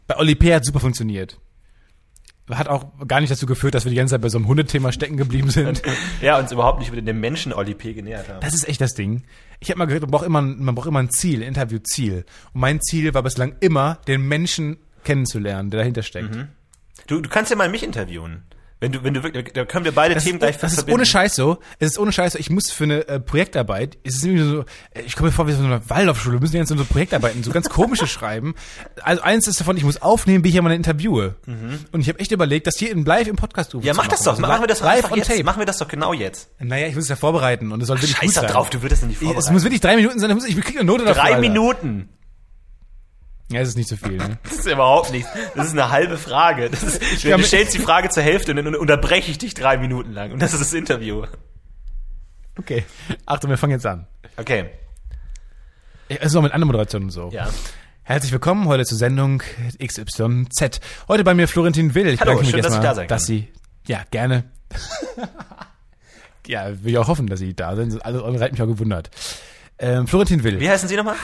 Bei 0.07 0.17
Oli 0.17 0.36
P. 0.36 0.53
hat 0.53 0.65
super 0.65 0.79
funktioniert. 0.79 1.38
Hat 2.49 2.69
auch 2.69 2.86
gar 3.07 3.19
nicht 3.19 3.29
dazu 3.29 3.45
geführt, 3.45 3.75
dass 3.75 3.83
wir 3.83 3.89
die 3.89 3.97
ganze 3.97 4.13
Zeit 4.13 4.21
bei 4.21 4.29
so 4.29 4.38
einem 4.38 4.47
Hundethema 4.47 4.93
stecken 4.93 5.17
geblieben 5.17 5.49
sind. 5.49 5.81
Ja, 6.21 6.39
uns 6.39 6.51
überhaupt 6.51 6.79
nicht 6.79 6.88
über 6.91 7.01
den 7.01 7.19
Menschen 7.19 7.51
Oli 7.53 7.73
P. 7.73 7.93
genähert 7.93 8.29
haben. 8.29 8.39
Das 8.39 8.53
ist 8.53 8.67
echt 8.67 8.79
das 8.79 8.93
Ding. 8.93 9.23
Ich 9.60 9.69
habe 9.69 9.79
mal 9.79 9.86
gehört, 9.86 10.03
man 10.03 10.12
braucht 10.12 10.25
immer, 10.25 10.41
man 10.41 10.73
braucht 10.73 10.88
immer 10.88 10.99
ein 10.99 11.10
Ziel, 11.10 11.41
ein 11.41 11.47
Interviewziel. 11.49 12.25
Und 12.53 12.62
mein 12.62 12.81
Ziel 12.81 13.13
war 13.13 13.21
bislang 13.21 13.55
immer, 13.60 13.99
den 14.07 14.21
Menschen 14.21 14.77
kennenzulernen, 15.03 15.69
der 15.69 15.79
dahinter 15.79 16.03
steckt. 16.03 16.36
Du, 17.07 17.21
du 17.21 17.29
kannst 17.29 17.51
ja 17.51 17.57
mal 17.57 17.69
mich 17.69 17.83
interviewen. 17.83 18.43
Wenn 18.79 18.91
du, 18.91 19.03
wenn 19.03 19.15
du 19.15 19.23
wirklich, 19.23 19.53
da 19.53 19.65
können 19.65 19.86
wir 19.86 19.91
beide 19.91 20.13
Das, 20.13 20.23
Themen 20.23 20.36
ist, 20.36 20.39
gleich 20.41 20.57
das 20.60 20.73
ist 20.73 20.77
verbinden. 20.81 20.99
ohne 20.99 21.05
Scheiß 21.07 21.33
so. 21.36 21.57
Es 21.79 21.93
ist 21.93 21.97
ohne 21.97 22.12
Scheiß 22.12 22.33
so. 22.33 22.38
Ich 22.39 22.51
muss 22.51 22.69
für 22.69 22.83
eine 22.83 23.07
äh, 23.07 23.19
Projektarbeit, 23.19 23.97
es 24.03 24.17
ist 24.17 24.23
irgendwie 24.25 24.43
so, 24.43 24.60
äh, 24.91 25.01
ich 25.03 25.15
komme 25.15 25.29
mir 25.29 25.33
vor 25.33 25.47
wie 25.47 25.53
so 25.53 25.63
eine 25.63 25.81
Waldorfschule, 25.89 26.36
wir 26.36 26.41
müssen 26.41 26.57
jetzt 26.57 26.69
so 26.69 26.75
Projektarbeiten, 26.86 27.41
so 27.43 27.49
ganz 27.49 27.69
komische 27.69 28.05
schreiben. 28.07 28.53
Also 29.01 29.23
eins 29.23 29.47
ist 29.47 29.60
davon, 29.60 29.77
ich 29.77 29.83
muss 29.83 29.99
aufnehmen, 30.03 30.43
wie 30.43 30.49
ich 30.49 30.53
jemanden 30.53 30.75
interviewe. 30.75 31.38
Und 31.91 32.01
ich 32.01 32.07
habe 32.07 32.19
echt 32.19 32.31
überlegt, 32.31 32.67
das 32.67 32.77
hier 32.77 32.91
in 32.91 33.03
live 33.03 33.27
im 33.27 33.36
Podcast 33.36 33.73
Mhm. 33.73 33.81
Ja, 33.81 33.95
mach 33.95 34.07
das 34.10 34.21
doch. 34.21 34.33
Also 34.33 34.43
machen 34.43 34.62
wir 34.62 34.67
das 34.67 34.81
live 34.81 34.97
einfach 34.97 35.12
on 35.13 35.17
jetzt. 35.17 35.27
tape. 35.29 35.43
Machen 35.43 35.57
wir 35.60 35.65
das 35.65 35.77
doch 35.79 35.88
genau 35.88 36.13
jetzt. 36.13 36.51
Naja, 36.60 36.86
ich 36.86 36.93
muss 36.93 37.05
es 37.05 37.10
ja 37.10 37.15
vorbereiten 37.15 37.71
und 37.71 37.81
es 37.81 37.88
soll 37.88 37.97
wirklich 37.97 38.12
Scheiß 38.15 38.27
gut 38.27 38.38
da 38.38 38.41
sein. 38.41 38.51
drauf, 38.51 38.69
du 38.69 38.83
würdest 38.83 39.01
es 39.01 39.07
nicht 39.07 39.17
Es 39.19 39.23
vorbereiten. 39.25 39.53
muss 39.53 39.63
wirklich 39.63 39.81
drei 39.81 39.95
Minuten 39.95 40.19
sein, 40.19 40.38
ich, 40.38 40.55
ich 40.55 40.63
krieg 40.63 40.75
eine 40.75 40.86
Note 40.86 41.03
dafür. 41.03 41.23
Drei 41.23 41.29
Alter. 41.29 41.39
Minuten. 41.39 42.10
Ja, 43.49 43.60
das 43.60 43.69
ist 43.69 43.77
nicht 43.77 43.88
so 43.88 43.95
viel, 43.95 44.17
ne? 44.17 44.38
Das 44.43 44.53
ist 44.53 44.65
überhaupt 44.65 45.12
nichts. 45.12 45.29
Das 45.55 45.67
ist 45.67 45.73
eine 45.73 45.89
halbe 45.89 46.17
Frage. 46.17 46.69
Das 46.69 46.83
ist, 46.83 47.23
kann 47.23 47.39
du 47.39 47.47
stellst 47.47 47.73
die 47.73 47.79
Frage 47.79 48.10
zur 48.10 48.23
Hälfte 48.23 48.51
und 48.51 48.57
dann 48.57 48.75
unterbreche 48.75 49.31
ich 49.31 49.38
dich 49.38 49.53
drei 49.53 49.77
Minuten 49.77 50.12
lang. 50.12 50.31
Und 50.33 50.41
das 50.41 50.53
ist 50.53 50.60
das 50.60 50.73
Interview. 50.73 51.25
Okay. 52.60 52.83
Achtung, 53.25 53.49
wir 53.49 53.57
fangen 53.57 53.73
jetzt 53.73 53.86
an. 53.86 54.05
Okay. 54.36 54.69
Es 56.10 56.27
ist 56.27 56.36
auch 56.36 56.41
mit 56.41 56.53
anderen 56.53 56.67
Moderationen 56.67 57.10
so. 57.10 57.29
Ja. 57.31 57.49
Herzlich 58.03 58.31
willkommen 58.31 58.67
heute 58.67 58.86
zur 58.86 58.97
Sendung 58.97 59.43
XYZ. 59.81 60.79
Heute 61.07 61.23
bei 61.23 61.33
mir 61.33 61.47
Florentin 61.47 61.93
Will. 61.93 62.07
Ich 62.07 62.19
Hallo, 62.21 62.31
bedanke 62.31 62.41
mich 62.43 62.51
schön, 62.51 62.63
dass 62.63 62.73
ich 62.75 62.79
da 62.79 62.95
sein 62.95 63.07
dass 63.07 63.23
kann. 63.23 63.27
Sie, 63.27 63.47
ja, 63.88 64.03
gerne. 64.12 64.45
ja, 66.47 66.83
will 66.83 66.91
ich 66.93 66.97
auch 66.97 67.07
hoffen, 67.07 67.27
dass 67.27 67.39
Sie 67.39 67.53
da 67.53 67.75
sind. 67.75 68.03
Also, 68.05 68.25
hat 68.25 68.51
mich 68.51 68.62
auch 68.62 68.67
gewundert. 68.67 69.10
Ähm, 69.79 70.07
Florentin 70.07 70.43
Will, 70.43 70.60
Wie 70.60 70.69
heißen 70.69 70.88
Sie 70.89 70.95
nochmal? 70.95 71.15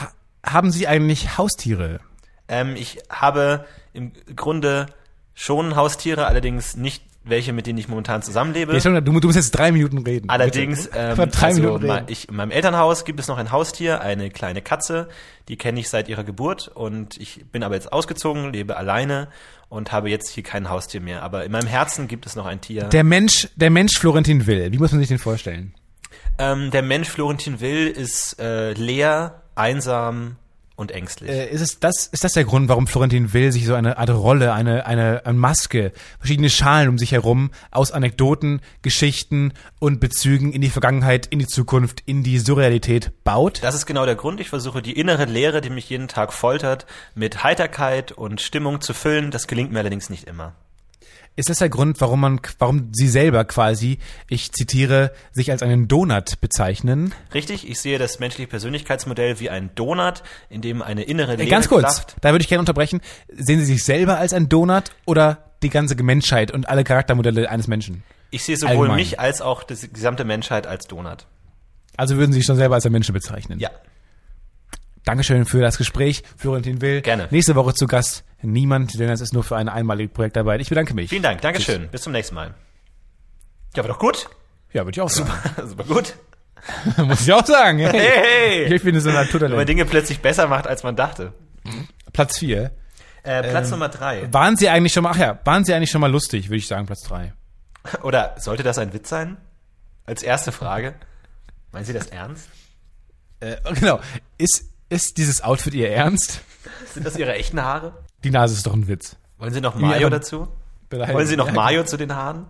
haben 0.44 0.70
Sie 0.70 0.86
eigentlich 0.86 1.38
Haustiere? 1.38 2.00
Ähm, 2.48 2.76
ich 2.76 2.98
habe 3.08 3.64
im 3.92 4.12
Grunde 4.36 4.86
schon 5.34 5.76
Haustiere, 5.76 6.26
allerdings 6.26 6.76
nicht 6.76 7.02
welche, 7.26 7.54
mit 7.54 7.66
denen 7.66 7.78
ich 7.78 7.88
momentan 7.88 8.22
zusammenlebe. 8.22 8.74
Ja, 8.74 8.80
schon, 8.80 8.94
du, 8.94 9.00
du 9.00 9.26
musst 9.26 9.36
jetzt 9.36 9.52
drei 9.52 9.72
Minuten 9.72 9.98
reden. 9.98 10.28
Allerdings, 10.28 10.90
ähm, 10.94 11.16
drei 11.30 11.46
also 11.46 11.62
Minuten 11.62 11.90
reden. 11.90 12.06
ich, 12.08 12.28
in 12.28 12.36
meinem 12.36 12.50
Elternhaus 12.50 13.04
gibt 13.04 13.18
es 13.18 13.28
noch 13.28 13.38
ein 13.38 13.50
Haustier, 13.50 14.02
eine 14.02 14.30
kleine 14.30 14.60
Katze, 14.60 15.08
die 15.48 15.56
kenne 15.56 15.80
ich 15.80 15.88
seit 15.88 16.08
ihrer 16.08 16.24
Geburt 16.24 16.68
und 16.68 17.16
ich 17.16 17.46
bin 17.50 17.62
aber 17.62 17.74
jetzt 17.74 17.92
ausgezogen, 17.92 18.52
lebe 18.52 18.76
alleine 18.76 19.28
und 19.70 19.90
habe 19.90 20.10
jetzt 20.10 20.28
hier 20.28 20.42
kein 20.42 20.68
Haustier 20.68 21.00
mehr. 21.00 21.22
Aber 21.22 21.44
in 21.44 21.52
meinem 21.52 21.66
Herzen 21.66 22.08
gibt 22.08 22.26
es 22.26 22.36
noch 22.36 22.44
ein 22.44 22.60
Tier. 22.60 22.84
Der 22.84 23.04
Mensch, 23.04 23.48
der 23.56 23.70
Mensch 23.70 23.98
Florentin 23.98 24.46
Will, 24.46 24.70
wie 24.70 24.78
muss 24.78 24.92
man 24.92 25.00
sich 25.00 25.08
den 25.08 25.18
vorstellen? 25.18 25.72
ähm, 26.38 26.70
der 26.70 26.82
Mensch 26.82 27.08
Florentin 27.08 27.60
Will 27.60 27.88
ist 27.88 28.38
äh, 28.40 28.72
leer, 28.72 29.42
einsam 29.54 30.36
und 30.76 30.90
ängstlich. 30.90 31.30
Äh, 31.30 31.48
ist 31.50 31.60
es 31.60 31.78
das, 31.78 32.08
ist 32.08 32.24
das 32.24 32.32
der 32.32 32.44
Grund, 32.44 32.68
warum 32.68 32.86
Florentin 32.86 33.32
Will 33.32 33.52
sich 33.52 33.66
so 33.66 33.74
eine 33.74 33.98
Art 33.98 34.10
Rolle, 34.10 34.52
eine, 34.52 34.86
eine, 34.86 35.24
eine 35.24 35.38
Maske, 35.38 35.92
verschiedene 36.18 36.50
Schalen 36.50 36.88
um 36.88 36.98
sich 36.98 37.12
herum 37.12 37.50
aus 37.70 37.92
Anekdoten, 37.92 38.60
Geschichten 38.82 39.52
und 39.78 40.00
Bezügen 40.00 40.52
in 40.52 40.60
die 40.60 40.70
Vergangenheit, 40.70 41.26
in 41.26 41.38
die 41.38 41.46
Zukunft, 41.46 42.02
in 42.06 42.22
die 42.22 42.38
Surrealität 42.38 43.12
baut? 43.24 43.62
Das 43.62 43.74
ist 43.74 43.86
genau 43.86 44.04
der 44.04 44.16
Grund. 44.16 44.40
Ich 44.40 44.48
versuche 44.48 44.82
die 44.82 44.98
innere 44.98 45.26
Leere, 45.26 45.60
die 45.60 45.70
mich 45.70 45.88
jeden 45.88 46.08
Tag 46.08 46.32
foltert, 46.32 46.86
mit 47.14 47.44
Heiterkeit 47.44 48.12
und 48.12 48.40
Stimmung 48.40 48.80
zu 48.80 48.94
füllen. 48.94 49.30
Das 49.30 49.46
gelingt 49.46 49.72
mir 49.72 49.78
allerdings 49.78 50.10
nicht 50.10 50.24
immer. 50.24 50.54
Ist 51.36 51.48
das 51.50 51.58
der 51.58 51.68
Grund, 51.68 52.00
warum 52.00 52.20
man, 52.20 52.40
warum 52.60 52.90
Sie 52.92 53.08
selber 53.08 53.44
quasi, 53.44 53.98
ich 54.28 54.52
zitiere, 54.52 55.10
sich 55.32 55.50
als 55.50 55.62
einen 55.62 55.88
Donut 55.88 56.40
bezeichnen? 56.40 57.12
Richtig, 57.34 57.68
ich 57.68 57.80
sehe 57.80 57.98
das 57.98 58.20
menschliche 58.20 58.46
Persönlichkeitsmodell 58.48 59.40
wie 59.40 59.50
ein 59.50 59.70
Donut, 59.74 60.22
in 60.48 60.60
dem 60.62 60.80
eine 60.80 61.02
innere 61.02 61.32
Äh, 61.32 61.36
Leere 61.36 61.48
Ganz 61.50 61.68
kurz, 61.68 61.82
klafft. 61.82 62.16
da 62.20 62.30
würde 62.30 62.42
ich 62.42 62.48
gerne 62.48 62.60
unterbrechen. 62.60 63.00
Sehen 63.32 63.58
Sie 63.58 63.66
sich 63.66 63.82
selber 63.84 64.18
als 64.18 64.32
ein 64.32 64.48
Donut 64.48 64.84
oder 65.06 65.38
die 65.64 65.70
ganze 65.70 65.96
Menschheit 65.96 66.52
und 66.52 66.68
alle 66.68 66.84
Charaktermodelle 66.84 67.50
eines 67.50 67.66
Menschen? 67.66 68.04
Ich 68.30 68.44
sehe 68.44 68.56
sowohl 68.56 68.70
Allgemein. 68.76 68.96
mich 68.96 69.18
als 69.18 69.40
auch 69.42 69.64
die 69.64 69.74
gesamte 69.92 70.24
Menschheit 70.24 70.66
als 70.68 70.86
Donut. 70.86 71.26
Also 71.96 72.16
würden 72.16 72.32
Sie 72.32 72.38
sich 72.40 72.46
schon 72.46 72.56
selber 72.56 72.76
als 72.76 72.86
ein 72.86 72.92
Menschen 72.92 73.12
bezeichnen? 73.12 73.58
Ja. 73.58 73.70
Dankeschön 75.04 75.44
für 75.44 75.60
das 75.60 75.76
Gespräch, 75.78 76.22
Florentin 76.36 76.80
Will. 76.80 77.02
Gerne. 77.02 77.28
Nächste 77.30 77.54
Woche 77.54 77.74
zu 77.74 77.86
Gast 77.86 78.24
niemand, 78.42 78.98
denn 78.98 79.08
es 79.10 79.20
ist 79.20 79.32
nur 79.32 79.44
für 79.44 79.56
eine 79.56 79.72
einmalige 79.72 80.08
Projektarbeit. 80.12 80.60
Ich 80.60 80.68
bedanke 80.68 80.94
mich. 80.94 81.10
Vielen 81.10 81.22
Dank, 81.22 81.40
Dankeschön. 81.42 81.88
Bis 81.88 82.02
zum 82.02 82.12
nächsten 82.12 82.34
Mal. 82.34 82.54
Ja, 83.76 83.82
war 83.82 83.88
doch 83.88 83.98
gut. 83.98 84.28
Ja, 84.72 84.82
würde 84.84 84.96
ich 84.96 85.00
auch 85.00 85.10
sagen. 85.10 85.30
Super 85.68 85.84
gut. 85.84 86.14
Muss 86.96 87.20
ich 87.22 87.32
auch 87.32 87.44
sagen. 87.44 87.78
Hey, 87.78 87.90
Hey! 87.92 88.74
Ich 88.74 88.82
bin 88.82 88.98
so 88.98 89.08
ein 89.08 89.14
Wenn 89.14 89.20
man 89.20 89.26
Naturtalent. 89.26 89.68
Dinge 89.68 89.84
plötzlich 89.84 90.20
besser 90.20 90.46
macht, 90.46 90.66
als 90.66 90.82
man 90.82 90.96
dachte. 90.96 91.32
Platz 92.12 92.38
vier. 92.38 92.70
Äh, 93.22 93.42
Platz 93.42 93.70
Nummer 93.70 93.88
drei. 93.88 94.30
Waren 94.32 94.56
Sie 94.56 94.68
eigentlich 94.68 94.92
schon 94.92 95.02
mal, 95.02 95.10
ach 95.10 95.16
ja, 95.18 95.38
waren 95.44 95.64
Sie 95.64 95.74
eigentlich 95.74 95.90
schon 95.90 96.00
mal 96.00 96.10
lustig, 96.10 96.48
würde 96.48 96.58
ich 96.58 96.66
sagen, 96.66 96.86
Platz 96.86 97.02
drei. 97.02 97.32
Oder 98.02 98.34
sollte 98.38 98.62
das 98.62 98.78
ein 98.78 98.92
Witz 98.92 99.08
sein? 99.08 99.36
Als 100.06 100.22
erste 100.22 100.52
Frage. 100.52 100.94
Meinen 101.72 101.84
Sie 101.84 101.92
das 101.94 102.06
ernst? 102.08 102.48
Äh, 103.40 103.56
genau. 103.74 104.00
Ist, 104.38 104.70
ist 104.88 105.18
dieses 105.18 105.42
Outfit 105.42 105.74
Ihr 105.74 105.90
Ernst? 105.90 106.40
Sind 106.92 107.06
das 107.06 107.16
Ihre 107.16 107.34
echten 107.34 107.62
Haare? 107.62 107.94
Die 108.22 108.30
Nase 108.30 108.54
ist 108.54 108.66
doch 108.66 108.74
ein 108.74 108.88
Witz. 108.88 109.16
Wollen 109.38 109.52
Sie 109.52 109.60
noch 109.60 109.74
Mayo 109.74 110.08
dazu? 110.10 110.48
Beleidigung. 110.88 111.16
Wollen 111.18 111.26
Sie 111.26 111.36
noch 111.36 111.52
Mayo 111.52 111.84
zu 111.84 111.96
den 111.96 112.14
Haaren? 112.14 112.46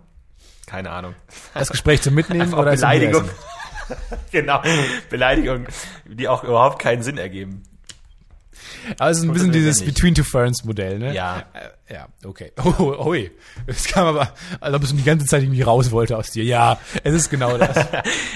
Keine 0.67 0.91
Ahnung. 0.91 1.15
Das 1.55 1.71
Gespräch 1.71 2.03
zum 2.03 2.15
Mitnehmen 2.15 2.43
Einfach 2.43 2.59
oder 2.59 2.73
Beleidigung. 2.73 3.29
Genau. 4.33 4.63
Beleidigung, 5.11 5.67
die 6.07 6.27
auch 6.27 6.43
überhaupt 6.43 6.79
keinen 6.79 7.03
Sinn 7.03 7.19
ergeben. 7.19 7.63
Aber 8.99 9.11
es 9.11 9.19
ist 9.19 9.25
ein 9.25 9.33
bisschen 9.33 9.53
dieses 9.53 9.81
ja. 9.81 9.87
Between 9.87 10.15
Two 10.15 10.25
Ferns 10.25 10.65
Modell, 10.65 10.99
ne? 10.99 11.15
Ja. 11.15 11.45
Äh, 11.53 11.93
ja, 11.93 12.09
okay. 12.25 12.53
Oh, 12.65 12.95
oi. 13.07 13.31
Es 13.67 13.85
kam 13.85 14.07
aber, 14.07 14.33
als 14.61 14.75
ob 14.75 14.83
es 14.83 14.95
die 14.97 15.03
ganze 15.03 15.27
Zeit 15.27 15.43
irgendwie 15.43 15.63
raus 15.63 15.91
wollte 15.91 16.17
aus 16.17 16.31
dir. 16.31 16.45
Ja, 16.45 16.79
es 17.03 17.15
ist 17.15 17.31
genau 17.31 17.59
das. 17.59 17.77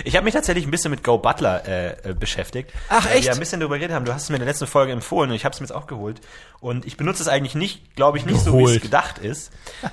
Ich 0.05 0.17
habe 0.17 0.25
mich 0.25 0.35
tatsächlich 0.35 0.67
ein 0.67 0.71
bisschen 0.71 0.91
mit 0.91 1.03
Go 1.05 1.19
Butler 1.19 1.67
äh, 1.67 2.11
äh, 2.11 2.15
beschäftigt. 2.15 2.71
Ach, 2.89 3.11
echt? 3.11 3.25
wir 3.25 3.33
ein 3.33 3.39
bisschen 3.39 3.61
darüber 3.61 3.77
geredet 3.77 3.95
haben. 3.95 4.05
Du 4.05 4.15
hast 4.15 4.25
es 4.25 4.29
mir 4.31 4.37
in 4.37 4.41
der 4.41 4.49
letzten 4.49 4.67
Folge 4.67 4.93
empfohlen 4.93 5.31
und 5.31 5.37
ich 5.37 5.45
habe 5.45 5.53
es 5.55 5.61
mir 5.61 5.67
jetzt 5.67 5.75
auch 5.75 5.87
geholt. 5.87 6.21
Und 6.61 6.87
ich 6.87 6.97
benutze 6.97 7.23
es 7.23 7.29
eigentlich 7.29 7.55
nicht, 7.55 7.95
glaube 7.97 8.19
ich, 8.19 8.27
nicht 8.27 8.41
so, 8.41 8.53
wie 8.53 8.59
Geholt. 8.59 8.77
es 8.77 8.83
gedacht 8.83 9.19
ist. 9.19 9.51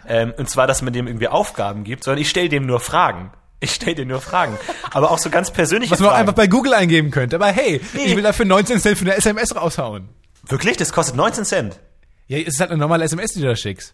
Ähm, 0.08 0.34
und 0.38 0.50
zwar, 0.50 0.68
dass 0.68 0.82
man 0.82 0.94
dem 0.94 1.08
irgendwie 1.08 1.28
Aufgaben 1.28 1.84
gibt, 1.84 2.04
sondern 2.04 2.22
ich 2.22 2.30
stelle 2.30 2.50
dem 2.50 2.66
nur 2.66 2.80
Fragen. 2.80 3.32
Ich 3.60 3.72
stelle 3.74 3.96
dir 3.96 4.06
nur 4.06 4.22
Fragen. 4.22 4.58
Aber 4.92 5.12
auch 5.12 5.18
so 5.18 5.30
ganz 5.30 5.52
persönliche 5.52 5.92
Was 5.92 6.00
man 6.00 6.10
auch 6.10 6.12
Fragen. 6.14 6.22
einfach 6.22 6.36
bei 6.36 6.48
Google 6.48 6.74
eingeben 6.74 7.10
könnte. 7.12 7.38
Aber 7.38 7.48
hey, 7.48 7.82
ich 7.94 8.16
will 8.16 8.24
dafür 8.24 8.46
19 8.46 8.80
Cent 8.80 8.98
für 8.98 9.06
eine 9.06 9.16
SMS 9.16 9.56
raushauen. 9.56 10.10
Wirklich? 10.48 10.78
Das 10.78 10.92
kostet 10.94 11.16
19 11.16 11.46
Cent. 11.46 11.80
Ja, 12.28 12.38
es 12.40 12.48
ist 12.56 12.60
halt 12.60 12.72
eine 12.72 12.80
normale 12.80 13.04
SMS, 13.04 13.34
die 13.34 13.42
du 13.42 13.48
da 13.48 13.56
schickst. 13.56 13.94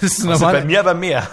Das 0.00 0.12
ist 0.12 0.18
Also 0.26 0.44
normal. 0.44 0.60
bei 0.60 0.64
mir 0.66 0.80
aber 0.80 0.92
mehr. 0.94 1.26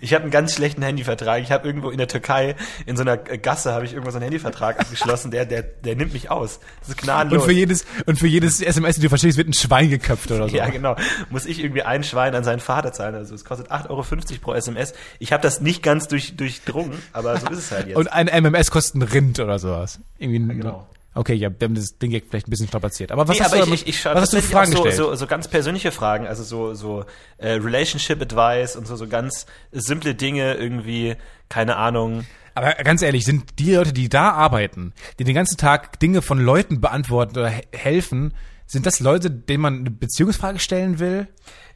Ich 0.00 0.12
habe 0.12 0.22
einen 0.22 0.30
ganz 0.30 0.54
schlechten 0.54 0.82
Handyvertrag. 0.82 1.42
Ich 1.42 1.50
habe 1.50 1.66
irgendwo 1.66 1.88
in 1.88 1.96
der 1.98 2.06
Türkei, 2.06 2.54
in 2.84 2.96
so 2.96 3.02
einer 3.02 3.16
Gasse, 3.16 3.72
habe 3.72 3.86
ich 3.86 3.92
irgendwo 3.92 4.10
so 4.10 4.18
einen 4.18 4.24
Handyvertrag 4.24 4.78
abgeschlossen, 4.78 5.30
der, 5.30 5.46
der, 5.46 5.62
der 5.62 5.96
nimmt 5.96 6.12
mich 6.12 6.30
aus. 6.30 6.60
Das 6.80 6.90
ist 6.90 6.94
und 6.96 7.02
gnadenlos. 7.02 7.44
für 7.44 7.52
jedes, 7.52 7.86
und 8.04 8.18
für 8.18 8.26
jedes 8.26 8.60
SMS, 8.60 8.96
die 8.96 9.02
du 9.02 9.08
verschickst, 9.08 9.38
wird 9.38 9.48
ein 9.48 9.54
Schwein 9.54 9.88
geköpft 9.88 10.30
oder 10.30 10.48
so. 10.48 10.54
Ja, 10.54 10.68
genau. 10.68 10.96
Muss 11.30 11.46
ich 11.46 11.60
irgendwie 11.64 11.82
ein 11.82 12.04
Schwein 12.04 12.34
an 12.34 12.44
seinen 12.44 12.60
Vater 12.60 12.92
zahlen. 12.92 13.14
Also 13.14 13.34
es 13.34 13.44
kostet 13.44 13.72
8,50 13.72 13.88
Euro 13.90 14.04
pro 14.42 14.52
SMS. 14.54 14.92
Ich 15.18 15.32
habe 15.32 15.42
das 15.42 15.60
nicht 15.60 15.82
ganz 15.82 16.06
durch, 16.06 16.36
durchdrungen, 16.36 17.00
aber 17.14 17.38
so 17.38 17.48
ist 17.48 17.58
es 17.58 17.70
halt 17.72 17.86
jetzt. 17.88 17.96
Und 17.96 18.12
ein 18.12 18.26
MMS 18.26 18.70
kostet 18.70 18.96
ein 18.96 19.02
Rind 19.02 19.40
oder 19.40 19.58
sowas. 19.58 19.98
Irgendwie 20.18 20.40
ein, 20.40 20.48
genau. 20.58 20.86
Okay, 21.14 21.34
ja, 21.34 21.48
wir 21.48 21.64
haben 21.66 21.74
das 21.74 21.98
Ding 21.98 22.10
jetzt 22.10 22.28
vielleicht 22.28 22.48
ein 22.48 22.50
bisschen 22.50 22.66
strapaziert. 22.66 23.12
Aber 23.12 23.28
was 23.28 23.38
Nee, 23.38 23.44
hast 23.44 23.54
aber 23.54 23.66
du, 23.66 23.72
ich, 23.72 23.82
ich, 23.82 23.88
ich 23.88 24.00
schaue 24.00 24.14
was 24.14 24.22
hast 24.22 24.32
du 24.32 24.42
für 24.42 24.50
Fragen 24.50 24.72
so, 24.72 24.82
gestellt? 24.82 24.96
so, 24.96 25.14
so 25.14 25.26
ganz 25.26 25.48
persönliche 25.48 25.92
Fragen, 25.92 26.26
also 26.26 26.42
so, 26.42 26.74
so 26.74 27.04
äh, 27.38 27.52
Relationship 27.52 28.20
Advice 28.20 28.76
und 28.76 28.86
so, 28.86 28.96
so 28.96 29.06
ganz 29.06 29.46
simple 29.70 30.14
Dinge 30.14 30.54
irgendwie, 30.54 31.14
keine 31.48 31.76
Ahnung. 31.76 32.26
Aber 32.54 32.72
ganz 32.74 33.02
ehrlich, 33.02 33.24
sind 33.24 33.58
die 33.58 33.74
Leute, 33.74 33.92
die 33.92 34.08
da 34.08 34.30
arbeiten, 34.30 34.92
die 35.18 35.24
den 35.24 35.34
ganzen 35.34 35.56
Tag 35.56 35.98
Dinge 36.00 36.22
von 36.22 36.38
Leuten 36.38 36.80
beantworten 36.80 37.38
oder 37.38 37.48
he 37.48 37.62
helfen, 37.72 38.34
sind 38.74 38.84
das 38.84 39.00
Leute, 39.00 39.30
denen 39.30 39.62
man 39.62 39.78
eine 39.80 39.90
Beziehungsfrage 39.90 40.58
stellen 40.58 40.98
will? 40.98 41.26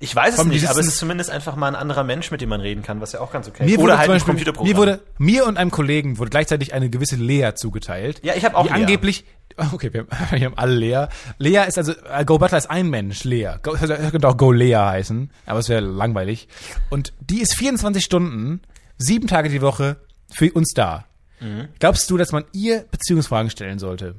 Ich 0.01 0.15
weiß 0.15 0.37
es 0.37 0.43
die 0.45 0.49
nicht, 0.51 0.69
aber 0.69 0.79
es 0.81 0.87
ist 0.87 0.99
zumindest 0.99 1.31
einfach 1.31 1.57
mal 1.57 1.67
ein 1.69 1.75
anderer 1.75 2.05
Mensch, 2.05 2.31
mit 2.31 2.41
dem 2.41 2.51
man 2.51 2.61
reden 2.61 2.83
kann, 2.83 3.01
was 3.01 3.13
ja 3.13 3.21
auch 3.21 3.33
ganz 3.33 3.49
okay 3.49 3.65
Mir 3.65 3.71
ist. 3.71 3.79
wurde 3.79 3.93
Oder 3.95 3.99
halt 3.99 4.07
zum 4.07 4.13
ein 4.13 4.17
Beispiel, 4.17 4.33
Computerprogramm. 4.35 4.71
mir 4.71 4.77
wurde, 4.77 5.01
mir 5.17 5.47
und 5.47 5.57
einem 5.57 5.71
Kollegen 5.71 6.19
wurde 6.19 6.31
gleichzeitig 6.31 6.75
eine 6.75 6.91
gewisse 6.91 7.17
Lea 7.17 7.53
zugeteilt. 7.57 8.21
Ja, 8.23 8.35
ich 8.37 8.45
hab 8.45 8.55
auch 8.55 8.67
Die 8.67 8.73
Lea. 8.75 8.81
angeblich, 8.83 9.25
okay, 9.73 9.93
wir, 9.93 10.07
wir 10.31 10.45
haben 10.47 10.57
alle 10.59 10.75
Lea. 10.77 11.07
Lea 11.39 11.65
ist 11.67 11.79
also, 11.79 11.93
äh, 11.93 12.25
Go 12.25 12.39
Butler 12.39 12.59
ist 12.59 12.71
ein 12.71 12.91
Mensch, 12.91 13.25
Lea. 13.25 13.55
Go, 13.63 13.75
das 13.75 14.11
könnte 14.11 14.29
auch 14.29 14.37
Go 14.37 14.53
Lea 14.53 14.75
heißen, 14.77 15.33
aber 15.47 15.59
es 15.59 15.69
wäre 15.69 15.81
langweilig. 15.81 16.47
Und 16.91 17.13
die 17.21 17.41
ist 17.41 17.57
24 17.57 18.05
Stunden, 18.05 18.61
sieben 18.99 19.27
Tage 19.27 19.49
die 19.49 19.63
Woche 19.63 19.97
für 20.31 20.53
uns 20.53 20.75
da. 20.75 21.07
Mhm. 21.41 21.69
Glaubst 21.81 22.09
du, 22.11 22.17
dass 22.17 22.31
man 22.33 22.45
ihr 22.53 22.85
Beziehungsfragen 22.91 23.51
stellen 23.51 23.79
sollte? 23.79 24.15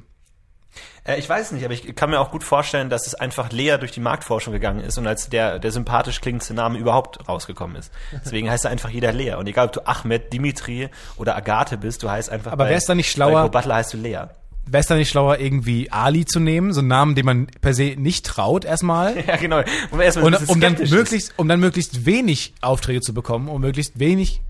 Äh, 1.06 1.18
ich 1.20 1.28
weiß 1.30 1.52
nicht, 1.54 1.63
aber 1.65 1.74
ich 1.74 1.96
kann 1.96 2.10
mir 2.10 2.20
auch 2.20 2.32
gut 2.32 2.44
vorstellen, 2.44 2.89
dass 2.89 3.08
es 3.08 3.15
einfach 3.15 3.52
leer 3.52 3.78
durch 3.78 3.92
die 3.92 4.00
Marktforschung 4.00 4.54
gegangen 4.54 4.80
ist 4.82 4.98
und 4.98 5.08
als 5.08 5.30
der, 5.30 5.60
der 5.60 5.72
sympathisch 5.72 6.22
klingendste 6.22 6.54
Name 6.54 6.78
überhaupt 6.78 7.28
rausgekommen 7.28 7.76
ist. 7.76 7.92
Deswegen 8.24 8.50
heißt 8.50 8.65
er 8.65 8.72
einfach 8.72 8.89
jeder 8.89 9.12
Lea. 9.13 9.34
Und 9.36 9.48
egal, 9.48 9.68
ob 9.68 9.74
du 9.74 9.86
Ahmed, 9.88 10.32
Dimitri 10.34 10.89
oder 11.18 11.36
Agathe 11.36 11.78
bist, 11.78 12.04
du 12.04 12.10
heißt 12.10 12.30
einfach 12.30 12.52
Aber 12.52 12.65
bei- 12.65 12.72
wär's 12.72 12.86
dann 12.86 12.98
nicht 12.98 13.10
Bei 13.10 13.26
schlauer- 13.26 13.44
Go 13.44 13.50
Butler 13.50 13.76
heißt 13.76 13.94
du 13.94 13.98
Lea. 13.98 14.24
Wäre 14.72 14.82
es 14.82 14.86
dann 14.88 15.00
nicht 15.00 15.10
schlauer, 15.10 15.39
irgendwie 15.39 15.92
Ali 15.92 16.26
zu 16.26 16.39
nehmen, 16.39 16.74
so 16.74 16.82
einen 16.82 16.89
Namen, 16.89 17.15
den 17.15 17.26
man 17.26 17.48
per 17.48 17.74
se 17.74 17.96
nicht 17.98 18.26
traut 18.28 18.65
erstmal? 18.65 19.15
Ja, 19.28 19.36
genau. 19.38 19.63
Man 19.89 20.02
erstmal 20.02 20.26
Und, 20.36 20.48
um 20.50 20.60
dann 20.62 20.76
ist. 20.76 20.92
möglichst, 20.92 21.34
um 21.38 21.48
dann 21.48 21.60
möglichst 21.60 22.06
wenig 22.06 22.54
Aufträge 22.62 23.02
zu 23.02 23.15
bekommen, 23.15 23.48
um 23.48 23.62
möglichst 23.62 23.98
wenig 23.98 24.42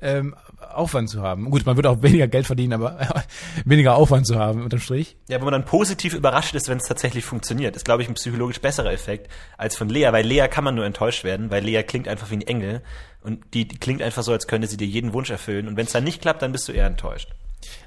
ähm, 0.00 0.36
Aufwand 0.58 1.08
zu 1.08 1.22
haben. 1.22 1.50
Gut, 1.50 1.66
man 1.66 1.76
wird 1.76 1.86
auch 1.86 2.02
weniger 2.02 2.28
Geld 2.28 2.46
verdienen, 2.46 2.74
aber 2.74 3.24
weniger 3.64 3.96
Aufwand 3.96 4.26
zu 4.26 4.38
haben, 4.38 4.62
unterm 4.62 4.80
Strich. 4.80 5.16
Ja, 5.28 5.40
wo 5.40 5.44
man 5.44 5.52
dann 5.52 5.64
positiv 5.64 6.14
überrascht 6.14 6.54
ist, 6.54 6.68
wenn 6.68 6.78
es 6.78 6.84
tatsächlich 6.84 7.24
funktioniert. 7.24 7.76
Ist, 7.76 7.84
glaube 7.84 8.02
ich, 8.02 8.08
ein 8.08 8.14
psychologisch 8.14 8.60
besserer 8.60 8.92
Effekt 8.92 9.30
als 9.56 9.76
von 9.76 9.88
Lea, 9.88 10.08
weil 10.10 10.26
Lea 10.26 10.48
kann 10.48 10.64
man 10.64 10.74
nur 10.74 10.84
enttäuscht 10.84 11.24
werden, 11.24 11.50
weil 11.50 11.64
Lea 11.64 11.82
klingt 11.82 12.08
einfach 12.08 12.30
wie 12.30 12.36
ein 12.36 12.42
Engel 12.42 12.82
und 13.22 13.42
die, 13.54 13.66
die 13.66 13.78
klingt 13.78 14.02
einfach 14.02 14.22
so, 14.22 14.32
als 14.32 14.46
könnte 14.46 14.68
sie 14.68 14.76
dir 14.76 14.86
jeden 14.86 15.12
Wunsch 15.12 15.30
erfüllen 15.30 15.68
und 15.68 15.76
wenn 15.76 15.86
es 15.86 15.92
dann 15.92 16.04
nicht 16.04 16.20
klappt, 16.20 16.42
dann 16.42 16.52
bist 16.52 16.68
du 16.68 16.72
eher 16.72 16.86
enttäuscht. 16.86 17.30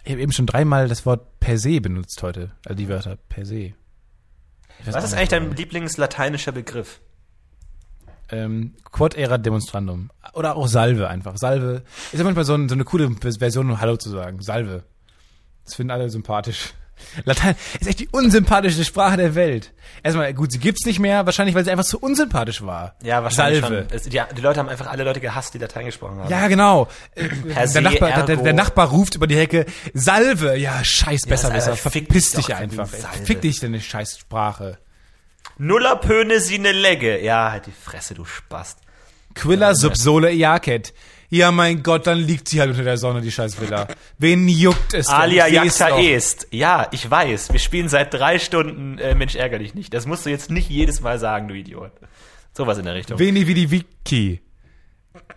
Ich 0.04 0.12
habe 0.12 0.22
eben 0.22 0.32
schon 0.32 0.48
dreimal 0.48 0.88
das 0.88 1.06
Wort 1.06 1.40
per 1.40 1.58
se 1.58 1.82
benutzt 1.82 2.24
heute. 2.24 2.52
Also 2.66 2.76
die 2.76 2.90
Wörter 2.90 3.18
per 3.30 3.46
se. 3.46 3.74
Was 4.86 5.04
ist 5.04 5.14
eigentlich 5.14 5.30
dein 5.30 5.56
Lieblingslateinischer 5.56 6.52
Begriff? 6.52 7.00
Ähm, 8.32 8.76
Quod 8.92 9.16
era 9.16 9.38
demonstrandum. 9.38 10.10
Oder 10.34 10.56
auch 10.56 10.68
Salve 10.68 11.08
einfach. 11.08 11.38
Salve 11.38 11.84
ist 12.12 12.20
ja 12.20 12.24
manchmal 12.24 12.46
so, 12.46 12.56
ein, 12.56 12.70
so 12.70 12.76
eine 12.76 12.84
coole 12.84 13.10
Version, 13.40 13.70
um 13.70 13.82
Hallo 13.82 13.98
zu 13.98 14.10
sagen. 14.10 14.42
Salve. 14.42 14.84
Das 15.64 15.76
finden 15.76 15.92
alle 15.92 16.10
sympathisch. 16.10 16.74
Latein 17.26 17.56
ist 17.80 17.88
echt 17.88 18.00
die 18.00 18.08
unsympathischste 18.10 18.84
Sprache 18.84 19.18
der 19.18 19.36
Welt. 19.36 19.74
Erstmal, 20.04 20.34
gut, 20.34 20.52
sie 20.52 20.60
gibt's 20.60 20.86
nicht 20.86 21.00
mehr, 21.00 21.26
wahrscheinlich, 21.26 21.56
weil 21.56 21.64
sie 21.64 21.72
einfach 21.72 21.86
zu 21.86 22.00
unsympathisch 22.00 22.64
war. 22.64 22.96
Ja, 23.04 23.24
wahrscheinlich 23.24 23.62
Salve. 23.62 23.88
Es, 23.92 24.04
die, 24.04 24.22
die 24.36 24.42
Leute 24.42 24.60
haben 24.60 24.70
einfach 24.70 24.88
alle 24.88 25.04
Leute 25.04 25.20
gehasst, 25.20 25.54
die 25.54 25.60
Latein 25.60 25.86
gesprochen 25.86 26.20
haben. 26.20 26.30
Ja, 26.30 26.48
genau. 26.48 26.88
Äh, 27.16 27.30
der, 27.68 27.82
Nachbar, 27.82 28.26
der, 28.26 28.38
der, 28.38 28.54
Nachbar 28.54 28.90
ruft 28.90 29.16
über 29.16 29.28
die 29.28 29.38
Hecke, 29.38 29.66
Salve! 29.94 30.58
Ja, 30.58 30.84
scheiß 30.84 31.22
besser, 31.28 31.52
einfach, 31.52 31.78
fick 31.78 32.06
Verpiss 32.08 32.32
dich 32.32 32.56
einfach. 32.56 32.88
Salve. 32.88 33.26
Fick 33.26 33.42
dich, 33.42 33.60
deine 33.60 33.80
scheiß 33.80 34.18
Sprache. 34.20 34.80
Nuller 35.58 35.96
Pöne 35.96 36.40
sine 36.40 36.72
Legge. 36.72 37.22
Ja, 37.22 37.52
halt 37.52 37.66
die 37.66 37.72
Fresse, 37.72 38.14
du 38.14 38.26
Spast. 38.26 38.80
Quilla 39.34 39.76
subsole 39.76 40.32
iacet. 40.32 40.94
Ja, 41.30 41.52
mein 41.52 41.84
Gott, 41.84 42.08
dann 42.08 42.20
liegt 42.20 42.48
sie 42.48 42.62
halt 42.62 42.70
unter 42.72 42.84
der 42.84 42.98
Sonne, 42.98 43.20
die 43.22 43.32
scheiß 43.32 43.60
Villa. 43.60 43.88
Wen 44.18 44.48
juckt 44.48 44.94
es? 44.94 45.08
denn? 45.08 45.16
Alia 45.16 45.48
doch. 45.66 46.00
est. 46.00 46.48
Ja, 46.52 46.88
ich 46.92 47.10
weiß. 47.10 47.52
Wir 47.52 47.60
spielen 47.60 47.90
seit 47.90 48.14
drei 48.14 48.40
Stunden 48.40 48.98
äh, 48.98 49.14
Mensch 49.14 49.36
ärger 49.36 49.60
dich 49.60 49.76
nicht. 49.76 49.94
Das 49.94 50.06
musst 50.06 50.26
du 50.26 50.30
jetzt 50.30 50.50
nicht 50.50 50.70
jedes 50.70 51.02
Mal 51.02 51.20
sagen, 51.20 51.50
du 51.50 51.54
Idiot. 51.54 51.92
Sowas 52.54 52.78
in 52.78 52.86
der 52.86 52.96
Richtung. 52.96 53.20
Veni 53.20 53.46
vidi 53.46 53.70
vici. 53.70 54.42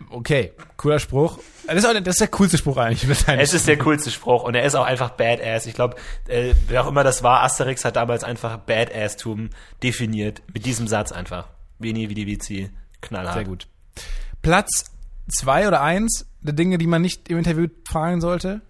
Okay, 0.09 0.53
cooler 0.77 0.99
Spruch. 0.99 1.39
Das 1.67 1.77
ist, 1.77 1.85
auch, 1.85 1.93
das 1.93 2.15
ist 2.15 2.21
der 2.21 2.27
coolste 2.29 2.57
Spruch 2.57 2.77
eigentlich. 2.77 3.09
Es 3.27 3.53
ist 3.53 3.67
der 3.67 3.77
coolste 3.77 4.11
Spruch 4.11 4.43
und 4.43 4.55
er 4.55 4.63
ist 4.63 4.75
auch 4.75 4.85
einfach 4.85 5.11
Badass. 5.11 5.65
Ich 5.65 5.73
glaube, 5.73 5.95
äh, 6.27 6.53
wer 6.67 6.83
auch 6.83 6.87
immer 6.87 7.03
das 7.03 7.23
war, 7.23 7.43
Asterix 7.43 7.85
hat 7.85 7.95
damals 7.95 8.23
einfach 8.23 8.57
Badass-Tum 8.57 9.49
definiert. 9.83 10.41
Mit 10.53 10.65
diesem 10.65 10.87
Satz 10.87 11.11
einfach. 11.11 11.47
Veni 11.79 12.09
vidi 12.09 12.27
vici. 12.27 12.69
Knallhart. 13.01 13.35
Sehr 13.35 13.45
gut. 13.45 13.67
Platz 14.41 14.85
zwei 15.29 15.67
oder 15.67 15.81
eins 15.81 16.25
der 16.41 16.53
Dinge, 16.53 16.77
die 16.77 16.87
man 16.87 17.01
nicht 17.01 17.29
im 17.29 17.37
Interview 17.37 17.67
fragen 17.87 18.21
sollte. 18.21 18.61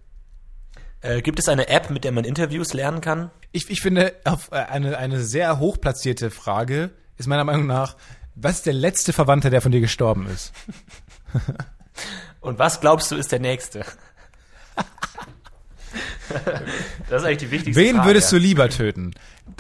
Äh, 1.02 1.22
gibt 1.22 1.40
es 1.40 1.50
eine 1.50 1.68
App, 1.70 1.90
mit 1.90 2.04
der 2.04 2.12
man 2.12 2.24
Interviews 2.24 2.74
lernen 2.74 3.02
kann? 3.02 3.32
Ich, 3.52 3.70
ich 3.70 3.82
finde, 3.82 4.14
auf 4.24 4.52
äh, 4.52 4.56
eine, 4.56 4.98
eine 4.98 5.22
sehr 5.22 5.60
hochplatzierte 5.60 6.30
Frage 6.30 6.92
ist 7.18 7.28
meiner 7.28 7.44
Meinung 7.44 7.68
nach, 7.68 7.96
was 8.36 8.58
ist 8.58 8.66
der 8.66 8.74
letzte 8.74 9.14
Verwandte, 9.14 9.50
der 9.50 9.62
von 9.62 9.72
dir 9.72 9.82
gestorben 9.82 10.28
ist? 10.28 10.54
Und 12.42 12.60
was 12.60 12.80
glaubst 12.82 13.12
du 13.12 13.16
ist 13.16 13.32
der 13.32 13.40
nächste? 13.40 13.80
das 17.10 17.22
ist 17.22 17.28
eigentlich 17.28 17.38
die 17.40 17.52
wichtigste 17.52 17.82
Wen 17.82 17.96
Frage. 17.98 18.10
würdest 18.10 18.32
du 18.32 18.38
lieber 18.38 18.70
töten? 18.70 19.14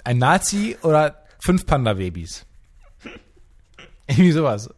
Ein 0.03 0.17
Nazi 0.17 0.77
oder 0.81 1.23
fünf 1.39 1.65
Panda-Babys? 1.65 2.45
Irgendwie 4.07 4.31
sowas. 4.31 4.69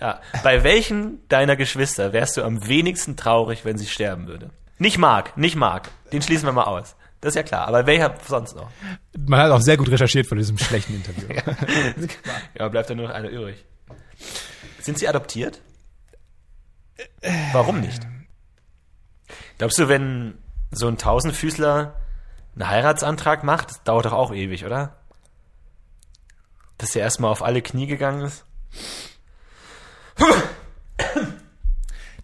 Ja. 0.00 0.20
Bei 0.42 0.64
welchen 0.64 1.26
deiner 1.28 1.56
Geschwister 1.56 2.12
wärst 2.12 2.36
du 2.36 2.42
am 2.42 2.66
wenigsten 2.66 3.16
traurig, 3.16 3.64
wenn 3.64 3.78
sie 3.78 3.86
sterben 3.86 4.26
würde? 4.26 4.50
Nicht 4.78 4.98
Mark, 4.98 5.36
nicht 5.36 5.54
Mark. 5.56 5.90
Den 6.12 6.22
schließen 6.22 6.46
wir 6.46 6.52
mal 6.52 6.64
aus. 6.64 6.96
Das 7.20 7.30
ist 7.30 7.36
ja 7.36 7.44
klar. 7.44 7.68
Aber 7.68 7.86
welcher 7.86 8.14
sonst 8.26 8.56
noch? 8.56 8.68
Man 9.16 9.38
hat 9.38 9.52
auch 9.52 9.60
sehr 9.60 9.76
gut 9.76 9.88
recherchiert 9.90 10.26
von 10.26 10.38
diesem 10.38 10.58
schlechten 10.58 10.94
Interview. 10.94 11.28
Ja, 12.58 12.68
bleibt 12.68 12.90
ja 12.90 12.96
nur 12.96 13.06
noch 13.08 13.14
einer 13.14 13.28
übrig. 13.28 13.64
Sind 14.80 14.98
sie 14.98 15.06
adoptiert? 15.06 15.60
Warum 17.52 17.80
nicht? 17.80 18.06
Glaubst 19.58 19.78
du, 19.78 19.88
wenn 19.88 20.38
so 20.70 20.88
ein 20.88 20.98
Tausendfüßler 20.98 21.94
einen 22.54 22.68
Heiratsantrag 22.68 23.44
macht, 23.44 23.70
das 23.70 23.82
dauert 23.84 24.06
doch 24.06 24.12
auch 24.12 24.32
ewig, 24.32 24.64
oder? 24.64 24.96
Dass 26.78 26.96
er 26.96 27.02
erstmal 27.02 27.30
auf 27.30 27.42
alle 27.42 27.62
Knie 27.62 27.86
gegangen 27.86 28.22
ist? 28.22 28.44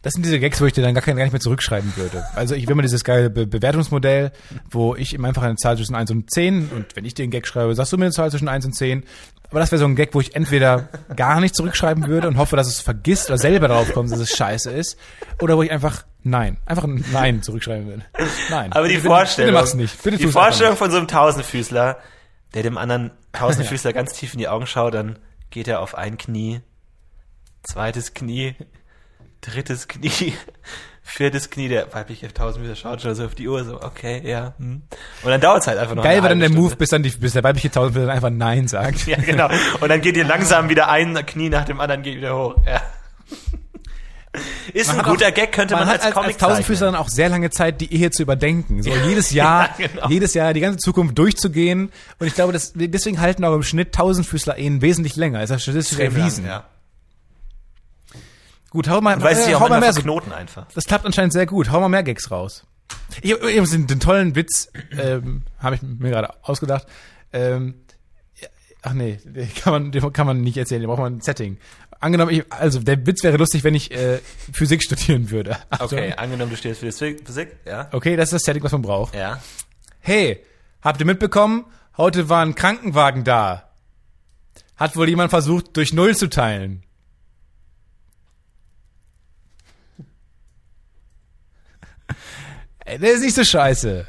Das 0.03 0.13
sind 0.13 0.25
diese 0.25 0.39
Gags, 0.39 0.61
wo 0.61 0.67
ich 0.67 0.73
dir 0.73 0.83
dann 0.83 0.95
gar, 0.95 1.03
gar 1.03 1.15
nicht 1.15 1.33
mehr 1.33 1.41
zurückschreiben 1.41 1.97
würde. 1.97 2.25
Also 2.35 2.55
ich 2.55 2.69
will 2.69 2.77
mal 2.77 2.83
dieses 2.83 3.03
geile 3.03 3.31
Be 3.31 3.47
Bewertungsmodell, 3.47 4.31
wo 4.71 4.95
ich 4.95 5.13
ihm 5.13 5.25
einfach 5.25 5.43
eine 5.43 5.57
Zahl 5.57 5.77
zwischen 5.77 5.97
1 5.97 6.11
und 6.13 6.31
10 6.31 6.71
und 6.71 6.95
wenn 6.95 7.05
ich 7.05 7.15
dir 7.15 7.25
einen 7.25 7.33
Gag 7.33 7.47
schreibe, 7.47 7.75
sagst 7.75 7.93
du 7.93 7.99
mir 7.99 8.05
eine 8.05 8.13
Zahl 8.13 8.31
zwischen 8.31 8.49
1 8.49 8.65
und 8.65 8.75
10. 8.75 9.05
Aber 9.51 9.61
das 9.61 9.71
wäre 9.73 9.79
so 9.79 9.87
ein 9.87 9.97
Gag, 9.97 10.15
wo 10.15 10.21
ich 10.21 10.35
entweder 10.35 10.89
gar 11.17 11.41
nicht 11.41 11.55
zurückschreiben 11.55 12.07
würde 12.07 12.29
und 12.29 12.37
hoffe, 12.37 12.57
dass 12.57 12.67
es 12.67 12.81
vergisst 12.81 13.31
oder 13.31 13.39
selber 13.39 13.69
darauf 13.69 13.93
kommt, 13.93 14.13
dass 14.13 14.19
es 14.19 14.37
scheiße 14.37 14.71
ist. 14.71 14.99
Oder 15.41 15.57
wo 15.57 15.63
ich 15.63 15.71
einfach 15.71 16.05
Nein, 16.23 16.59
einfach 16.67 16.85
ein 16.85 17.05
Nein 17.13 17.43
zurückschreiben 17.43 17.87
würde. 17.87 18.05
Nein. 18.51 18.73
Aber 18.73 18.89
die 18.89 18.97
bitte, 18.97 19.09
Vorstellung, 19.09 19.53
Bitte 19.53 19.61
mach's 19.63 19.75
nicht. 19.75 20.03
Bitte 20.03 20.19
die 20.19 20.27
Vorstellung 20.27 20.77
von 20.77 20.91
so 20.91 20.99
einem 20.99 21.09
Tausendfüßler, 21.09 21.99
der 22.55 22.63
dem 22.63 22.77
anderen 22.77 23.13
Tausendfüßler 23.33 23.93
ganz 23.93 24.13
tief 24.13 24.35
in 24.35 24.39
die 24.39 24.49
Augen 24.49 24.67
schaut, 24.67 24.95
dann 24.95 25.19
geht 25.51 25.69
er 25.69 25.81
auf 25.81 25.95
ein 25.95 26.19
Knie, 26.19 26.61
zweites 27.63 28.15
Knie, 28.15 28.57
drittes 29.41 29.89
Knie, 29.89 30.35
viertes 31.09 31.51
Knie, 31.51 31.69
der 31.69 31.93
weibliche 31.93 32.33
Tausendfüßler 32.33 32.77
schaut 32.77 33.03
schon 33.03 33.15
so 33.15 33.25
auf 33.25 33.35
die 33.35 33.49
Uhr, 33.49 33.65
so, 33.65 33.81
okay, 33.83 34.21
ja, 34.25 34.55
hm. 34.59 34.83
Und 35.23 35.31
dann 35.31 35.41
dauert 35.41 35.63
es 35.63 35.67
halt 35.67 35.79
einfach 35.79 35.95
noch 35.95 36.03
Geil 36.05 36.23
war 36.23 36.29
dann 36.29 36.39
der 36.39 36.49
halbe 36.49 36.61
Move, 36.61 36.69
Stunde. 36.71 36.79
bis 36.81 36.89
dann 36.91 37.03
die, 37.03 37.11
bis 37.11 37.33
der 37.33 37.43
weibliche 37.45 37.71
Tausendfüßler 37.71 38.07
dann 38.07 38.15
einfach 38.17 38.31
Nein 38.31 38.69
sagt. 38.69 39.07
Ja, 39.07 39.17
genau. 39.17 39.49
Und 39.81 39.89
dann 39.89 40.01
geht 40.01 40.17
ihr 40.17 40.25
langsam 40.25 40.69
wieder 40.69 40.89
ein 40.89 41.15
Knie 41.27 41.49
nach 41.49 41.65
dem 41.65 41.81
anderen 41.81 42.03
geht 42.03 42.17
wieder 42.17 42.37
hoch. 42.37 42.57
Ja. 42.67 42.81
Ist 44.75 44.89
Man 44.89 44.99
ein 45.01 45.05
guter 45.11 45.29
auch- 45.29 45.35
Gag, 45.35 45.51
könnte 45.53 45.75
man, 45.75 45.85
man 45.87 45.95
als 45.95 46.05
als, 46.05 46.15
Comic 46.15 46.29
als 46.33 46.37
Tausendfüßler 46.39 46.87
zeichnen. 46.89 46.93
dann 46.95 47.03
auch 47.03 47.09
sehr 47.09 47.29
lange 47.31 47.51
Zeit, 47.51 47.81
die 47.81 47.93
Ehe 47.93 48.11
zu 48.11 48.23
überdenken. 48.23 48.83
So 48.83 48.91
jedes 48.91 49.31
Jahr, 49.33 49.71
genau. 49.79 50.09
jedes 50.09 50.35
Jahr 50.35 50.53
die 50.53 50.61
ganze 50.61 50.79
Zukunft 50.79 51.19
durchzugehen. 51.19 51.91
Und 52.19 52.27
ich 52.27 52.35
glaube, 52.35 52.53
das, 52.53 52.73
deswegen 52.75 53.21
halten 53.21 53.45
auch 53.45 53.55
im 53.55 53.63
Schnitt 53.63 53.95
Tausendfüßler 53.95 54.59
Ehen 54.59 54.83
wesentlich 54.83 55.17
länger. 55.17 55.43
Ist 55.43 55.49
das 55.51 55.63
statistisch 55.63 55.99
Extrem 55.99 56.21
erwiesen. 56.21 56.45
lang, 56.45 56.53
Ja. 56.53 56.65
Gut, 58.71 58.89
hau 58.89 59.01
mal, 59.01 59.17
Und 59.17 59.23
weiß 59.23 59.49
äh, 59.49 59.55
hau 59.55 59.69
mal 59.69 59.81
mehr 59.81 59.93
so. 59.93 60.01
verknoten 60.01 60.33
einfach. 60.33 60.67
Das 60.75 60.85
klappt 60.85 61.07
anscheinend 61.07 61.33
sehr 61.33 61.47
gut. 61.47 61.71
Hau 61.71 61.81
mal 61.81 61.89
mehr 61.89 62.03
Gags 62.03 62.31
raus. 62.31 62.65
Ich, 63.23 63.33
ich, 63.33 63.71
den, 63.71 63.87
den 63.87 64.01
tollen 64.01 64.35
Witz 64.35 64.71
ähm, 64.99 65.43
habe 65.59 65.77
ich 65.77 65.83
mir 65.83 66.11
gerade 66.11 66.31
ausgedacht. 66.43 66.87
Ähm, 67.33 67.75
ach 68.83 68.93
nee, 68.93 69.19
den 69.25 69.53
kann 69.63 69.73
man, 69.73 69.93
den 69.93 70.13
kann 70.13 70.27
man 70.27 70.41
nicht 70.43 70.57
erzählen. 70.57 70.81
Den 70.83 70.89
braucht 70.89 71.01
man 71.01 71.17
ein 71.17 71.21
Setting. 71.21 71.59
Angenommen, 72.01 72.31
ich, 72.33 72.45
also 72.53 72.79
der 72.81 73.07
Witz 73.07 73.25
wäre 73.25 73.37
lustig, 73.39 73.65
wenn 73.65 73.75
ich 73.75 73.91
äh, 73.91 74.19
Physik 74.53 74.83
studieren 74.83 75.31
würde. 75.31 75.57
Achtung. 75.71 75.99
Okay, 75.99 76.13
angenommen, 76.15 76.51
du 76.51 76.57
stehst 76.57 76.81
für 76.81 76.87
das 76.87 76.99
Physik, 76.99 77.57
ja? 77.67 77.89
Okay, 77.93 78.17
das 78.17 78.29
ist 78.29 78.35
das 78.35 78.43
Setting, 78.43 78.63
was 78.63 78.73
man 78.73 78.83
braucht. 78.83 79.15
Ja. 79.15 79.41
Hey, 80.01 80.45
habt 80.83 81.01
ihr 81.01 81.07
mitbekommen? 81.07 81.65
Heute 81.97 82.29
war 82.29 82.45
ein 82.45 82.55
Krankenwagen 82.55 83.25
da. 83.25 83.71
Hat 84.77 84.95
wohl 84.97 85.09
jemand 85.09 85.31
versucht, 85.31 85.77
durch 85.77 85.93
Null 85.93 86.15
zu 86.17 86.29
teilen. 86.29 86.85
Ey, 92.89 92.99
der 92.99 93.13
ist 93.13 93.21
nicht 93.23 93.35
so 93.35 93.45
scheiße. 93.45 94.07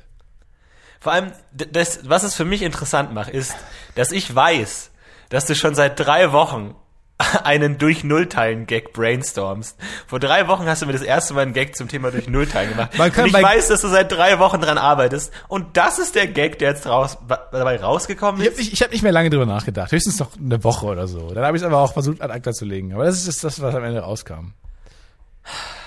Vor 1.02 1.12
allem, 1.14 1.32
das, 1.52 2.00
was 2.10 2.24
es 2.24 2.36
für 2.36 2.46
mich 2.46 2.62
interessant 2.62 3.14
macht, 3.14 3.30
ist, 3.30 3.56
dass 3.96 4.12
ich 4.12 4.34
weiß, 4.34 4.92
dass 5.30 5.46
du 5.46 5.56
schon 5.56 5.76
seit 5.76 6.00
drei 6.00 6.32
Wochen 6.32 6.76
einen 7.44 7.78
durch 7.78 8.04
Nullteilen 8.06 8.66
Gag 8.66 8.94
brainstormst. 8.94 9.78
Vor 10.08 10.20
drei 10.20 10.48
Wochen 10.48 10.66
hast 10.66 10.82
du 10.82 10.86
mir 10.86 10.94
das 10.94 11.02
erste 11.02 11.34
Mal 11.34 11.42
einen 11.42 11.54
Gag 11.54 11.76
zum 11.76 11.88
Thema 11.90 12.12
durch 12.12 12.28
Nullteilen 12.30 12.70
gemacht. 12.70 12.98
Man 12.98 13.12
kann 13.12 13.26
und 13.26 13.36
ich 13.36 13.44
weiß, 13.44 13.68
dass 13.68 13.82
du 13.82 13.90
seit 13.90 14.12
drei 14.12 14.40
Wochen 14.40 14.62
dran 14.62 14.78
arbeitest. 14.78 15.32
Und 15.50 15.76
das 15.76 16.00
ist 16.00 16.16
der 16.16 16.28
Gag, 16.28 16.60
der 16.60 16.70
jetzt 16.72 16.88
raus, 16.88 17.18
dabei 17.28 17.80
rausgekommen 17.82 18.40
Ich 18.42 18.48
habe 18.48 18.54
ist. 18.56 18.60
nicht, 18.60 18.74
ich 18.74 18.82
hab 18.82 18.92
nicht 18.92 19.04
mehr 19.04 19.12
lange 19.12 19.30
drüber 19.30 19.46
nachgedacht. 19.46 19.92
Höchstens 19.92 20.20
noch 20.20 20.38
eine 20.38 20.64
Woche 20.64 20.86
oder 20.86 21.08
so. 21.08 21.34
Dann 21.34 21.44
habe 21.46 21.58
ich 21.58 21.64
es 21.64 21.68
aber 21.68 21.80
auch 21.80 21.92
versucht, 21.92 22.22
ad 22.22 22.32
acta 22.34 22.54
zu 22.54 22.64
legen. 22.66 22.94
Aber 22.94 23.04
das 23.06 23.28
ist 23.28 23.44
das, 23.44 23.62
was 23.62 23.76
am 23.76 23.84
Ende 23.84 24.00
rauskam. 24.00 24.54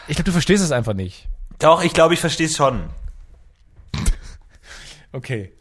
Ich 0.08 0.16
glaube, 0.16 0.24
du 0.24 0.32
verstehst 0.32 0.62
es 0.62 0.72
einfach 0.72 0.94
nicht. 0.94 1.28
Doch, 1.62 1.82
ich 1.84 1.92
glaube, 1.92 2.12
ich 2.14 2.20
verstehe 2.20 2.46
es 2.46 2.56
schon. 2.56 2.90
Okay. 5.14 5.52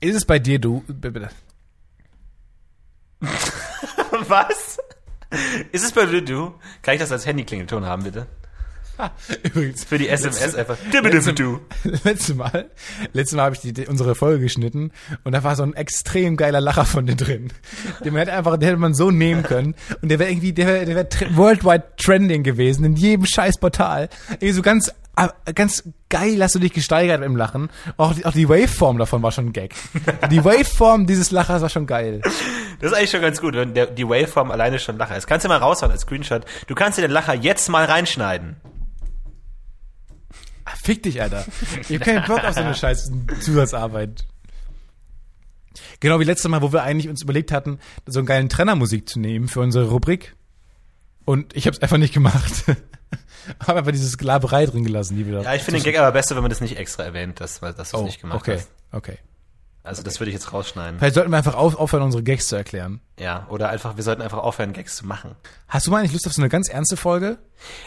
Ist 0.00 0.14
es 0.14 0.26
bei 0.26 0.38
dir, 0.38 0.58
du? 0.58 0.84
Was? 4.28 4.78
Ist 5.72 5.82
es 5.82 5.92
bei 5.92 6.04
dir 6.04 6.22
du? 6.22 6.54
Kann 6.82 6.94
ich 6.94 7.00
das 7.00 7.10
als 7.10 7.24
Handy-Klingelton 7.24 7.86
haben, 7.86 8.04
bitte? 8.04 8.26
Übrigens, 9.42 9.84
Für 9.84 9.98
die 9.98 10.08
SMS 10.08 10.54
einfach. 10.54 10.76
letzte, 11.82 12.00
letzte 12.04 12.34
Mal, 12.34 12.70
letztes 13.12 13.36
Mal 13.36 13.42
habe 13.44 13.56
ich 13.56 13.72
die, 13.72 13.86
unsere 13.86 14.14
Folge 14.14 14.40
geschnitten 14.44 14.92
und 15.24 15.32
da 15.32 15.42
war 15.44 15.56
so 15.56 15.62
ein 15.62 15.74
extrem 15.74 16.36
geiler 16.36 16.60
Lacher 16.60 16.84
von 16.84 17.06
dir 17.06 17.16
drin. 17.16 17.52
Den 18.04 18.14
hätte 18.16 18.32
einfach, 18.32 18.56
den 18.56 18.68
hätte 18.68 18.78
man 18.80 18.94
so 18.94 19.10
nehmen 19.10 19.42
können 19.42 19.74
und 20.02 20.08
der 20.10 20.18
wäre 20.18 20.30
irgendwie, 20.30 20.52
der 20.52 20.66
wäre 20.66 20.84
der 20.86 20.96
wär 20.96 21.36
worldwide 21.36 21.84
trending 21.96 22.42
gewesen 22.42 22.84
in 22.84 22.96
jedem 22.96 23.26
scheiß 23.26 23.58
Portal. 23.58 24.08
Irgendwie 24.30 24.52
so 24.52 24.62
ganz, 24.62 24.92
ah, 25.16 25.30
ganz 25.54 25.82
geil 26.08 26.40
hast 26.42 26.54
du 26.54 26.60
dich 26.60 26.72
gesteigert 26.72 27.22
im 27.24 27.34
Lachen. 27.36 27.70
Auch, 27.96 28.14
die- 28.14 28.24
auch 28.26 28.32
die 28.32 28.48
Waveform 28.48 28.98
davon 28.98 29.22
war 29.22 29.32
schon 29.32 29.46
ein 29.46 29.52
Gag. 29.52 29.74
Die 30.30 30.44
Waveform 30.44 31.06
dieses 31.06 31.30
Lachers 31.32 31.62
war 31.62 31.68
schon 31.68 31.86
geil. 31.86 32.20
Das 32.80 32.92
ist 32.92 32.96
eigentlich 32.96 33.10
schon 33.10 33.22
ganz 33.22 33.40
gut, 33.40 33.54
wenn 33.54 33.74
der, 33.74 33.86
die 33.86 34.06
Waveform 34.08 34.50
alleine 34.52 34.78
schon 34.78 34.98
Lacher 34.98 35.16
ist. 35.16 35.26
Kannst 35.26 35.44
du 35.44 35.48
mal 35.48 35.56
raushauen 35.58 35.90
als 35.90 36.02
Screenshot. 36.02 36.44
Du 36.68 36.74
kannst 36.74 36.98
dir 36.98 37.02
den 37.02 37.10
Lacher 37.10 37.34
jetzt 37.34 37.68
mal 37.68 37.84
reinschneiden. 37.84 38.56
Fick 40.82 41.02
dich, 41.02 41.20
Alter. 41.20 41.44
Ich 41.88 41.96
hab 41.96 42.02
keinen 42.02 42.24
Bock 42.26 42.44
auf 42.44 42.54
so 42.54 42.60
eine 42.60 42.74
scheiß 42.74 43.10
Zusatzarbeit. 43.40 44.26
Genau 46.00 46.20
wie 46.20 46.24
letztes 46.24 46.48
Mal, 46.50 46.62
wo 46.62 46.72
wir 46.72 46.82
eigentlich 46.82 47.08
uns 47.08 47.22
überlegt 47.22 47.52
hatten, 47.52 47.78
so 48.06 48.20
einen 48.20 48.26
geilen 48.26 48.48
Trennermusik 48.48 49.08
zu 49.08 49.18
nehmen 49.18 49.48
für 49.48 49.60
unsere 49.60 49.88
Rubrik. 49.88 50.34
Und 51.24 51.56
ich 51.56 51.66
habe 51.66 51.76
es 51.76 51.82
einfach 51.82 51.96
nicht 51.96 52.14
gemacht. 52.14 52.64
habe 53.60 53.78
einfach 53.78 53.92
diese 53.92 54.08
Sklaverei 54.08 54.66
drin 54.66 54.84
gelassen, 54.84 55.16
die 55.16 55.26
wir 55.26 55.42
Ja, 55.42 55.54
ich 55.54 55.62
finde 55.62 55.80
den 55.80 55.84
Gag 55.84 55.98
aber 55.98 56.12
besser, 56.12 56.36
wenn 56.36 56.42
man 56.42 56.50
das 56.50 56.60
nicht 56.60 56.76
extra 56.76 57.04
erwähnt, 57.04 57.40
dass, 57.40 57.60
dass 57.60 57.76
du 57.76 57.82
es 57.82 57.94
oh, 57.94 58.04
nicht 58.04 58.20
gemacht 58.20 58.40
okay, 58.40 58.56
hast. 58.56 58.70
okay. 58.92 59.18
Also 59.84 60.02
das 60.02 60.18
würde 60.18 60.30
ich 60.30 60.34
jetzt 60.34 60.50
rausschneiden. 60.50 60.98
Vielleicht 60.98 61.14
sollten 61.14 61.30
wir 61.30 61.36
einfach 61.36 61.54
auf, 61.54 61.76
aufhören, 61.76 62.02
unsere 62.02 62.22
Gags 62.22 62.48
zu 62.48 62.56
erklären. 62.56 63.00
Ja, 63.18 63.46
oder 63.50 63.68
einfach, 63.68 63.96
wir 63.96 64.02
sollten 64.02 64.22
einfach 64.22 64.38
aufhören, 64.38 64.72
Gags 64.72 64.96
zu 64.96 65.06
machen. 65.06 65.36
Hast 65.68 65.86
du 65.86 65.90
mal 65.90 65.98
eigentlich 65.98 66.14
Lust 66.14 66.26
auf 66.26 66.32
so 66.32 66.40
eine 66.40 66.48
ganz 66.48 66.70
ernste 66.70 66.96
Folge? 66.96 67.36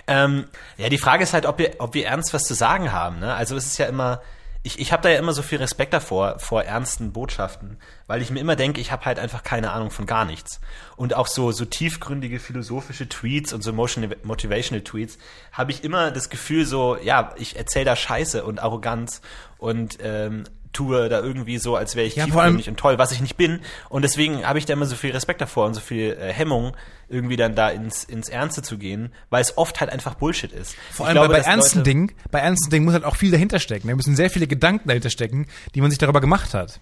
Ähm, 0.06 0.46
ja, 0.78 0.90
die 0.90 1.00
Frage 1.00 1.24
ist 1.24 1.34
halt, 1.34 1.48
ob 1.48 1.58
wir, 1.58 1.72
ob 1.80 1.96
wir 1.96 2.06
ernst 2.06 2.36
was 2.36 2.44
zu 2.44 2.54
sagen 2.54 2.92
haben. 2.92 3.18
Ne? 3.18 3.34
Also 3.34 3.56
es 3.56 3.66
ist 3.66 3.80
ja 3.80 3.88
immer, 3.88 4.22
ich, 4.62 4.80
ich 4.80 4.92
habe 4.92 5.02
da 5.02 5.10
ja 5.10 5.18
immer 5.18 5.34
so 5.34 5.42
viel 5.42 5.58
Respekt 5.58 5.94
davor, 5.94 6.38
vor 6.38 6.64
ernsten 6.64 7.14
Botschaften, 7.14 7.78
weil 8.06 8.22
ich 8.22 8.30
mir 8.30 8.42
immer 8.42 8.56
denke, 8.56 8.80
ich 8.80 8.92
habe 8.92 9.06
halt 9.06 9.18
einfach 9.18 9.42
keine 9.42 9.72
Ahnung 9.72 9.90
von 9.90 10.06
gar 10.06 10.26
nichts. 10.26 10.60
Und 10.98 11.16
auch 11.16 11.28
so, 11.28 11.52
so 11.52 11.66
tiefgründige 11.66 12.40
philosophische 12.40 13.10
Tweets 13.10 13.54
und 13.54 13.64
so 13.64 13.74
motivational 13.74 14.84
Tweets 14.84 15.18
habe 15.52 15.72
ich 15.72 15.84
immer 15.84 16.12
das 16.12 16.30
Gefühl 16.30 16.66
so, 16.66 16.96
ja, 16.96 17.34
ich 17.38 17.56
erzähle 17.56 17.86
da 17.86 17.96
Scheiße 17.96 18.44
und 18.44 18.60
Arroganz 18.60 19.22
und 19.58 19.98
ähm, 20.02 20.44
tue 20.74 21.10
da 21.10 21.22
irgendwie 21.22 21.58
so, 21.58 21.76
als 21.76 21.96
wäre 21.96 22.08
ich 22.08 22.16
Ja, 22.16 22.26
tiefgründig 22.26 22.70
und 22.70 22.78
toll, 22.78 22.98
was 22.98 23.12
ich 23.12 23.22
nicht 23.22 23.38
bin. 23.38 23.60
Und 23.90 24.04
deswegen 24.04 24.46
habe 24.46 24.60
ich 24.60 24.66
da 24.66 24.74
immer 24.74 24.86
so 24.86 24.96
viel 24.96 25.12
Respekt 25.12 25.42
davor 25.42 25.66
und 25.66 25.74
so 25.74 25.82
viel 25.82 26.18
äh, 26.20 26.32
Hemmung, 26.32 26.76
irgendwie 27.10 27.36
dann 27.38 27.56
da 27.56 27.70
ins, 27.70 28.04
ins 28.04 28.30
Ernste 28.30 28.62
zu 28.62 28.78
gehen, 28.78 29.12
weil 29.30 29.42
es 29.42 29.58
oft 29.58 29.80
halt 29.80 29.92
einfach 29.92 30.16
Bullshit 30.16 30.52
ist. 30.52 30.76
Vor 30.92 31.06
allem 31.08 31.16
glaube, 31.16 31.30
bei, 31.34 31.40
bei 31.40 31.46
ernsten 31.46 31.80
Leute- 31.80 31.90
Dingen, 31.90 32.12
bei 32.32 32.40
ernsten 32.40 32.70
Dingen 32.70 32.86
muss 32.86 32.94
halt 32.94 33.06
auch 33.06 33.16
viel 33.16 33.32
dahinter 33.32 33.60
stecken. 33.60 33.88
Da 33.88 33.96
müssen 33.96 34.16
sehr 34.16 34.30
viele 34.30 34.48
Gedanken 34.48 34.88
dahinter 34.90 35.10
stecken, 35.10 35.48
die 35.76 35.82
man 35.82 35.90
sich 35.90 35.98
darüber 36.00 36.22
gemacht 36.22 36.54
hat. 36.54 36.80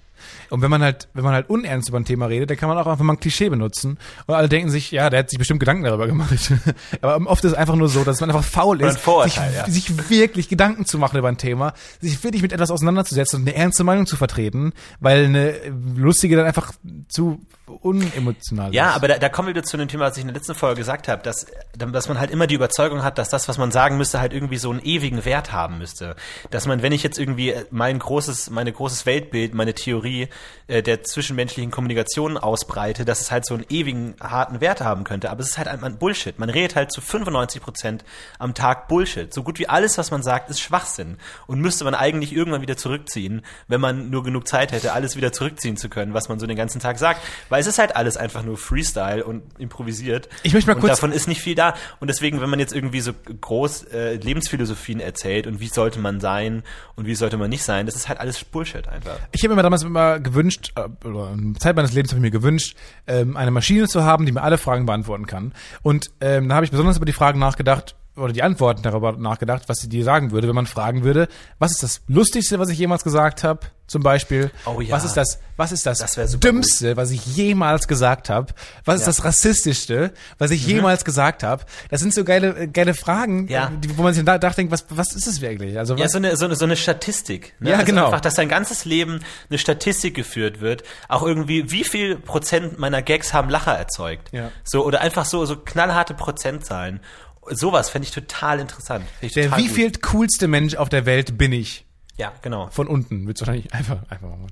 Und 0.50 0.62
wenn 0.62 0.72
man 0.72 0.82
halt, 0.82 1.10
wenn 1.14 1.24
man 1.24 1.34
halt 1.34 1.50
unernst 1.50 1.90
über 1.90 2.00
ein 2.00 2.06
Thema 2.06 2.28
redet, 2.28 2.50
dann 2.50 2.58
kann 2.58 2.70
man 2.70 2.78
auch 2.78 2.88
einfach 2.88 3.04
mal 3.04 3.14
ein 3.14 3.20
Klischee 3.20 3.50
benutzen. 3.50 4.00
Und 4.26 4.34
alle 4.34 4.48
denken 4.50 4.70
sich, 4.72 4.90
ja, 4.90 5.10
der 5.10 5.20
hat 5.20 5.30
sich 5.30 5.38
bestimmt 5.38 5.60
Gedanken 5.60 5.84
darüber 5.84 6.08
gemacht. 6.08 6.52
Aber 7.02 7.30
oft 7.30 7.44
ist 7.44 7.52
es 7.52 7.58
einfach 7.58 7.76
nur 7.76 7.90
so, 7.90 8.04
dass 8.04 8.22
man 8.22 8.32
einfach 8.32 8.44
faul 8.44 8.82
ist, 8.82 9.04
sich, 9.04 9.36
ja. 9.36 9.68
sich 9.70 10.10
wirklich 10.10 10.48
Gedanken 10.50 10.86
zu 10.86 10.98
machen 10.98 11.18
über 11.20 11.28
ein 11.28 11.38
Thema, 11.38 11.74
sich 12.02 12.24
wirklich 12.24 12.42
mit 12.42 12.54
etwas 12.54 12.72
auseinanderzusetzen 12.72 13.42
und 13.42 13.48
eine 13.48 13.56
ernste 13.58 13.84
Meinung 13.84 14.06
zu 14.08 14.16
vertreten, 14.16 14.72
weil 15.00 15.26
eine 15.26 15.56
lustige 15.96 16.38
dann 16.38 16.46
einfach 16.46 16.72
zu 17.10 17.46
unemotional 17.82 18.74
Ja, 18.74 18.90
ist. 18.92 18.96
aber 18.96 19.08
da, 19.10 19.18
da 19.18 19.30
kommen 19.30 19.48
wir 19.48 19.56
wieder 19.56 19.64
zu 19.64 19.78
dem 19.78 19.88
Thema, 19.88 20.12
was 20.16 20.20
ich 20.20 20.22
in 20.22 20.28
der 20.30 20.36
letzten 20.36 20.56
Folge 20.56 20.78
gesagt 20.78 21.10
habe, 21.10 21.22
dass, 21.24 21.46
dass 21.76 22.08
man 22.08 22.20
halt 22.20 22.32
immer 22.32 22.48
die 22.48 22.56
Überzeugung 22.56 23.04
hat, 23.04 23.18
dass 23.18 23.28
das, 23.28 23.50
was 23.50 23.58
man 23.58 23.72
sagen 23.72 23.98
müsste, 23.98 24.22
halt 24.22 24.32
irgendwie 24.32 24.58
so 24.58 24.72
einen 24.72 24.80
ewigen 24.82 25.26
Wert 25.26 25.52
haben 25.52 25.78
müsste. 25.78 26.16
Dass 26.52 26.66
man, 26.66 26.82
wenn 26.82 26.94
ich 26.94 27.04
jetzt 27.04 27.20
irgendwie 27.20 27.54
mein 27.70 28.00
großes, 28.00 28.50
meine 28.50 28.72
großes 28.72 29.06
Weltbild, 29.06 29.54
meine 29.54 29.74
Theorie 29.74 30.30
äh, 30.68 30.82
der 30.82 31.04
zwischenmenschlichen 31.04 31.70
Kommunikation 31.70 32.38
ausbreite, 32.38 33.04
dass 33.04 33.20
es 33.20 33.30
halt 33.30 33.46
so 33.46 33.56
einen 33.56 33.66
ewigen, 33.70 34.16
harten 34.22 34.62
Wert 34.62 34.80
haben 34.80 35.04
könnte. 35.04 35.30
Aber 35.32 35.42
es 35.42 35.50
ist 35.50 35.58
halt 35.58 35.68
einfach 35.68 35.90
Bullshit. 35.92 36.40
Man 36.40 36.50
redet 36.50 36.78
halt 36.78 36.94
zu 36.94 37.02
95 37.02 37.62
Prozent 37.62 38.06
am 38.40 38.54
Tag 38.54 38.88
Bullshit. 38.88 39.34
So 39.34 39.44
gut 39.44 39.60
wie 39.60 39.68
alles, 39.68 39.98
was 39.98 40.12
man 40.12 40.24
sagt, 40.24 40.50
ist 40.50 40.62
Schwachsinn. 40.62 41.18
Und 41.46 41.60
müsste 41.60 41.84
man 41.84 41.94
eigentlich 41.94 42.34
irgendwann 42.34 42.62
wieder 42.62 42.78
zurückziehen, 42.78 43.46
wenn 43.68 43.82
man 43.82 44.10
nur 44.10 44.24
genug 44.24 44.48
Zeit 44.48 44.72
hätte, 44.72 44.94
alles 44.94 45.18
wieder 45.18 45.34
zurückziehen 45.34 45.76
zu 45.76 45.90
können, 45.90 46.14
was 46.14 46.30
man 46.30 46.40
so 46.40 46.48
den 46.48 46.56
ganzen 46.56 46.80
Tag 46.80 47.00
sagt. 47.00 47.20
Weil 47.50 47.60
es 47.60 47.68
ist 47.68 47.80
halt 47.80 47.98
alles 47.98 48.16
einfach 48.16 48.44
nur 48.44 48.58
Freestyle 48.58 49.26
und 49.26 49.44
improvisiert. 49.60 50.05
Ich 50.44 50.54
möchte 50.54 50.70
mal 50.70 50.76
und 50.76 50.82
kurz- 50.82 50.92
davon 50.94 51.12
ist 51.12 51.28
nicht 51.28 51.42
viel 51.42 51.56
da. 51.56 51.74
Und 52.00 52.08
deswegen, 52.10 52.42
wenn 52.42 52.50
man 52.50 52.60
jetzt 52.60 52.74
irgendwie 52.74 53.02
so 53.02 53.12
groß 53.14 53.86
äh, 53.86 54.16
Lebensphilosophien 54.16 55.00
erzählt 55.00 55.48
und 55.48 55.60
wie 55.60 55.68
sollte 55.68 56.00
man 56.00 56.20
sein 56.20 56.64
und 56.96 57.06
wie 57.08 57.16
sollte 57.16 57.38
man 57.38 57.50
nicht 57.50 57.64
sein, 57.64 57.86
das 57.86 57.96
ist 57.96 58.08
halt 58.10 58.20
alles 58.20 58.44
Bullshit 58.44 58.88
einfach. 58.88 59.18
Ich 59.32 59.44
habe 59.44 59.56
mir 59.56 59.64
damals 59.64 59.84
immer 59.84 60.20
gewünscht, 60.20 60.74
äh, 60.76 61.08
oder 61.08 61.30
eine 61.30 61.54
Zeit 61.56 61.76
meines 61.76 61.94
Lebens 61.94 62.12
habe 62.12 62.20
ich 62.20 62.24
mir 62.24 62.32
gewünscht, 62.32 62.76
ähm, 63.08 63.36
eine 63.38 63.52
Maschine 63.52 63.88
zu 63.88 64.04
haben, 64.04 64.26
die 64.26 64.32
mir 64.32 64.42
alle 64.44 64.58
Fragen 64.58 64.86
beantworten 64.86 65.26
kann. 65.26 65.54
Und 65.82 66.12
ähm, 66.22 66.50
da 66.50 66.56
habe 66.56 66.66
ich 66.66 66.72
besonders 66.72 66.98
über 66.98 67.06
die 67.06 67.14
Fragen 67.14 67.40
nachgedacht, 67.40 67.96
oder 68.16 68.32
die 68.34 68.44
Antworten 68.44 68.82
darüber 68.82 69.12
nachgedacht, 69.14 69.64
was 69.68 69.80
sie 69.80 69.90
dir 69.90 70.04
sagen 70.04 70.32
würde, 70.32 70.48
wenn 70.48 70.56
man 70.56 70.68
fragen 70.68 71.04
würde, 71.04 71.28
was 71.60 71.72
ist 71.72 71.84
das 71.84 72.02
Lustigste, 72.08 72.60
was 72.60 72.70
ich 72.70 72.78
jemals 72.78 73.04
gesagt 73.04 73.44
habe, 73.44 73.60
zum 73.88 74.02
Beispiel? 74.04 74.52
Oh 74.66 74.80
ja. 74.82 74.96
Was 74.96 75.04
ist 75.04 75.18
das, 75.18 75.40
was 75.58 75.72
ist 75.72 75.86
das, 75.86 76.00
Das 76.00 76.40
Dümmste, 76.40 76.98
was 76.98 77.12
ich 77.12 77.26
jemals 77.36 77.88
gesagt 77.88 78.30
habe? 78.30 78.54
Was 78.86 78.96
ist 78.96 79.02
Ja. 79.02 79.06
Mhm. 79.08 79.16
das 79.16 79.26
Rassistischste, 79.26 80.14
was 80.38 80.52
ich 80.52 80.66
jemals 80.66 81.04
gesagt 81.06 81.44
habe? 81.44 81.66
Das 81.90 82.02
sind 82.02 82.14
so 82.14 82.24
geile, 82.24 82.68
geile 82.70 82.94
Fragen, 82.94 83.48
Ja. 83.48 83.72
wo 83.96 84.02
man 84.04 84.14
sich 84.14 84.24
da 84.24 84.38
nachdenkt, 84.38 84.72
was, 84.72 84.86
was 84.90 85.14
ist 85.14 85.28
es 85.28 85.42
wirklich? 85.42 85.78
Also 85.78 85.96
Ja, 85.96 86.06
was, 86.06 86.12
so 86.14 86.18
eine, 86.18 86.36
so 86.38 86.46
eine, 86.46 86.56
so 86.56 86.66
eine 86.66 86.76
Statistik. 86.78 87.54
Ne? 87.60 87.72
Ja, 87.72 87.76
also 87.78 87.86
genau. 87.86 88.06
Einfach, 88.06 88.22
dass 88.22 88.36
dein 88.36 88.50
ganzes 88.50 88.86
Leben 88.86 89.20
eine 89.50 89.60
Statistik 89.60 90.16
geführt 90.16 90.62
wird. 90.62 90.84
Auch 91.10 91.24
irgendwie, 91.24 91.70
wie 91.72 91.84
viel 91.84 92.16
Prozent 92.18 92.80
meiner 92.80 93.02
Gags 93.02 93.34
haben 93.34 93.50
Lacher 93.50 93.74
erzeugt. 93.78 94.30
Ja. 94.32 94.52
So, 94.64 94.86
oder 94.86 95.02
einfach 95.02 95.26
so, 95.26 95.46
so 95.46 95.58
knallharte 95.58 96.14
Prozentzahlen. 96.14 97.02
Sowas 97.50 97.90
fände 97.90 98.08
ich 98.08 98.14
total 98.14 98.60
interessant. 98.60 99.06
Ich 99.22 99.34
der 99.34 99.46
total 99.46 99.60
gut. 99.62 99.70
wie 99.70 99.74
viel 99.74 99.92
coolste 100.00 100.48
Mensch 100.48 100.76
auf 100.76 100.90
der 100.90 101.06
Welt 101.06 101.38
bin 101.38 101.52
ich? 101.52 101.86
Ja, 102.18 102.34
genau. 102.42 102.68
Von 102.70 102.88
unten 102.88 103.28
wird's 103.28 103.42
wahrscheinlich 103.42 103.74
einfach, 103.74 104.00
einfach 104.10 104.30
machen. 104.30 104.48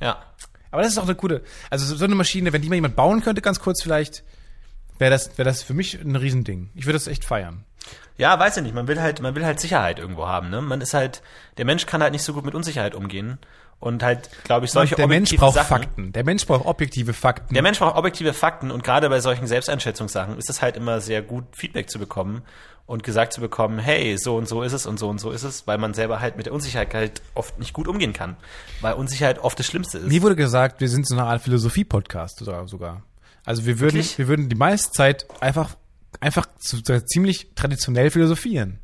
Ja. 0.00 0.22
Aber 0.70 0.82
das 0.82 0.92
ist 0.92 0.98
auch 0.98 1.04
eine 1.04 1.14
coole, 1.14 1.42
also 1.70 1.84
so- 1.86 1.96
so 1.96 2.04
eine 2.04 2.14
Maschine, 2.14 2.52
wenn 2.52 2.62
die 2.62 2.68
mal 2.68 2.74
jemand 2.76 2.94
bauen 2.96 3.22
könnte, 3.22 3.40
ganz 3.42 3.58
kurz 3.60 3.82
vielleicht, 3.82 4.22
wäre 4.98 5.10
das, 5.10 5.36
wäre 5.38 5.48
das 5.48 5.62
für 5.62 5.74
mich 5.74 5.94
ein 6.00 6.14
Riesending. 6.16 6.70
Ich 6.74 6.84
würde 6.86 6.98
das 6.98 7.06
echt 7.08 7.24
feiern. 7.24 7.64
Ja, 8.18 8.38
weiß 8.38 8.58
ich 8.58 8.62
nicht. 8.64 8.74
Man 8.74 8.86
will 8.88 9.00
halt, 9.00 9.20
man 9.22 9.34
will 9.34 9.44
halt 9.46 9.60
Sicherheit 9.60 9.98
irgendwo 9.98 10.26
haben. 10.26 10.50
Ne? 10.50 10.60
Man 10.60 10.80
ist 10.80 10.92
halt, 10.92 11.22
der 11.56 11.64
Mensch 11.64 11.86
kann 11.86 12.02
halt 12.02 12.12
nicht 12.12 12.22
so 12.24 12.32
gut 12.34 12.44
mit 12.44 12.54
Unsicherheit 12.54 12.94
umgehen 12.94 13.38
und 13.80 14.02
halt, 14.02 14.28
glaube 14.44 14.66
ich, 14.66 14.72
solche 14.72 14.96
der 14.96 15.06
Mensch 15.06 15.34
braucht 15.36 15.54
Sachen. 15.54 15.68
Fakten. 15.68 16.12
Der 16.12 16.24
Mensch 16.24 16.46
braucht 16.46 16.66
objektive 16.66 17.12
Fakten. 17.12 17.54
Der 17.54 17.62
Mensch 17.62 17.78
braucht 17.78 17.96
objektive 17.96 18.32
Fakten 18.32 18.70
und 18.70 18.82
gerade 18.84 19.08
bei 19.08 19.20
solchen 19.20 19.46
Selbsteinschätzungssachen 19.46 20.36
ist 20.38 20.50
es 20.50 20.62
halt 20.62 20.76
immer 20.76 21.00
sehr 21.00 21.22
gut, 21.22 21.44
Feedback 21.52 21.88
zu 21.90 21.98
bekommen 21.98 22.42
und 22.86 23.02
gesagt 23.02 23.32
zu 23.34 23.40
bekommen, 23.40 23.78
hey, 23.78 24.16
so 24.18 24.36
und 24.36 24.48
so 24.48 24.62
ist 24.62 24.72
es 24.72 24.86
und 24.86 24.98
so 24.98 25.08
und 25.08 25.20
so 25.20 25.30
ist 25.30 25.42
es, 25.44 25.66
weil 25.66 25.78
man 25.78 25.94
selber 25.94 26.20
halt 26.20 26.36
mit 26.36 26.46
der 26.46 26.54
Unsicherheit 26.54 26.94
halt 26.94 27.22
oft 27.34 27.58
nicht 27.58 27.72
gut 27.74 27.86
umgehen 27.86 28.12
kann. 28.14 28.36
Weil 28.80 28.94
Unsicherheit 28.94 29.38
oft 29.40 29.58
das 29.58 29.66
Schlimmste 29.66 29.98
ist. 29.98 30.08
Mir 30.08 30.22
wurde 30.22 30.36
gesagt, 30.36 30.80
wir 30.80 30.88
sind 30.88 31.06
so 31.06 31.14
eine 31.14 31.24
Art 31.24 31.42
Philosophie-Podcast 31.42 32.38
sogar- 32.38 32.66
sogar. 32.66 33.02
Also 33.44 33.64
wir 33.66 33.78
würden, 33.78 33.94
Wirklich? 33.96 34.18
wir 34.18 34.26
würden 34.28 34.48
die 34.48 34.56
meiste 34.56 34.90
Zeit 34.92 35.26
einfach, 35.40 35.76
einfach 36.20 36.46
zu, 36.58 36.82
zu, 36.82 37.04
ziemlich 37.04 37.48
traditionell 37.54 38.10
philosophieren. 38.10 38.78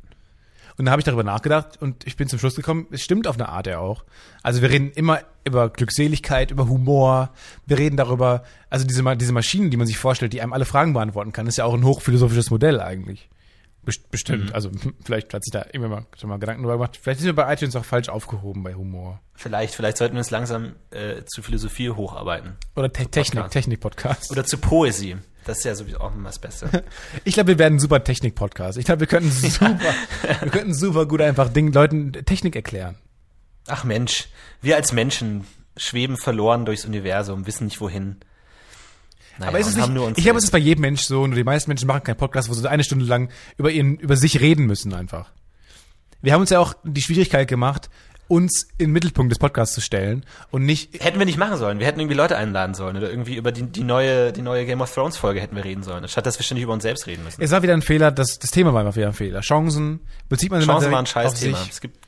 Und 0.77 0.85
dann 0.85 0.91
habe 0.91 0.99
ich 0.99 1.05
darüber 1.05 1.23
nachgedacht 1.23 1.81
und 1.81 2.05
ich 2.05 2.17
bin 2.17 2.27
zum 2.27 2.37
Schluss 2.37 2.55
gekommen, 2.55 2.87
es 2.91 3.01
stimmt 3.01 3.27
auf 3.27 3.35
eine 3.35 3.47
Art 3.47 3.65
ja 3.67 3.79
auch. 3.79 4.03
Also 4.43 4.61
wir 4.61 4.69
reden 4.69 4.91
immer 4.91 5.21
über 5.45 5.69
Glückseligkeit, 5.69 6.51
über 6.51 6.67
Humor, 6.67 7.31
wir 7.65 7.77
reden 7.77 7.95
darüber, 7.95 8.43
also 8.69 8.85
diese, 8.85 9.15
diese 9.15 9.31
Maschinen, 9.31 9.69
die 9.69 9.77
man 9.77 9.87
sich 9.87 9.97
vorstellt, 9.97 10.33
die 10.33 10.41
einem 10.41 10.51
alle 10.51 10.65
Fragen 10.65 10.93
beantworten 10.93 11.31
kann, 11.31 11.47
ist 11.47 11.57
ja 11.57 11.65
auch 11.65 11.73
ein 11.73 11.85
hochphilosophisches 11.85 12.51
Modell 12.51 12.81
eigentlich. 12.81 13.29
Best- 13.85 14.09
Bestimmt. 14.11 14.53
Also 14.53 14.71
vielleicht 15.03 15.33
hat 15.33 15.43
sich 15.43 15.51
da 15.51 15.65
irgendwann 15.65 15.91
mal 15.91 16.05
schon 16.19 16.29
mal 16.29 16.37
Gedanken 16.39 16.63
darüber 16.63 16.77
gemacht. 16.77 16.99
Vielleicht 17.01 17.19
sind 17.19 17.27
wir 17.27 17.35
bei 17.35 17.53
iTunes 17.53 17.75
auch 17.75 17.85
falsch 17.85 18.09
aufgehoben 18.09 18.63
bei 18.63 18.73
Humor. 18.75 19.21
Vielleicht, 19.35 19.75
vielleicht 19.75 19.97
sollten 19.97 20.15
wir 20.15 20.19
uns 20.19 20.31
langsam 20.31 20.73
äh, 20.91 21.23
zu 21.25 21.41
Philosophie 21.41 21.89
hocharbeiten. 21.89 22.55
Oder 22.75 22.91
Te 22.91 23.05
Technik, 23.07 23.33
Podcast. 23.43 23.53
Technik-Podcast. 23.53 24.31
Oder 24.31 24.45
zu 24.45 24.57
Poesie. 24.57 25.17
Das 25.45 25.59
ist 25.59 25.63
ja 25.65 25.75
sowieso 25.75 25.99
auch 25.99 26.15
immer 26.15 26.29
das 26.29 26.39
Beste. 26.39 26.83
Ich 27.23 27.35
glaube, 27.35 27.49
wir 27.49 27.59
werden 27.59 27.75
ein 27.75 27.79
super 27.79 28.03
Technik-Podcast. 28.03 28.77
Ich 28.79 28.85
glaube, 28.85 29.01
wir 29.01 29.07
könnten 29.07 29.29
super, 29.31 29.77
wir 30.41 30.49
könnten 30.51 30.73
super 30.73 31.05
gut 31.05 31.21
einfach 31.21 31.49
Dingen, 31.49 31.71
Leuten 31.71 32.13
Technik 32.13 32.55
erklären. 32.55 32.97
Ach 33.67 33.83
Mensch, 33.83 34.27
wir 34.61 34.75
als 34.75 34.91
Menschen 34.91 35.45
schweben 35.77 36.17
verloren 36.17 36.65
durchs 36.65 36.85
Universum, 36.85 37.45
wissen 37.47 37.65
nicht 37.65 37.81
wohin. 37.81 38.17
Naja, 39.37 39.49
Aber 39.49 39.59
ist 39.59 39.67
es 39.67 39.75
nicht, 39.75 39.89
ich 40.17 40.23
glaube, 40.23 40.37
es 40.37 40.45
ist 40.45 40.51
bei 40.51 40.57
jedem 40.57 40.81
Mensch 40.81 41.01
so, 41.01 41.27
nur 41.27 41.35
die 41.35 41.43
meisten 41.43 41.69
Menschen 41.69 41.87
machen 41.87 42.03
keinen 42.03 42.17
Podcast, 42.17 42.49
wo 42.49 42.53
sie 42.53 42.69
eine 42.69 42.83
Stunde 42.83 43.05
lang 43.05 43.29
über 43.57 43.71
ihren, 43.71 43.97
über 43.97 44.15
sich 44.15 44.39
reden 44.39 44.65
müssen 44.65 44.93
einfach. 44.93 45.31
Wir 46.21 46.33
haben 46.33 46.41
uns 46.41 46.49
ja 46.49 46.59
auch 46.59 46.73
die 46.83 47.01
Schwierigkeit 47.01 47.47
gemacht, 47.47 47.89
uns 48.27 48.67
in 48.77 48.87
den 48.87 48.91
Mittelpunkt 48.91 49.31
des 49.31 49.39
Podcasts 49.39 49.75
zu 49.75 49.81
stellen 49.81 50.25
und 50.49 50.65
nicht 50.65 51.03
Hätten 51.03 51.19
wir 51.19 51.25
nicht 51.25 51.37
machen 51.37 51.57
sollen. 51.57 51.79
Wir 51.79 51.85
hätten 51.85 51.99
irgendwie 51.99 52.15
Leute 52.15 52.37
einladen 52.37 52.73
sollen 52.73 52.97
oder 52.97 53.09
irgendwie 53.09 53.35
über 53.35 53.51
die, 53.51 53.63
die 53.63 53.83
neue, 53.83 54.33
die 54.33 54.41
neue 54.41 54.65
Game 54.65 54.81
of 54.81 54.93
Thrones 54.93 55.17
Folge 55.17 55.41
hätten 55.41 55.55
wir 55.55 55.63
reden 55.63 55.83
sollen, 55.83 56.03
anstatt 56.03 56.25
dass 56.25 56.39
wir 56.39 56.43
ständig 56.43 56.63
über 56.63 56.73
uns 56.73 56.83
selbst 56.83 57.05
reden 57.05 57.23
müssen. 57.23 57.41
Es 57.41 57.51
war 57.51 57.61
wieder 57.61 57.73
ein 57.73 57.81
Fehler, 57.81 58.11
das, 58.11 58.39
das 58.39 58.51
Thema 58.51 58.73
war 58.73 58.81
einfach 58.81 58.95
wieder 58.95 59.07
ein 59.07 59.13
Fehler. 59.13 59.41
Chancen, 59.41 59.99
bezieht 60.27 60.49
man 60.49 60.61
Chancen 60.61 60.87
immer 60.87 60.95
waren 60.97 61.05
ein 61.05 61.05
auf 61.05 61.11
Scheißthema. 61.11 61.57
sich. 61.57 61.69
Es 61.69 61.81
gibt 61.81 62.04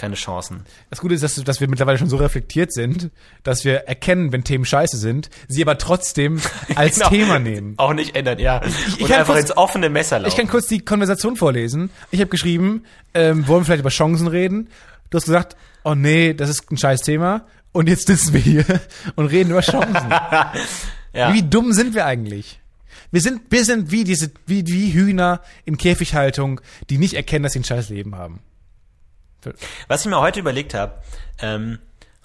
keine 0.00 0.14
Chancen. 0.16 0.64
Das 0.88 1.00
Gute 1.00 1.14
ist, 1.14 1.22
dass, 1.22 1.34
dass 1.36 1.60
wir 1.60 1.68
mittlerweile 1.68 1.98
schon 1.98 2.08
so 2.08 2.16
reflektiert 2.16 2.72
sind, 2.72 3.10
dass 3.42 3.64
wir 3.64 3.86
erkennen, 3.86 4.32
wenn 4.32 4.42
Themen 4.44 4.64
scheiße 4.64 4.96
sind, 4.96 5.30
sie 5.46 5.62
aber 5.62 5.78
trotzdem 5.78 6.40
als 6.74 6.96
Genau. 6.96 7.08
Thema 7.10 7.38
nehmen. 7.38 7.74
Auch 7.76 7.92
nicht 7.92 8.16
ändern, 8.16 8.38
ja. 8.38 8.60
ich 8.64 9.02
Und 9.02 9.08
kann 9.08 9.20
einfach 9.20 9.34
kurz- 9.34 9.50
ins 9.50 9.56
offene 9.56 9.88
Messer 9.90 10.18
laufen. 10.18 10.30
Ich 10.30 10.36
kann 10.36 10.48
kurz 10.48 10.66
die 10.66 10.80
Konversation 10.84 11.36
vorlesen. 11.36 11.90
Ich 12.10 12.20
habe 12.20 12.30
geschrieben, 12.30 12.84
ähm, 13.14 13.46
wollen 13.46 13.60
wir 13.60 13.66
vielleicht 13.66 13.80
über 13.80 13.90
Chancen 13.90 14.26
reden? 14.26 14.68
Du 15.10 15.16
hast 15.16 15.24
gesagt, 15.26 15.56
oh 15.84 15.94
nee, 15.94 16.34
das 16.34 16.48
ist 16.50 16.70
ein 16.72 16.76
scheiß 16.78 17.02
Thema. 17.02 17.46
Und 17.72 17.88
jetzt 17.88 18.06
sitzen 18.08 18.32
wir 18.32 18.40
hier 18.40 18.64
und 19.16 19.26
reden 19.26 19.50
über 19.50 19.60
Chancen. 19.60 20.10
ja. 21.12 21.32
Wie 21.32 21.42
dumm 21.42 21.72
sind 21.72 21.94
wir 21.94 22.06
eigentlich? 22.06 22.60
Wir 23.12 23.20
sind, 23.20 23.40
wir 23.50 23.64
sind 23.64 23.90
wie 23.90 24.04
diese, 24.04 24.30
wie, 24.46 24.64
wie 24.66 24.92
Hühner 24.92 25.40
in 25.64 25.76
Käfighaltung, 25.76 26.60
die 26.90 26.98
nicht 26.98 27.14
erkennen, 27.14 27.42
dass 27.42 27.52
sie 27.54 27.60
ein 27.60 27.64
scheiß 27.64 27.88
Leben 27.90 28.14
haben. 28.14 28.40
Was 29.88 30.02
ich 30.02 30.10
mir 30.10 30.20
heute 30.20 30.40
überlegt 30.40 30.74
habe, 30.74 30.94
ähm, 31.40 31.78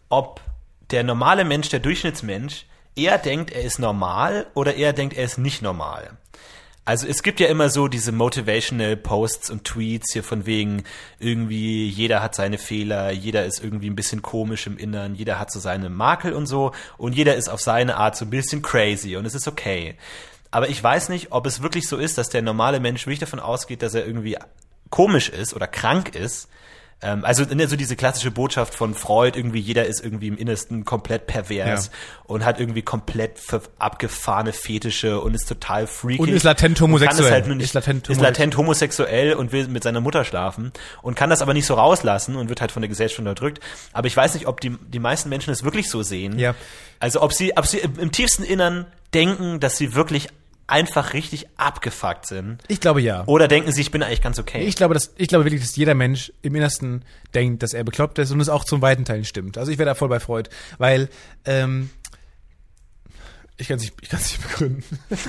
ob 0.10 0.42
der 0.92 1.04
normale 1.04 1.46
Mensch, 1.46 1.70
der 1.70 1.80
Durchschnittsmensch, 1.80 2.66
eher 2.96 3.18
denkt, 3.18 3.52
er 3.52 3.64
ist 3.64 3.80
normal 3.80 4.48
oder 4.54 4.76
eher 4.76 4.94
denkt, 4.94 5.18
er 5.18 5.26
ist 5.26 5.38
nicht 5.38 5.62
normal. 5.62 6.18
Also 6.88 7.08
es 7.08 7.24
gibt 7.24 7.40
ja 7.40 7.48
immer 7.48 7.70
so 7.70 7.88
diese 7.88 8.12
motivational 8.12 8.96
Posts 8.96 9.50
und 9.50 9.64
Tweets 9.64 10.14
hier 10.14 10.24
von 10.24 10.46
wegen 10.46 10.84
irgendwie 11.18 11.90
jeder 11.90 12.22
hat 12.22 12.36
seine 12.36 12.60
Fehler, 12.60 13.10
jeder 13.10 13.44
ist 13.46 13.64
irgendwie 13.64 13.90
ein 13.90 13.96
bisschen 13.96 14.22
komisch 14.22 14.68
im 14.68 14.78
Innern, 14.78 15.16
jeder 15.16 15.40
hat 15.40 15.52
so 15.52 15.60
seine 15.60 15.90
Makel 15.90 16.34
und 16.34 16.46
so 16.46 16.74
und 17.00 17.16
jeder 17.16 17.36
ist 17.36 17.50
auf 17.50 17.60
seine 17.60 17.98
Art 17.98 18.16
so 18.16 18.26
ein 18.26 18.30
bisschen 18.30 18.62
crazy 18.62 19.16
und 19.16 19.26
es 19.26 19.34
ist 19.34 19.48
okay. 19.48 19.96
Aber 20.52 20.70
ich 20.70 20.82
weiß 20.82 21.10
nicht, 21.10 21.32
ob 21.32 21.48
es 21.48 21.64
wirklich 21.64 21.88
so 21.88 21.98
ist, 21.98 22.20
dass 22.20 22.30
der 22.30 22.44
normale 22.44 22.80
Mensch 22.80 23.08
wirklich 23.08 23.20
davon 23.20 23.40
ausgeht, 23.40 23.82
dass 23.82 23.96
er 23.96 24.06
irgendwie 24.06 24.38
komisch 24.92 25.30
ist 25.30 25.56
oder 25.56 25.66
krank 25.66 26.14
ist. 26.14 26.50
Ähm, 27.06 27.24
also 27.24 27.44
ne, 27.44 27.68
so 27.68 27.76
diese 27.76 27.96
klassische 27.96 28.32
Botschaft 28.32 28.74
von 28.74 28.96
Freud, 28.96 29.38
irgendwie 29.38 29.60
jeder 29.60 29.86
ist 29.86 30.04
irgendwie 30.04 30.28
im 30.28 30.38
Innersten 30.38 30.86
komplett 30.86 31.28
pervers 31.28 31.86
Ja. 31.86 31.92
und 32.26 32.44
hat 32.44 32.60
irgendwie 32.60 32.82
komplett 32.82 33.38
abgefahrene 33.78 34.54
Fetische 34.54 35.22
und 35.22 35.36
ist 35.36 35.48
total 35.48 35.86
freaky. 35.86 36.20
Und 36.22 36.30
ist 36.30 36.44
latent 36.44 36.80
kann 36.80 36.88
homosexuell. 36.88 37.32
halt 37.32 37.48
nicht, 37.48 37.62
Ist 37.62 37.74
latent 37.76 38.10
ist 38.10 38.20
latent 38.20 38.58
homosexuell 38.58 39.34
und 39.36 39.52
will 39.52 39.68
mit 39.68 39.84
seiner 39.84 40.02
Mutter 40.02 40.26
schlafen 40.26 40.72
und 41.04 41.16
kann 41.16 41.30
das 41.30 41.44
aber 41.44 41.54
nicht 41.54 41.68
so 41.68 41.76
rauslassen 41.76 42.36
und 42.36 42.50
wird 42.50 42.60
halt 42.62 42.72
von 42.72 42.82
der 42.82 42.90
Gesellschaft 42.90 43.20
unterdrückt. 43.20 43.60
Aber 43.94 44.08
ich 44.08 44.18
weiß 44.18 44.34
nicht, 44.34 44.48
ob 44.48 44.60
die, 44.60 44.72
die 44.88 45.00
meisten 45.00 45.30
Menschen 45.30 45.52
es 45.52 45.64
wirklich 45.64 45.90
so 45.92 46.02
sehen. 46.02 46.40
Ja. 46.40 46.56
Also 47.00 47.22
ob 47.22 47.34
sie, 47.34 47.56
ob 47.56 47.68
sie 47.68 47.78
im 47.80 48.12
tiefsten 48.12 48.44
Innern 48.44 48.88
denken, 49.14 49.60
dass 49.60 49.78
sie 49.78 49.94
wirklich 49.94 50.30
einfach 50.68 51.14
richtig 51.14 51.48
abgefuckt 51.58 52.26
sind. 52.28 52.64
Ich 52.68 52.80
glaube 52.80 53.02
ja. 53.02 53.24
Oder 53.28 53.48
denken 53.48 53.72
sie, 53.72 53.82
ich 53.82 53.92
bin 53.92 54.02
eigentlich 54.02 54.22
ganz 54.22 54.40
okay. 54.40 54.64
Ich 54.64 54.76
glaube, 54.76 54.94
dass, 54.94 55.14
ich 55.18 55.28
glaube 55.28 55.46
wirklich, 55.46 55.62
dass 55.62 55.76
jeder 55.76 55.94
Mensch 55.94 56.34
im 56.42 56.56
Innersten 56.56 57.06
denkt, 57.34 57.62
dass 57.64 57.74
er 57.74 57.84
bekloppt 57.84 58.18
ist 58.20 58.32
und 58.32 58.40
es 58.40 58.50
auch 58.50 58.64
zum 58.64 58.82
weiten 58.82 59.06
Teil 59.06 59.24
stimmt. 59.26 59.58
Also 59.58 59.72
ich 59.72 59.78
wäre 59.78 59.88
da 59.88 59.96
voll 59.96 60.10
bei 60.10 60.20
Freud, 60.20 60.50
weil 60.78 61.10
ähm, 61.46 61.90
ich 63.58 63.68
kann 63.68 63.78
es 63.78 63.84
nicht, 63.84 63.94
ich 64.02 64.10
kann's 64.10 64.32
nicht 64.32 64.42
begründen. 64.42 64.84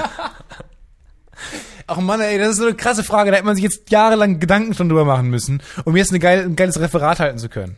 Ach 1.87 1.99
Mann, 1.99 2.21
ey, 2.21 2.39
das 2.39 2.51
ist 2.51 2.57
so 2.57 2.65
eine 2.67 2.75
krasse 2.75 3.05
Frage. 3.05 3.31
Da 3.31 3.37
hätte 3.37 3.47
man 3.47 3.55
sich 3.55 3.63
jetzt 3.65 3.91
jahrelang 3.91 4.41
Gedanken 4.41 4.75
schon 4.75 4.89
drüber 4.89 5.05
machen 5.05 5.29
müssen, 5.29 5.63
um 5.85 5.97
jetzt 5.97 6.11
eine 6.11 6.19
geile, 6.19 6.43
ein 6.43 6.57
geiles 6.57 6.81
Referat 6.81 7.21
halten 7.21 7.39
zu 7.39 7.49
können. 7.49 7.77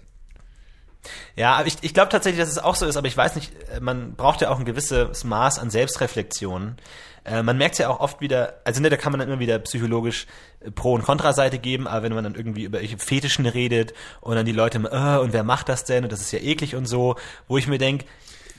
Ja, 1.36 1.54
aber 1.54 1.66
ich, 1.66 1.76
ich 1.82 1.94
glaube 1.94 2.11
tatsächlich, 2.11 2.40
dass 2.40 2.50
es 2.50 2.59
auch 2.59 2.74
so 2.74 2.86
ist, 2.86 2.96
aber 2.96 3.06
ich 3.06 3.16
weiß 3.16 3.36
nicht, 3.36 3.52
äh, 3.74 3.80
man 3.80 4.14
braucht 4.14 4.40
ja 4.40 4.50
auch 4.50 4.59
ein 4.59 4.64
gewisses 4.64 5.24
Maß 5.24 5.59
an 5.59 5.70
Selbstreflexion. 5.70 6.76
Äh, 7.24 7.42
man 7.42 7.59
merkt 7.59 7.78
ja 7.78 7.88
auch 7.88 8.00
oft 8.00 8.20
wieder, 8.20 8.54
also 8.64 8.80
ne, 8.80 8.90
da 8.90 8.96
kann 8.96 9.12
man 9.12 9.20
dann 9.20 9.28
immer 9.28 9.40
wieder 9.40 9.59
psychologisch 9.61 10.26
äh, 10.61 10.70
Pro- 10.70 10.94
und 10.94 11.02
Kontraseite 11.02 11.59
geben, 11.59 11.86
aber 11.86 12.04
wenn 12.04 12.14
man 12.14 12.24
dann 12.24 12.34
irgendwie 12.34 12.64
über 12.64 12.80
irgendwelche 12.80 13.04
Fetischen 13.04 13.46
redet 13.46 13.92
und 14.20 14.36
dann 14.36 14.46
die 14.46 14.52
Leute, 14.52 14.78
äh, 14.78 15.18
und 15.18 15.32
wer 15.32 15.44
macht 15.44 15.68
das 15.68 15.84
denn 15.84 16.04
und 16.04 16.12
das 16.12 16.20
ist 16.20 16.32
ja 16.32 16.38
eklig 16.38 16.74
und 16.74 16.86
so, 16.86 17.16
wo 17.46 17.59
ich 17.59 17.66
mir 17.66 17.78
denke, 17.78 18.06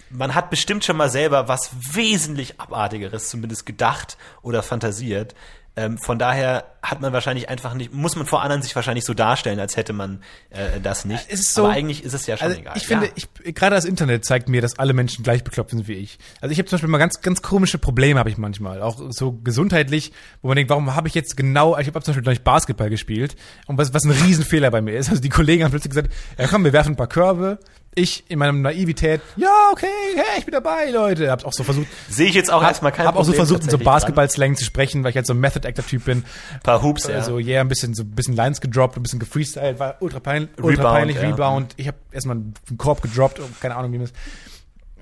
man 0.10 0.36
hat 0.36 0.50
bestimmt 0.50 0.84
schon 0.84 0.98
mal 0.98 1.10
selber 1.10 1.48
was 1.48 1.72
wesentlich 1.94 2.60
Abartigeres 2.60 3.30
zumindest 3.30 3.66
gedacht 3.66 4.18
oder 4.42 4.64
fantasiert. 4.64 5.36
Ähm, 5.76 5.98
von 5.98 6.18
daher 6.20 6.66
hat 6.82 7.02
man 7.02 7.12
wahrscheinlich 7.14 7.50
einfach 7.50 7.74
nicht, 7.74 7.94
muss 7.94 8.16
man 8.16 8.26
vor 8.26 8.42
anderen 8.42 8.62
sich 8.62 8.76
wahrscheinlich 8.76 9.04
so 9.06 9.14
darstellen, 9.14 9.60
als 9.60 9.76
hätte 9.76 9.92
man 9.94 10.22
äh, 10.50 10.80
das 10.82 11.04
nicht. 11.06 11.30
Ist 11.30 11.54
so- 11.54 11.66
Aber 11.66 11.74
eigentlich 11.74 12.04
ist 12.04 12.14
es 12.14 12.26
ja 12.26 12.38
schon 12.38 12.48
Also 12.48 12.60
egal. 12.60 12.74
ich 12.78 12.88
finde, 12.88 13.08
ja. 13.08 13.12
ich, 13.16 13.54
gerade 13.56 13.76
das 13.76 13.86
Internet 13.86 14.24
zeigt 14.26 14.48
mir, 14.48 14.62
dass 14.62 14.80
alle 14.80 14.94
Menschen 14.94 15.24
gleich 15.24 15.44
bekloppt 15.44 15.72
sind 15.72 15.88
wie 15.88 15.94
ich. 15.94 16.20
Also 16.42 16.54
ich 16.54 16.58
habe 16.58 16.70
zum 16.70 16.78
Beispiel 16.78 16.90
mal 16.90 16.98
ganz, 16.98 17.22
ganz 17.22 17.42
komische 17.42 17.78
Probleme 17.80 18.20
habe 18.20 18.30
ich 18.30 18.38
manchmal, 18.38 18.82
auch 18.82 18.98
so 19.10 19.34
gesundheitlich, 19.34 20.14
wo 20.42 20.48
man 20.48 20.56
denkt, 20.56 20.70
warum 20.70 20.96
habe 20.96 21.08
ich 21.08 21.16
jetzt 21.16 21.36
genau, 21.36 21.78
ich 21.78 21.88
habe 21.88 22.02
zum 22.02 22.14
Beispiel 22.14 22.24
neulich 22.26 22.44
Basketball 22.44 22.90
gespielt 22.90 23.36
und 23.68 23.78
was, 23.78 23.94
was 23.94 24.04
ein 24.06 24.12
Riesenfehler 24.12 24.72
bei 24.72 24.82
mir 24.82 24.98
ist. 24.98 25.10
Also 25.10 25.22
die 25.22 25.30
Kollegen 25.30 25.64
haben 25.64 25.72
plötzlich 25.72 25.92
gesagt, 25.92 26.14
ja 26.38 26.48
komm, 26.48 26.64
wir 26.64 26.74
werfen 26.74 26.94
ein 26.94 26.98
paar 26.98 27.08
Körbe. 27.08 27.60
Ich 27.96 28.30
in 28.30 28.38
meiner 28.38 28.54
Naivität, 28.54 29.20
ja 29.36 29.50
okay, 29.72 29.88
hey, 30.16 30.38
ich 30.38 30.46
bin 30.46 30.52
dabei, 30.54 30.92
Leute. 30.92 31.32
Hab's 31.32 31.44
auch 31.44 31.52
so 31.54 31.64
versucht, 31.64 31.88
Sehe 32.08 32.28
ich 32.28 32.36
jetzt 32.36 32.52
auch 32.54 32.62
erstmal 32.62 32.92
kein 32.92 33.08
hab 33.08 33.16
auch 33.16 33.26
so 33.26 33.34
versucht, 33.34 33.64
in 33.64 33.70
so. 33.72 33.80
Basketball-Slang 33.80 34.56
zu 34.56 34.64
sprechen, 34.64 35.04
weil 35.04 35.10
ich 35.10 35.16
halt 35.16 35.26
so 35.26 35.34
ein 35.34 35.40
Method-Actor-Typ 35.40 36.06
bin. 36.06 36.24
Paar 36.70 36.84
Hoops, 36.84 37.08
ja. 37.08 37.16
Also 37.16 37.38
yeah, 37.38 37.62
ein 37.62 37.68
bisschen 37.68 37.94
so 37.94 38.04
ein 38.04 38.12
bisschen 38.12 38.36
Lines 38.36 38.62
gedroppt, 38.62 38.98
ein 38.98 39.04
bisschen 39.04 39.20
gefreestylt, 39.20 39.80
war 39.80 39.98
ultra, 40.00 40.20
pein, 40.20 40.50
ultra 40.58 40.70
Rebound, 40.70 40.96
peinlich, 40.96 41.16
ja. 41.18 41.22
Rebound. 41.24 41.74
Ich 41.78 41.88
habe 41.88 41.98
erstmal 42.12 42.38
einen 42.38 42.54
Korb 42.78 43.02
gedroppt, 43.02 43.40
und 43.40 43.60
keine 43.62 43.76
Ahnung 43.76 43.92
wie 43.94 43.98
man 43.98 44.08
das. 44.08 44.14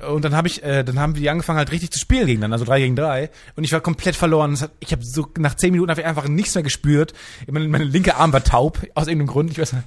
Und 0.09 0.23
dann 0.23 0.35
habe 0.35 0.47
ich, 0.47 0.61
äh, 0.63 0.83
dann 0.83 0.99
haben 0.99 1.15
die 1.15 1.27
angefangen 1.27 1.57
halt 1.57 1.71
richtig 1.71 1.91
zu 1.91 1.99
spielen 1.99 2.27
gegeneinander, 2.27 2.55
also 2.55 2.65
drei 2.65 2.79
gegen 2.79 2.95
drei. 2.95 3.31
Und 3.55 3.63
ich 3.63 3.73
war 3.73 3.81
komplett 3.81 4.15
verloren. 4.15 4.59
Hat, 4.59 4.71
ich 4.79 4.91
habe 4.91 5.03
so 5.03 5.27
nach 5.39 5.55
zehn 5.55 5.71
Minuten 5.71 5.89
hab 5.89 5.97
ich 5.97 6.05
einfach 6.05 6.27
nichts 6.27 6.53
mehr 6.53 6.63
gespürt. 6.63 7.13
Meine, 7.49 7.67
meine 7.67 7.83
linke 7.83 8.15
Arm 8.15 8.31
war 8.31 8.43
taub 8.43 8.79
aus 8.93 9.07
irgendeinem 9.07 9.29
Grund. 9.29 9.51
Ich 9.51 9.59
weiß, 9.59 9.73
nicht. 9.73 9.85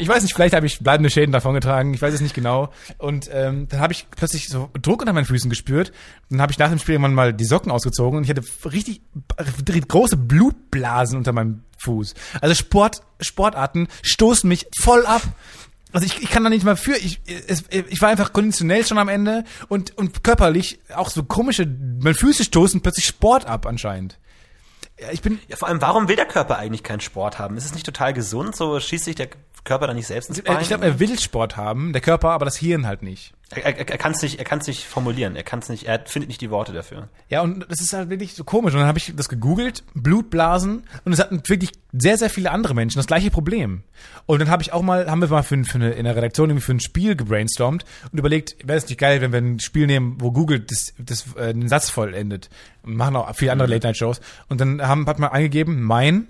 Ich 0.00 0.08
weiß 0.08 0.22
nicht, 0.22 0.34
vielleicht 0.34 0.54
habe 0.54 0.66
ich 0.66 0.80
bleibende 0.80 1.10
Schäden 1.10 1.32
davongetragen. 1.32 1.94
Ich 1.94 2.02
weiß 2.02 2.14
es 2.14 2.20
nicht 2.20 2.34
genau. 2.34 2.70
Und 2.98 3.30
ähm, 3.32 3.68
dann 3.68 3.80
habe 3.80 3.92
ich 3.92 4.06
plötzlich 4.10 4.48
so 4.48 4.70
Druck 4.80 5.00
unter 5.00 5.12
meinen 5.12 5.26
Füßen 5.26 5.50
gespürt. 5.50 5.92
Dann 6.28 6.40
habe 6.40 6.52
ich 6.52 6.58
nach 6.58 6.70
dem 6.70 6.78
Spiel 6.78 6.94
irgendwann 6.94 7.14
mal 7.14 7.32
die 7.32 7.44
Socken 7.44 7.70
ausgezogen 7.70 8.18
und 8.18 8.24
ich 8.24 8.30
hatte 8.30 8.42
richtig 8.64 9.02
große 9.88 10.16
Blutblasen 10.16 11.16
unter 11.18 11.32
meinem 11.32 11.62
Fuß. 11.78 12.14
Also 12.40 12.54
Sport, 12.54 13.02
Sportarten 13.20 13.88
stoßen 14.02 14.48
mich 14.48 14.66
voll 14.80 15.06
ab. 15.06 15.22
Also 15.92 16.06
ich, 16.06 16.22
ich 16.22 16.30
kann 16.30 16.44
da 16.44 16.50
nicht 16.50 16.64
mal 16.64 16.76
für. 16.76 16.96
Ich, 16.96 17.20
es, 17.48 17.64
ich 17.70 18.00
war 18.00 18.10
einfach 18.10 18.32
konditionell 18.32 18.86
schon 18.86 18.98
am 18.98 19.08
Ende 19.08 19.44
und, 19.68 19.96
und 19.98 20.22
körperlich 20.22 20.80
auch 20.94 21.10
so 21.10 21.24
komische, 21.24 21.66
meine 21.66 22.14
Füße 22.14 22.44
stoßen 22.44 22.80
plötzlich 22.80 23.06
Sport 23.06 23.46
ab 23.46 23.66
anscheinend. 23.66 24.18
Ja, 25.00 25.08
Ich 25.12 25.22
bin, 25.22 25.40
ja, 25.48 25.56
vor 25.56 25.68
allem, 25.68 25.80
warum 25.80 26.08
will 26.08 26.16
der 26.16 26.26
Körper 26.26 26.58
eigentlich 26.58 26.82
keinen 26.82 27.00
Sport 27.00 27.38
haben? 27.38 27.56
Ist 27.56 27.64
es 27.64 27.74
nicht 27.74 27.86
total 27.86 28.12
gesund? 28.12 28.54
So 28.54 28.78
schießt 28.78 29.04
sich 29.04 29.16
der 29.16 29.30
Körper 29.64 29.86
dann 29.86 29.96
nicht 29.96 30.06
selbst 30.06 30.30
ins 30.30 30.42
Bein? 30.42 30.60
ich 30.60 30.68
glaube, 30.68 30.84
er 30.84 30.98
will 30.98 31.18
Sport 31.18 31.56
haben, 31.56 31.92
der 31.92 32.00
Körper, 32.00 32.30
aber 32.30 32.44
das 32.44 32.56
Hirn 32.56 32.86
halt 32.86 33.02
nicht. 33.02 33.34
er, 33.50 33.64
er, 33.64 33.76
er 33.78 33.98
kann 33.98 34.12
es 34.12 34.22
nicht, 34.22 34.38
er 34.38 34.44
kann's 34.44 34.66
nicht 34.66 34.84
formulieren. 34.84 35.36
Er 35.36 35.42
kann's 35.42 35.68
nicht, 35.68 35.84
er 35.84 36.00
findet 36.06 36.28
nicht 36.28 36.40
die 36.40 36.50
Worte 36.50 36.72
dafür. 36.72 37.08
Ja, 37.28 37.42
und 37.42 37.66
das 37.68 37.80
ist 37.80 37.92
halt 37.92 38.08
wirklich 38.08 38.34
so 38.34 38.44
komisch. 38.44 38.72
Und 38.72 38.80
dann 38.80 38.88
habe 38.88 38.98
ich 38.98 39.12
das 39.14 39.28
gegoogelt, 39.28 39.84
Blutblasen, 39.94 40.84
und 41.04 41.12
es 41.12 41.18
hatten 41.18 41.42
wirklich 41.46 41.72
sehr, 41.92 42.16
sehr 42.16 42.30
viele 42.30 42.50
andere 42.50 42.74
Menschen 42.74 42.98
das 42.98 43.06
gleiche 43.06 43.30
Problem. 43.30 43.82
Und 44.26 44.40
dann 44.40 44.48
habe 44.48 44.62
ich 44.62 44.72
auch 44.72 44.82
mal, 44.82 45.10
haben 45.10 45.20
wir 45.20 45.28
mal 45.28 45.42
für, 45.42 45.62
für 45.64 45.76
eine, 45.76 45.90
in 45.90 46.04
der 46.04 46.16
Redaktion 46.16 46.50
irgendwie 46.50 46.64
für 46.64 46.72
ein 46.72 46.80
Spiel 46.80 47.16
gebrainstormt 47.16 47.84
und 48.10 48.18
überlegt, 48.18 48.56
wäre 48.66 48.78
es 48.78 48.88
nicht 48.88 48.98
geil, 48.98 49.20
wenn 49.20 49.32
wir 49.32 49.40
ein 49.40 49.60
Spiel 49.60 49.86
nehmen, 49.86 50.16
wo 50.20 50.30
Google 50.32 50.60
das, 50.60 50.94
das, 50.98 51.34
äh, 51.36 51.52
den 51.52 51.68
Satz 51.68 51.90
vollendet. 51.90 52.48
Machen 52.82 53.16
auch 53.16 53.34
viele 53.34 53.52
andere 53.52 53.68
Late-Night-Shows. 53.68 54.20
Und 54.48 54.60
dann 54.60 54.80
haben, 54.82 55.06
hat 55.06 55.18
man 55.18 55.30
eingegeben, 55.30 55.82
mein, 55.82 56.28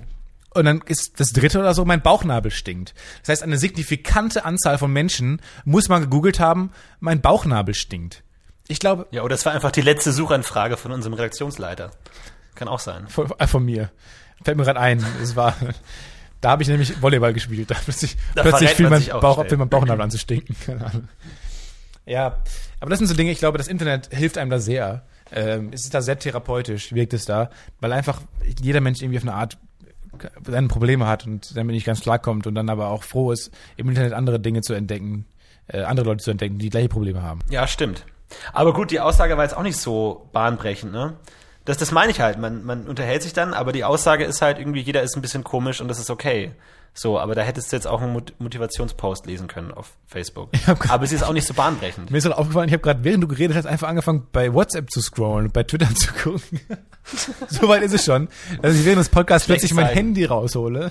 und 0.54 0.64
dann 0.64 0.82
ist 0.86 1.20
das 1.20 1.32
dritte 1.32 1.58
oder 1.60 1.74
so, 1.74 1.84
mein 1.84 2.02
Bauchnabel 2.02 2.50
stinkt. 2.50 2.94
Das 3.20 3.28
heißt, 3.28 3.42
eine 3.42 3.58
signifikante 3.58 4.44
Anzahl 4.44 4.78
von 4.78 4.92
Menschen 4.92 5.40
muss 5.64 5.88
man 5.88 6.02
gegoogelt 6.02 6.40
haben, 6.40 6.72
mein 6.98 7.20
Bauchnabel 7.20 7.74
stinkt. 7.74 8.22
Ich 8.68 8.78
glaube, 8.80 9.06
Ja, 9.10 9.22
oder 9.22 9.34
es 9.34 9.44
war 9.46 9.52
einfach 9.52 9.72
die 9.72 9.80
letzte 9.80 10.12
Suchanfrage 10.12 10.76
von 10.76 10.92
unserem 10.92 11.14
Redaktionsleiter. 11.14 11.90
Kann 12.54 12.68
auch 12.68 12.80
sein. 12.80 13.08
von, 13.08 13.32
äh, 13.38 13.46
von 13.46 13.64
mir. 13.64 13.90
Fällt 14.44 14.56
mir 14.56 14.64
gerade 14.64 14.80
ein. 14.80 15.04
Es 15.22 15.36
war, 15.36 15.56
da 16.40 16.50
habe 16.50 16.62
ich 16.62 16.68
nämlich 16.68 17.00
Volleyball 17.02 17.32
gespielt. 17.32 17.70
Da 17.70 17.76
plötzlich, 17.82 18.16
Da 18.34 18.42
plötzlich 18.42 18.70
fiel 18.70 18.88
mein 18.88 19.04
Bauch, 19.20 19.44
fiel 19.46 19.58
mein 19.58 19.68
Bauchnabel 19.68 20.02
an 20.02 20.10
zu 20.10 20.18
stinken. 20.18 20.56
Keine 20.66 20.86
Ahnung. 20.86 21.08
Ja, 22.06 22.42
aber 22.80 22.90
das 22.90 22.98
sind 22.98 23.08
so 23.08 23.14
Dinge, 23.14 23.30
ich 23.30 23.38
glaube, 23.38 23.58
das 23.58 23.68
Internet 23.68 24.08
hilft 24.12 24.38
einem 24.38 24.50
da 24.50 24.58
sehr. 24.58 25.04
Ähm, 25.32 25.70
es 25.72 25.84
ist 25.84 25.94
da 25.94 26.02
sehr 26.02 26.18
therapeutisch, 26.18 26.92
wirkt 26.92 27.12
es 27.12 27.24
da, 27.24 27.50
weil 27.80 27.92
einfach 27.92 28.20
jeder 28.60 28.80
Mensch 28.80 29.00
irgendwie 29.00 29.18
auf 29.18 29.24
eine 29.24 29.34
Art 29.34 29.58
seine 30.46 30.68
Probleme 30.68 31.06
hat 31.06 31.26
und 31.26 31.56
damit 31.56 31.74
nicht 31.74 31.86
ganz 31.86 32.00
klarkommt 32.00 32.46
und 32.46 32.54
dann 32.54 32.68
aber 32.68 32.88
auch 32.88 33.02
froh 33.02 33.32
ist, 33.32 33.50
im 33.76 33.88
Internet 33.88 34.12
andere 34.12 34.40
Dinge 34.40 34.62
zu 34.62 34.74
entdecken, 34.74 35.26
äh, 35.66 35.82
andere 35.82 36.06
Leute 36.06 36.24
zu 36.24 36.30
entdecken, 36.30 36.58
die 36.58 36.70
gleiche 36.70 36.88
Probleme 36.88 37.22
haben. 37.22 37.40
Ja, 37.50 37.66
stimmt. 37.66 38.04
Aber 38.52 38.72
gut, 38.72 38.90
die 38.90 39.00
Aussage 39.00 39.36
war 39.36 39.44
jetzt 39.44 39.56
auch 39.56 39.62
nicht 39.62 39.76
so 39.76 40.28
bahnbrechend, 40.32 40.92
ne? 40.92 41.14
Das, 41.64 41.76
das 41.76 41.90
meine 41.92 42.10
ich 42.10 42.20
halt. 42.20 42.38
Man, 42.38 42.64
man 42.64 42.86
unterhält 42.86 43.22
sich 43.22 43.32
dann, 43.32 43.54
aber 43.54 43.72
die 43.72 43.84
Aussage 43.84 44.24
ist 44.24 44.40
halt 44.42 44.58
irgendwie, 44.58 44.80
jeder 44.80 45.02
ist 45.02 45.16
ein 45.16 45.22
bisschen 45.22 45.44
komisch 45.44 45.80
und 45.80 45.88
das 45.88 45.98
ist 45.98 46.10
okay. 46.10 46.52
So, 46.92 47.20
aber 47.20 47.36
da 47.36 47.42
hättest 47.42 47.70
du 47.70 47.76
jetzt 47.76 47.86
auch 47.86 48.02
einen 48.02 48.12
Mot- 48.12 48.32
Motivationspost 48.40 49.24
lesen 49.26 49.46
können 49.46 49.70
auf 49.70 49.92
Facebook. 50.08 50.50
Aber 50.88 51.04
es 51.04 51.12
ist 51.12 51.22
auch 51.22 51.32
nicht 51.32 51.46
so 51.46 51.54
bahnbrechend. 51.54 52.10
Mir 52.10 52.18
ist 52.18 52.24
gerade 52.24 52.36
aufgefallen, 52.36 52.68
ich 52.68 52.72
habe 52.72 52.82
gerade, 52.82 53.04
während 53.04 53.22
du 53.22 53.28
geredet 53.28 53.56
hast, 53.56 53.66
einfach 53.66 53.86
angefangen, 53.88 54.26
bei 54.32 54.52
WhatsApp 54.52 54.90
zu 54.90 55.00
scrollen 55.00 55.46
und 55.46 55.52
bei 55.52 55.62
Twitter 55.62 55.88
zu 55.94 56.12
gucken. 56.14 56.60
so 57.48 57.68
weit 57.68 57.82
ist 57.82 57.94
es 57.94 58.04
schon, 58.04 58.28
dass 58.60 58.74
ich 58.74 58.84
während 58.84 58.98
des 59.00 59.08
Podcasts 59.08 59.46
Schlecht 59.46 59.60
plötzlich 59.60 59.74
mein 59.76 59.86
sein. 59.86 59.94
Handy 59.94 60.24
raushole. 60.24 60.90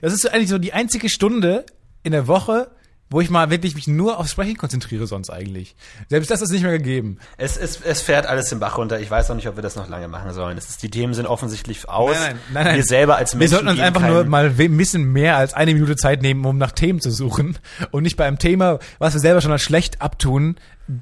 Das 0.00 0.12
ist 0.12 0.28
eigentlich 0.32 0.48
so 0.48 0.58
die 0.58 0.72
einzige 0.72 1.08
Stunde 1.08 1.66
in 2.02 2.10
der 2.12 2.26
Woche, 2.26 2.72
wo 3.12 3.20
ich 3.20 3.30
mal 3.30 3.50
wirklich 3.50 3.74
mich 3.76 3.86
nur 3.86 4.18
aufs 4.18 4.32
Sprechen 4.32 4.56
konzentriere 4.56 5.06
sonst 5.06 5.30
eigentlich. 5.30 5.76
Selbst 6.08 6.30
das 6.30 6.40
ist 6.42 6.50
nicht 6.50 6.62
mehr 6.62 6.72
gegeben. 6.72 7.18
Es, 7.36 7.56
es, 7.56 7.80
es 7.80 8.00
fährt 8.00 8.26
alles 8.26 8.48
den 8.48 8.58
Bach 8.58 8.78
runter. 8.78 8.98
Ich 8.98 9.10
weiß 9.10 9.30
auch 9.30 9.34
nicht, 9.36 9.46
ob 9.48 9.56
wir 9.56 9.62
das 9.62 9.76
noch 9.76 9.88
lange 9.88 10.08
machen 10.08 10.32
sollen. 10.32 10.58
Es 10.58 10.68
ist, 10.68 10.82
die 10.82 10.90
Themen 10.90 11.14
sind 11.14 11.26
offensichtlich 11.26 11.88
aus. 11.88 12.16
Wir 12.52 12.84
selber 12.84 13.16
als 13.16 13.34
Wir 13.34 13.38
Menschen 13.40 13.52
sollten 13.54 13.68
uns 13.68 13.80
einfach 13.80 14.06
nur 14.06 14.24
mal 14.24 14.46
ein 14.58 14.76
bisschen 14.76 15.04
mehr 15.12 15.36
als 15.36 15.54
eine 15.54 15.74
Minute 15.74 15.94
Zeit 15.96 16.22
nehmen, 16.22 16.44
um 16.44 16.58
nach 16.58 16.72
Themen 16.72 17.00
zu 17.00 17.10
suchen 17.10 17.58
und 17.90 18.02
nicht 18.02 18.16
bei 18.16 18.24
einem 18.26 18.38
Thema, 18.38 18.78
was 18.98 19.12
wir 19.14 19.20
selber 19.20 19.40
schon 19.40 19.52
als 19.52 19.62
schlecht 19.62 20.00
abtun, 20.02 20.56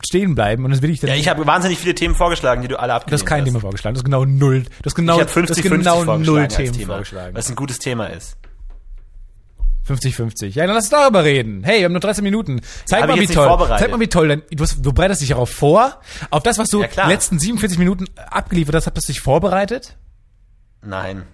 stehen 0.06 0.34
bleiben. 0.34 0.64
Und 0.64 0.72
das 0.72 0.82
will 0.82 0.90
ich 0.90 1.00
dann 1.00 1.10
Ja, 1.10 1.16
ich 1.16 1.28
habe 1.28 1.46
wahnsinnig 1.46 1.78
viele 1.78 1.94
Themen 1.94 2.14
vorgeschlagen, 2.14 2.62
die 2.62 2.68
du 2.68 2.78
alle 2.78 2.92
Du 2.92 2.96
abgelehnt 2.96 3.22
hast 3.22 3.26
kein 3.26 3.40
hast. 3.40 3.46
Thema 3.48 3.60
vorgeschlagen. 3.60 3.94
Du 3.94 3.98
hast 4.00 4.04
genau 4.04 4.24
null. 4.24 4.62
Du 4.64 4.68
hast 4.84 4.94
genau, 4.94 5.14
Ich 5.16 5.20
habe 5.22 5.30
50-50 5.30 5.46
du 5.46 5.50
hast 5.52 5.62
genau 5.62 5.94
vorgeschlagen 6.04 6.22
null 6.24 6.40
als 6.40 6.54
Themen 6.56 6.72
Thema, 6.72 6.86
vorgeschlagen. 6.94 7.34
was 7.36 7.48
ein 7.48 7.56
gutes 7.56 7.78
Thema 7.78 8.06
ist. 8.06 8.36
50-50. 9.90 10.46
Ja, 10.54 10.66
dann 10.66 10.74
lass 10.74 10.84
uns 10.84 10.90
darüber 10.90 11.24
reden. 11.24 11.62
Hey, 11.64 11.78
wir 11.80 11.84
haben 11.86 11.92
nur 11.92 12.00
13 12.00 12.22
Minuten. 12.24 12.60
Zeig 12.86 13.06
mal, 13.08 13.18
wie 13.20 13.26
toll. 13.26 13.68
Zeig 13.78 13.90
mal, 13.90 14.00
wie 14.00 14.06
toll. 14.08 14.28
Denn 14.28 14.42
du, 14.50 14.62
hast, 14.62 14.84
du 14.84 14.92
bereitest 14.92 15.20
dich 15.22 15.30
darauf 15.30 15.50
vor. 15.50 16.00
Auf 16.30 16.42
das, 16.42 16.58
was 16.58 16.68
du 16.68 16.82
Ja, 16.82 17.06
letzten 17.08 17.38
47 17.38 17.78
Minuten 17.78 18.04
abgeliefert 18.16 18.74
hast, 18.74 18.86
hast 18.86 19.08
du 19.08 19.12
dich 19.12 19.20
vorbereitet? 19.20 19.96
Nein. 20.82 21.24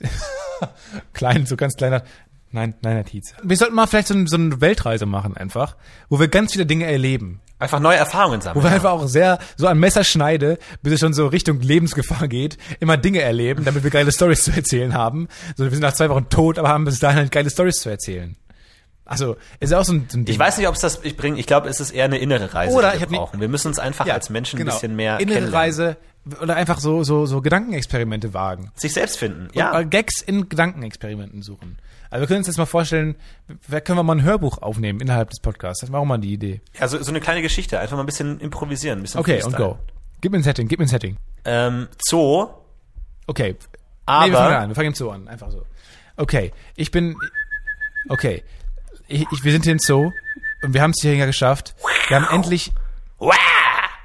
Klein, 1.12 1.46
so 1.46 1.56
ganz 1.56 1.74
kleiner. 1.76 2.02
Nein, 2.50 2.74
nein, 2.82 2.94
Herr 2.94 3.04
Tietz. 3.04 3.34
Wir 3.42 3.56
sollten 3.56 3.74
mal 3.74 3.86
vielleicht 3.86 4.08
so, 4.08 4.14
ein- 4.14 4.26
so 4.26 4.36
eine 4.36 4.60
Weltreise 4.60 5.06
machen 5.06 5.36
einfach, 5.36 5.76
wo 6.08 6.18
wir 6.18 6.28
ganz 6.28 6.52
viele 6.52 6.66
Dinge 6.66 6.86
erleben. 6.86 7.40
Einfach 7.58 7.80
neue 7.80 7.96
Erfahrungen 7.96 8.40
Wo 8.40 8.44
sammeln. 8.44 8.64
wir 8.64 8.70
einfach 8.70 8.90
auch 8.90 9.06
sehr 9.06 9.38
so 9.56 9.66
an 9.66 9.78
Messerschneide, 9.78 10.58
bis 10.82 10.92
es 10.92 11.00
schon 11.00 11.12
so 11.12 11.26
Richtung 11.26 11.60
Lebensgefahr 11.60 12.28
geht, 12.28 12.56
immer 12.78 12.96
Dinge 12.96 13.20
erleben, 13.20 13.64
damit 13.64 13.82
wir 13.82 13.90
geile 13.90 14.12
Stories 14.12 14.42
zu 14.44 14.52
erzählen 14.52 14.94
haben. 14.94 15.28
So, 15.56 15.64
wir 15.64 15.70
sind 15.70 15.80
nach 15.80 15.92
zwei 15.92 16.08
Wochen 16.08 16.28
tot, 16.28 16.58
aber 16.58 16.68
haben 16.68 16.84
bis 16.84 17.00
dahin 17.00 17.18
halt 17.18 17.32
geile 17.32 17.50
Stories 17.50 17.76
zu 17.76 17.88
erzählen. 17.90 18.36
Also, 19.04 19.36
ist 19.58 19.72
ja 19.72 19.80
auch 19.80 19.84
so 19.84 19.94
ein, 19.94 20.06
so 20.08 20.18
ein 20.18 20.26
Ding. 20.26 20.34
Ich 20.34 20.38
weiß 20.38 20.58
nicht, 20.58 20.68
ob 20.68 20.74
es 20.74 20.82
das 20.82 21.00
ich 21.02 21.16
bringe. 21.16 21.40
Ich 21.40 21.46
glaube, 21.46 21.68
es 21.68 21.80
ist 21.80 21.92
eher 21.92 22.04
eine 22.04 22.18
innere 22.18 22.52
Reise, 22.52 22.76
Oder 22.76 22.92
die 22.92 23.00
wir 23.00 23.06
brauchen. 23.06 23.40
Wir 23.40 23.48
müssen 23.48 23.68
uns 23.68 23.78
einfach 23.78 24.06
als 24.06 24.28
Menschen 24.28 24.58
genau. 24.58 24.72
ein 24.72 24.74
bisschen 24.74 24.96
mehr 24.96 25.18
Innere. 25.18 25.50
Reise 25.50 25.96
oder 26.42 26.56
einfach 26.56 26.78
so, 26.78 27.04
so, 27.04 27.26
so 27.26 27.40
Gedankenexperimente 27.40 28.34
wagen. 28.34 28.70
Sich 28.74 28.92
selbst 28.92 29.18
finden. 29.18 29.48
Ja. 29.54 29.72
Ja. 29.72 29.82
Gags 29.82 30.20
in 30.20 30.48
Gedankenexperimenten 30.48 31.42
suchen. 31.42 31.78
Also 32.10 32.22
wir 32.22 32.26
können 32.26 32.38
uns 32.38 32.46
jetzt 32.46 32.56
mal 32.56 32.66
vorstellen, 32.66 33.16
wer 33.66 33.80
können 33.80 33.98
wir 33.98 34.02
mal 34.02 34.16
ein 34.16 34.22
Hörbuch 34.22 34.58
aufnehmen 34.58 35.00
innerhalb 35.00 35.30
des 35.30 35.40
Podcasts? 35.40 35.80
Das 35.82 35.92
war 35.92 36.00
auch 36.00 36.04
mal 36.04 36.18
die 36.18 36.32
Idee. 36.32 36.60
Also 36.78 37.02
so 37.02 37.10
eine 37.10 37.20
kleine 37.20 37.42
Geschichte. 37.42 37.78
Einfach 37.78 37.96
mal 37.96 38.02
ein 38.02 38.06
bisschen 38.06 38.40
improvisieren. 38.40 39.00
Ein 39.00 39.02
bisschen 39.02 39.20
Okay, 39.20 39.42
und 39.42 39.56
go. 39.56 39.78
Gib 40.20 40.32
mir 40.32 40.38
ein 40.38 40.42
Setting, 40.42 40.68
gib 40.68 40.78
mir 40.78 40.86
ein 40.86 40.88
Setting. 40.88 41.16
Ähm, 41.44 41.88
Zoo. 42.02 42.48
Okay. 43.26 43.56
Aber- 44.06 44.24
nee, 44.26 44.32
wir 44.32 44.38
fangen 44.38 44.56
an, 44.56 44.68
wir 44.70 44.74
fangen 44.74 44.88
im 44.88 44.94
Zoo 44.94 45.10
an, 45.10 45.28
einfach 45.28 45.50
so. 45.50 45.64
Okay, 46.16 46.52
ich 46.74 46.90
bin, 46.90 47.14
okay, 48.08 48.42
ich, 49.06 49.24
ich, 49.30 49.44
wir 49.44 49.52
sind 49.52 49.64
hier 49.64 49.72
im 49.72 49.78
Zoo 49.78 50.10
und 50.62 50.74
wir 50.74 50.82
haben 50.82 50.90
es 50.90 51.00
hierhin 51.02 51.24
geschafft. 51.26 51.76
Wir 52.08 52.16
haben 52.20 52.34
endlich, 52.34 52.72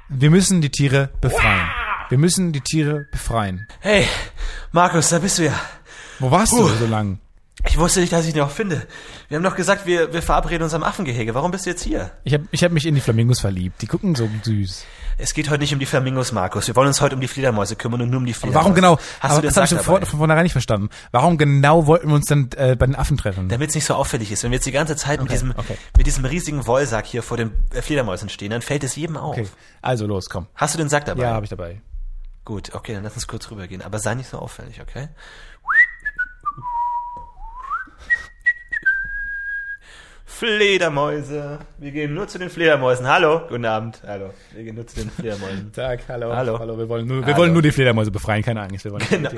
wir 0.08 0.30
müssen 0.30 0.60
die 0.60 0.70
Tiere 0.70 1.10
befreien. 1.20 1.66
Wir 2.10 2.18
müssen 2.18 2.52
die 2.52 2.60
Tiere 2.60 3.06
befreien. 3.10 3.66
Hey, 3.80 4.06
Markus, 4.72 5.08
da 5.08 5.18
bist 5.18 5.38
du 5.38 5.46
ja. 5.46 5.58
Wo 6.20 6.30
warst 6.30 6.52
du 6.52 6.68
so 6.68 6.86
lang? 6.86 7.18
Ich 7.66 7.78
wusste 7.78 8.00
nicht, 8.00 8.12
dass 8.12 8.26
ich 8.26 8.32
dich 8.32 8.42
noch 8.42 8.50
finde. 8.50 8.86
Wir 9.28 9.36
haben 9.36 9.44
doch 9.44 9.56
gesagt, 9.56 9.86
wir, 9.86 10.12
wir 10.12 10.22
verabreden 10.22 10.64
uns 10.64 10.74
am 10.74 10.82
Affengehege. 10.82 11.34
Warum 11.34 11.50
bist 11.50 11.66
du 11.66 11.70
jetzt 11.70 11.82
hier? 11.82 12.10
Ich 12.24 12.34
habe 12.34 12.44
ich 12.50 12.62
hab 12.62 12.72
mich 12.72 12.84
in 12.84 12.94
die 12.94 13.00
Flamingos 13.00 13.40
verliebt. 13.40 13.80
Die 13.80 13.86
gucken 13.86 14.14
so 14.14 14.28
süß. 14.42 14.84
Es 15.16 15.32
geht 15.32 15.48
heute 15.48 15.60
nicht 15.60 15.72
um 15.72 15.78
die 15.78 15.86
Flamingos, 15.86 16.32
Markus. 16.32 16.66
Wir 16.66 16.74
wollen 16.76 16.88
uns 16.88 17.00
heute 17.00 17.14
um 17.14 17.20
die 17.20 17.28
Fledermäuse 17.28 17.76
kümmern 17.76 18.02
und 18.02 18.10
nur 18.10 18.18
um 18.18 18.26
die 18.26 18.34
Fledermäuse. 18.34 18.58
Warum 18.58 18.74
genau? 18.74 18.98
Hast 19.20 19.32
aber 19.32 19.42
du 19.42 19.48
das 19.48 19.56
habe 19.56 19.66
ich 19.66 19.86
dabei? 19.86 20.04
von 20.04 20.18
vornherein 20.18 20.42
nicht 20.42 20.52
verstanden. 20.52 20.88
Warum 21.12 21.38
genau 21.38 21.86
wollten 21.86 22.08
wir 22.08 22.14
uns 22.14 22.26
dann 22.26 22.50
äh, 22.56 22.74
bei 22.76 22.86
den 22.86 22.96
Affen 22.96 23.16
treffen? 23.16 23.48
Damit 23.48 23.70
es 23.70 23.74
nicht 23.76 23.86
so 23.86 23.94
auffällig 23.94 24.32
ist. 24.32 24.42
Wenn 24.42 24.50
wir 24.50 24.56
jetzt 24.56 24.66
die 24.66 24.72
ganze 24.72 24.96
Zeit 24.96 25.22
mit, 25.22 25.30
diesem, 25.30 25.52
okay. 25.56 25.78
mit 25.96 26.06
diesem 26.06 26.24
riesigen 26.24 26.66
Wollsack 26.66 27.06
hier 27.06 27.22
vor 27.22 27.36
den 27.36 27.52
äh, 27.72 27.80
Fledermäusen 27.80 28.28
stehen, 28.28 28.50
dann 28.50 28.62
fällt 28.62 28.82
es 28.82 28.96
jedem 28.96 29.16
auf. 29.16 29.38
Okay, 29.38 29.46
also 29.80 30.06
los, 30.06 30.28
komm. 30.28 30.48
Hast 30.54 30.74
du 30.74 30.78
den 30.78 30.88
Sack 30.88 31.04
dabei? 31.04 31.22
Ja, 31.22 31.34
habe 31.34 31.46
ich 31.46 31.50
dabei. 31.50 31.80
Gut, 32.44 32.74
okay, 32.74 32.92
dann 32.92 33.04
lass 33.04 33.14
uns 33.14 33.26
kurz 33.26 33.50
rübergehen. 33.50 33.80
Aber 33.80 33.98
sei 33.98 34.14
nicht 34.14 34.28
so 34.28 34.38
auffällig, 34.38 34.80
okay? 34.82 35.08
Fledermäuse. 40.36 41.60
Wir 41.78 41.92
gehen 41.92 42.12
nur 42.12 42.26
zu 42.26 42.38
den 42.40 42.50
Fledermäusen. 42.50 43.06
Hallo, 43.06 43.42
guten 43.48 43.64
Abend. 43.64 44.02
Hallo. 44.04 44.30
Wir 44.52 44.64
gehen 44.64 44.74
nur 44.74 44.84
zu 44.84 44.96
den 44.96 45.08
Fledermäusen. 45.08 45.72
Tag, 45.76 46.00
hallo. 46.08 46.34
Hallo. 46.34 46.58
Hallo, 46.58 46.76
wir 46.76 46.88
wollen 46.88 47.06
nur, 47.06 47.18
wir 47.18 47.26
Hallo. 47.26 47.36
wollen 47.36 47.52
nur 47.52 47.62
die 47.62 47.70
Fledermäuse 47.70 48.10
befreien, 48.10 48.42
keine 48.42 48.62
Angst. 48.62 48.84
Wir 48.84 48.90
wollen 48.90 49.04
Genau, 49.10 49.30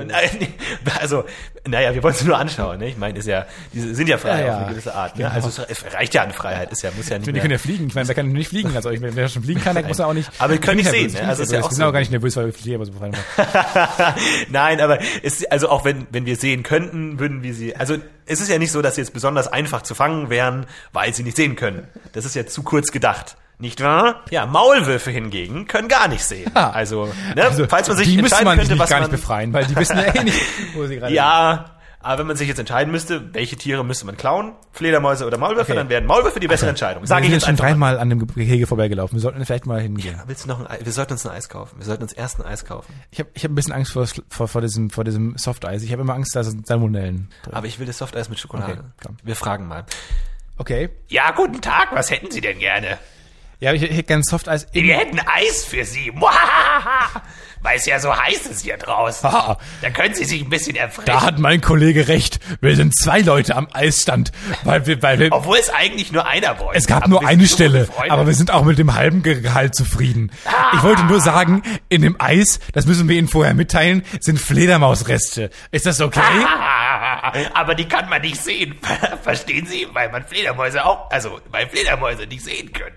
also, 0.99 1.23
naja, 1.67 1.93
wir 1.93 2.01
wollen 2.01 2.15
es 2.15 2.23
nur 2.23 2.35
anschauen. 2.35 2.79
Ne? 2.79 2.89
Ich 2.89 2.97
meine, 2.97 3.19
ist 3.19 3.27
ja, 3.27 3.45
diese 3.73 3.93
sind 3.93 4.09
ja 4.09 4.17
frei 4.17 4.43
Ja, 4.43 4.55
auf 4.55 4.61
eine 4.63 4.69
gewisse 4.71 4.95
Art. 4.95 5.15
Ne? 5.17 5.25
Genau. 5.25 5.35
Also 5.35 5.63
es 5.67 5.85
reicht 5.93 6.15
ja 6.15 6.23
an 6.23 6.31
Freiheit. 6.31 6.71
Ist 6.71 6.81
ja, 6.81 6.89
muss 6.97 7.07
ja 7.09 7.17
nicht 7.19 7.27
Die 7.27 7.31
mehr. 7.31 7.41
können 7.41 7.51
ja 7.51 7.59
fliegen. 7.59 7.87
Ich 7.87 7.93
meine, 7.95 8.07
wer 8.07 8.15
kann 8.15 8.29
nicht 8.31 8.49
fliegen? 8.49 8.75
Also, 8.75 8.89
ich, 8.89 8.99
wer 8.99 9.29
schon 9.29 9.43
fliegen 9.43 9.61
kann, 9.61 9.75
der 9.75 9.85
muss 9.85 9.99
ja 9.99 10.07
auch 10.07 10.13
nicht. 10.13 10.31
Aber 10.39 10.53
wir 10.53 10.59
können 10.59 10.77
nicht 10.77 10.89
sehen, 10.89 11.13
ne? 11.13 11.27
Also 11.27 11.43
ist 11.43 11.51
ja 11.51 11.59
auch 11.59 11.65
Wir 11.65 11.69
sind 11.75 11.83
so. 11.83 11.85
auch 11.89 11.93
gar 11.93 11.99
nicht 11.99 12.11
nervös, 12.11 12.35
weil 12.35 12.47
wir 12.47 12.53
Fledermäuse 12.53 12.91
befreien 12.91 13.13
wollen. 13.13 14.13
Nein, 14.49 14.81
aber 14.81 14.97
es, 15.21 15.45
also 15.45 15.69
auch 15.69 15.85
wenn, 15.85 16.07
wenn 16.09 16.25
wir 16.25 16.37
sehen 16.37 16.63
könnten, 16.63 17.19
würden 17.19 17.43
wir 17.43 17.53
sie, 17.53 17.75
also 17.75 17.97
es 18.27 18.41
ist 18.41 18.49
ja 18.49 18.59
nicht 18.59 18.71
so, 18.71 18.81
dass 18.81 18.95
sie 18.95 19.01
jetzt 19.01 19.13
besonders 19.13 19.47
einfach 19.47 19.81
zu 19.81 19.95
fangen 19.95 20.29
wären, 20.29 20.65
weil 20.93 21.13
sie 21.13 21.23
nicht 21.23 21.37
sehen 21.37 21.55
können. 21.55 21.87
Das 22.13 22.25
ist 22.25 22.35
ja 22.35 22.45
zu 22.45 22.63
kurz 22.63 22.91
gedacht. 22.91 23.37
Nicht 23.59 23.81
wahr? 23.81 24.21
Ja, 24.29 24.45
Maulwürfe 24.45 25.09
hingegen 25.09 25.65
können 25.65 25.87
gar 25.87 26.07
nicht 26.07 26.23
sehen. 26.23 26.51
Ja. 26.53 26.69
Also, 26.69 27.11
ne, 27.35 27.43
Also, 27.43 27.65
falls 27.67 27.87
man 27.87 27.97
sich 27.97 28.07
die 28.07 28.17
müsste 28.17 28.35
entscheiden 28.35 28.45
man 28.45 28.57
könnte, 28.59 28.77
was 28.79 28.89
gar 28.89 28.99
man, 28.99 29.09
nicht 29.09 29.19
befreien, 29.19 29.51
weil 29.51 29.65
die 29.65 29.75
wissen 29.75 29.97
ja 29.97 30.13
eh 30.13 30.23
nicht, 30.23 30.39
wo 30.75 30.85
sie 30.85 30.95
gerade 30.99 31.13
Ja, 31.13 31.65
aber 32.07 32.19
wenn 32.19 32.27
man 32.27 32.35
sich 32.37 32.47
jetzt 32.47 32.57
entscheiden 32.59 32.91
müsste, 32.91 33.33
welche 33.33 33.55
Tiere 33.57 33.83
müsste 33.85 34.05
man 34.05 34.17
klauen, 34.17 34.53
Fledermäuse 34.71 35.25
oder 35.27 35.37
Maulwürfe, 35.37 35.71
Okay. 35.71 35.75
dann 35.75 35.89
wären 35.89 36.05
Maulwürfe 36.05 36.39
die 36.39 36.47
bessere 36.47 36.69
Entscheidung. 36.69 37.03
sind. 37.03 37.07
Sage 37.09 37.23
wir 37.23 37.25
ich 37.27 37.31
sind 37.31 37.39
jetzt 37.41 37.47
schon 37.47 37.55
dreimal 37.67 37.99
an 37.99 38.09
dem 38.09 38.25
Gehege 38.27 38.65
vorbeigelaufen. 38.67 39.15
Wir 39.17 39.21
sollten 39.21 39.43
vielleicht 39.45 39.65
mal 39.65 39.81
hingehen. 39.81 40.19
Willst 40.25 40.45
du 40.45 40.47
noch 40.47 40.59
ein 40.59 40.67
Ei? 40.67 40.79
Wir 40.83 40.91
sollten 40.91 41.13
uns 41.13 41.25
ein 41.25 41.31
Eis 41.31 41.49
kaufen. 41.49 41.77
Wir 41.79 41.85
sollten 41.85 42.03
uns 42.03 42.13
erst 42.13 42.39
ein 42.39 42.45
Eis 42.45 42.65
kaufen. 42.65 42.93
Ich 43.11 43.19
habe 43.19 43.29
ich 43.33 43.43
hab 43.43 43.51
ein 43.51 43.55
bisschen 43.55 43.73
Angst 43.73 43.91
vor, 43.93 44.07
vor, 44.29 44.47
vor 44.47 44.61
diesem, 44.61 44.89
vor 44.89 45.03
diesem 45.03 45.37
Softeis. 45.37 45.83
Ich 45.83 45.91
habe 45.91 46.01
immer 46.01 46.13
Angst, 46.13 46.35
da 46.35 46.43
sind 46.43 46.65
Salmonellen 46.65 47.29
drin. 47.43 47.53
Aber 47.53 47.67
ich 47.67 47.77
will 47.79 47.85
das 47.85 47.97
Softeis 47.97 48.29
mit 48.29 48.39
Schokolade. 48.39 48.71
Okay, 48.73 48.81
komm. 49.05 49.17
Wir 49.23 49.35
fragen 49.35 49.67
mal. 49.67 49.85
Okay. 50.57 50.89
Ja, 51.07 51.31
guten 51.31 51.61
Tag. 51.61 51.89
Was 51.91 52.09
hätten 52.09 52.31
Sie 52.31 52.41
denn 52.41 52.57
gerne? 52.59 52.97
Ja, 53.59 53.73
ich, 53.73 53.81
hätte 53.81 54.03
gerne 54.03 54.23
Softeis 54.23 54.67
Wir 54.71 54.97
hätten 54.97 55.19
Eis 55.19 55.65
für 55.65 55.83
Sie. 55.83 56.13
Weil 57.61 57.77
es 57.77 57.87
ja 57.87 57.99
so 57.99 58.15
heiß 58.15 58.45
ist 58.45 58.61
hier 58.61 58.77
draußen. 58.77 59.27
Ah. 59.27 59.57
Da 59.81 59.89
können 59.89 60.13
Sie 60.13 60.25
sich 60.25 60.43
ein 60.43 60.49
bisschen 60.49 60.75
erfrischen. 60.75 61.07
Da 61.07 61.23
hat 61.23 61.39
mein 61.39 61.59
Kollege 61.59 62.07
recht. 62.07 62.39
Wir 62.61 62.75
sind 62.75 62.95
zwei 62.95 63.21
Leute 63.21 63.55
am 63.55 63.67
Eisstand, 63.73 64.31
weil 64.63 64.85
wir, 64.85 65.01
weil 65.01 65.17
wir, 65.17 65.31
Obwohl 65.31 65.57
es 65.57 65.71
eigentlich 65.71 66.11
nur 66.11 66.27
einer 66.27 66.59
wollte. 66.59 66.77
es 66.77 66.85
gab 66.85 67.05
Aber 67.05 67.09
nur 67.09 67.27
eine 67.27 67.47
Stelle, 67.47 67.89
aber 68.09 68.27
wir 68.27 68.35
sind 68.35 68.51
auch 68.51 68.63
mit 68.63 68.77
dem 68.77 68.93
halben 68.93 69.23
Gehalt 69.23 69.73
zufrieden. 69.73 70.31
Ich 70.75 70.83
wollte 70.83 71.03
nur 71.05 71.19
sagen, 71.19 71.63
in 71.89 72.03
dem 72.03 72.15
Eis, 72.19 72.59
das 72.73 72.85
müssen 72.85 73.09
wir 73.09 73.17
Ihnen 73.17 73.27
vorher 73.27 73.55
mitteilen, 73.55 74.03
sind 74.19 74.39
Fledermausreste. 74.39 75.49
Ist 75.71 75.87
das 75.87 75.99
okay? 75.99 76.21
Aber 77.53 77.75
die 77.75 77.87
kann 77.87 78.09
man 78.09 78.21
nicht 78.21 78.41
sehen. 78.41 78.75
Verstehen 79.23 79.65
Sie? 79.65 79.87
Weil 79.93 80.09
man 80.11 80.23
Fledermäuse 80.25 80.85
auch, 80.85 81.09
also 81.11 81.39
weil 81.51 81.67
Fledermäuse 81.67 82.27
nicht 82.27 82.43
sehen 82.43 82.71
können. 82.73 82.95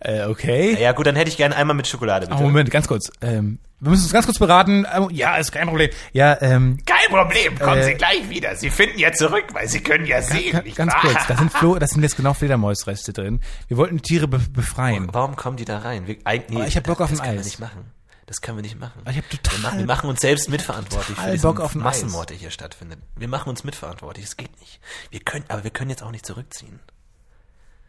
Äh, 0.00 0.24
okay. 0.26 0.76
Ja 0.80 0.92
gut, 0.92 1.06
dann 1.06 1.16
hätte 1.16 1.30
ich 1.30 1.36
gerne 1.36 1.56
einmal 1.56 1.74
mit 1.74 1.86
Schokolade, 1.86 2.26
bitte. 2.26 2.38
Oh, 2.38 2.44
Moment, 2.44 2.70
ganz 2.70 2.86
kurz. 2.86 3.10
Ähm, 3.22 3.58
wir 3.80 3.90
müssen 3.90 4.04
uns 4.04 4.12
ganz 4.12 4.26
kurz 4.26 4.38
beraten. 4.38 4.86
Ähm, 4.94 5.08
Ja, 5.10 5.36
ist 5.36 5.52
kein 5.52 5.66
Problem. 5.68 5.90
Ja, 6.12 6.36
ähm, 6.42 6.78
Kein 6.84 7.08
Problem, 7.10 7.58
kommen 7.58 7.78
Äh, 7.78 7.84
Sie 7.84 7.94
gleich 7.94 8.28
wieder. 8.28 8.54
Sie 8.56 8.68
finden 8.70 8.98
ja 8.98 9.12
zurück, 9.12 9.44
weil 9.52 9.68
Sie 9.68 9.80
können 9.80 10.04
ja 10.06 10.20
sehen, 10.20 10.52
ganz, 10.52 10.64
nicht 10.64 10.76
ganz 10.76 10.92
wahr? 10.92 11.00
kurz. 11.00 11.26
Da 11.26 11.36
sind 11.38 11.50
Flo, 11.52 11.74
da 11.78 11.86
sind 11.86 12.02
jetzt 12.02 12.16
genau 12.16 12.34
Fledermausreste 12.34 13.12
drin. 13.14 13.40
Wir 13.68 13.78
wollten 13.78 13.96
die 13.96 14.02
Tiere 14.02 14.28
be 14.28 14.38
befreien. 14.38 15.08
Warum 15.12 15.34
kommen 15.34 15.56
die 15.56 15.64
da 15.64 15.78
rein? 15.78 16.06
Wir, 16.06 16.16
eig- 16.24 16.44
nee, 16.50 16.56
Aber 16.56 16.66
ich 16.66 16.76
hab 16.76 16.84
Bock 16.84 17.00
auf 17.00 17.10
das 17.10 17.20
ein 17.20 17.30
Eis. 17.30 17.34
wir 17.36 17.44
nicht 17.44 17.60
machen. 17.60 17.90
Das 18.26 18.40
können 18.40 18.58
wir 18.58 18.62
nicht 18.62 18.78
machen. 18.78 19.02
Ich 19.08 19.16
hab 19.16 19.30
wir, 19.30 19.40
total- 19.40 19.60
machen, 19.60 19.78
wir 19.78 19.86
machen 19.86 20.10
uns 20.10 20.20
selbst 20.20 20.48
mitverantwortlich 20.50 21.16
für 21.16 21.30
diesen 21.30 21.42
Bock 21.42 21.60
auf 21.60 21.74
Massenmord, 21.76 22.30
der 22.30 22.36
hier 22.36 22.50
stattfindet. 22.50 22.98
Wir 23.14 23.28
machen 23.28 23.48
uns 23.48 23.62
mitverantwortlich. 23.62 24.24
Es 24.24 24.36
geht 24.36 24.58
nicht. 24.60 24.80
Wir 25.10 25.20
können, 25.20 25.44
aber 25.48 25.62
wir 25.62 25.70
können 25.70 25.90
jetzt 25.90 26.02
auch 26.02 26.10
nicht 26.10 26.26
zurückziehen. 26.26 26.80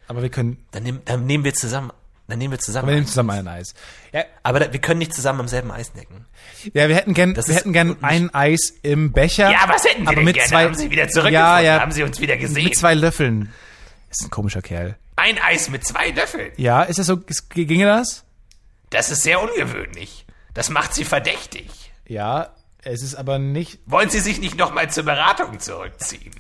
Aber 0.08 0.22
wir 0.22 0.30
können, 0.30 0.64
Dann, 0.72 0.84
nehmen- 0.84 1.02
dann 1.06 1.26
nehmen 1.26 1.44
wir 1.44 1.54
zusammen. 1.56 1.92
Dann 2.28 2.40
nehmen 2.40 2.52
wir 2.52 2.60
zusammen. 2.60 2.88
wir 2.90 2.96
nehmen 2.96 3.08
zusammen 3.08 3.30
ein 3.32 3.48
Eis. 3.48 3.74
Ja, 4.12 4.26
aber 4.44 4.60
da, 4.60 4.72
wir 4.74 4.82
können 4.82 5.00
nicht 5.00 5.14
zusammen 5.14 5.40
am 5.40 5.48
selben 5.48 5.72
Eis 5.72 5.96
necken. 5.96 6.26
ja 6.74 6.88
wir 6.90 6.96
hätten 6.96 7.14
gern, 7.14 7.34
Das 7.34 7.48
wir 7.48 7.56
hätten 7.56 7.72
gern 7.74 7.98
ein 8.04 8.34
Eis 8.36 8.74
im 8.84 9.14
Becher. 9.14 9.50
Ja, 9.50 9.64
was 9.68 9.86
hätten 9.86 10.02
Sie 10.04 10.08
aber 10.10 10.22
mit 10.22 10.36
gerne? 10.36 10.50
zwei, 10.50 10.64
Haben 10.66 10.76
Sie 10.76 10.92
wieder 10.92 11.08
zurückgefunden? 11.08 11.34
Ja, 11.34 11.60
ja. 11.62 11.80
Haben 11.80 11.94
Sie 11.94 12.04
uns 12.04 12.20
wieder 12.20 12.36
gesehen? 12.38 12.66
Mit 12.66 12.78
zwei 12.78 12.94
Löffeln. 12.96 13.54
Ist 14.12 14.24
ein 14.24 14.30
komischer 14.30 14.62
Kerl. 14.62 14.98
Ein 15.16 15.40
Eis 15.42 15.70
mit 15.70 15.88
zwei 15.88 16.10
Löffeln. 16.12 16.52
Ja, 16.58 16.84
ist 16.84 17.00
das 17.00 17.08
so, 17.08 17.18
ginge 17.50 17.86
das? 17.86 18.24
Das 18.90 19.10
ist 19.10 19.24
sehr 19.24 19.42
ungewöhnlich. 19.42 20.26
Das 20.58 20.72
macht 20.72 20.96
Sie 20.96 21.06
verdächtig. 21.06 21.70
Ja, 22.08 22.50
es 22.82 23.04
ist 23.04 23.14
aber 23.14 23.38
nicht. 23.38 23.80
Wollen 23.86 24.10
Sie 24.10 24.20
sich 24.20 24.40
nicht 24.40 24.58
nochmal 24.58 24.90
zur 24.90 25.04
Beratung 25.04 25.60
zurückziehen? 25.60 26.32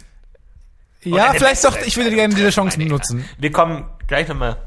Ja, 1.03 1.34
vielleicht 1.34 1.63
doch, 1.63 1.78
ich 1.86 1.97
würde 1.97 2.09
gerne 2.09 2.34
diese 2.34 2.49
Chance 2.49 2.82
nutzen. 2.82 3.30
Wir 3.38 3.51
kommen 3.51 3.88
gleich 4.07 4.28
nochmal. 4.28 4.57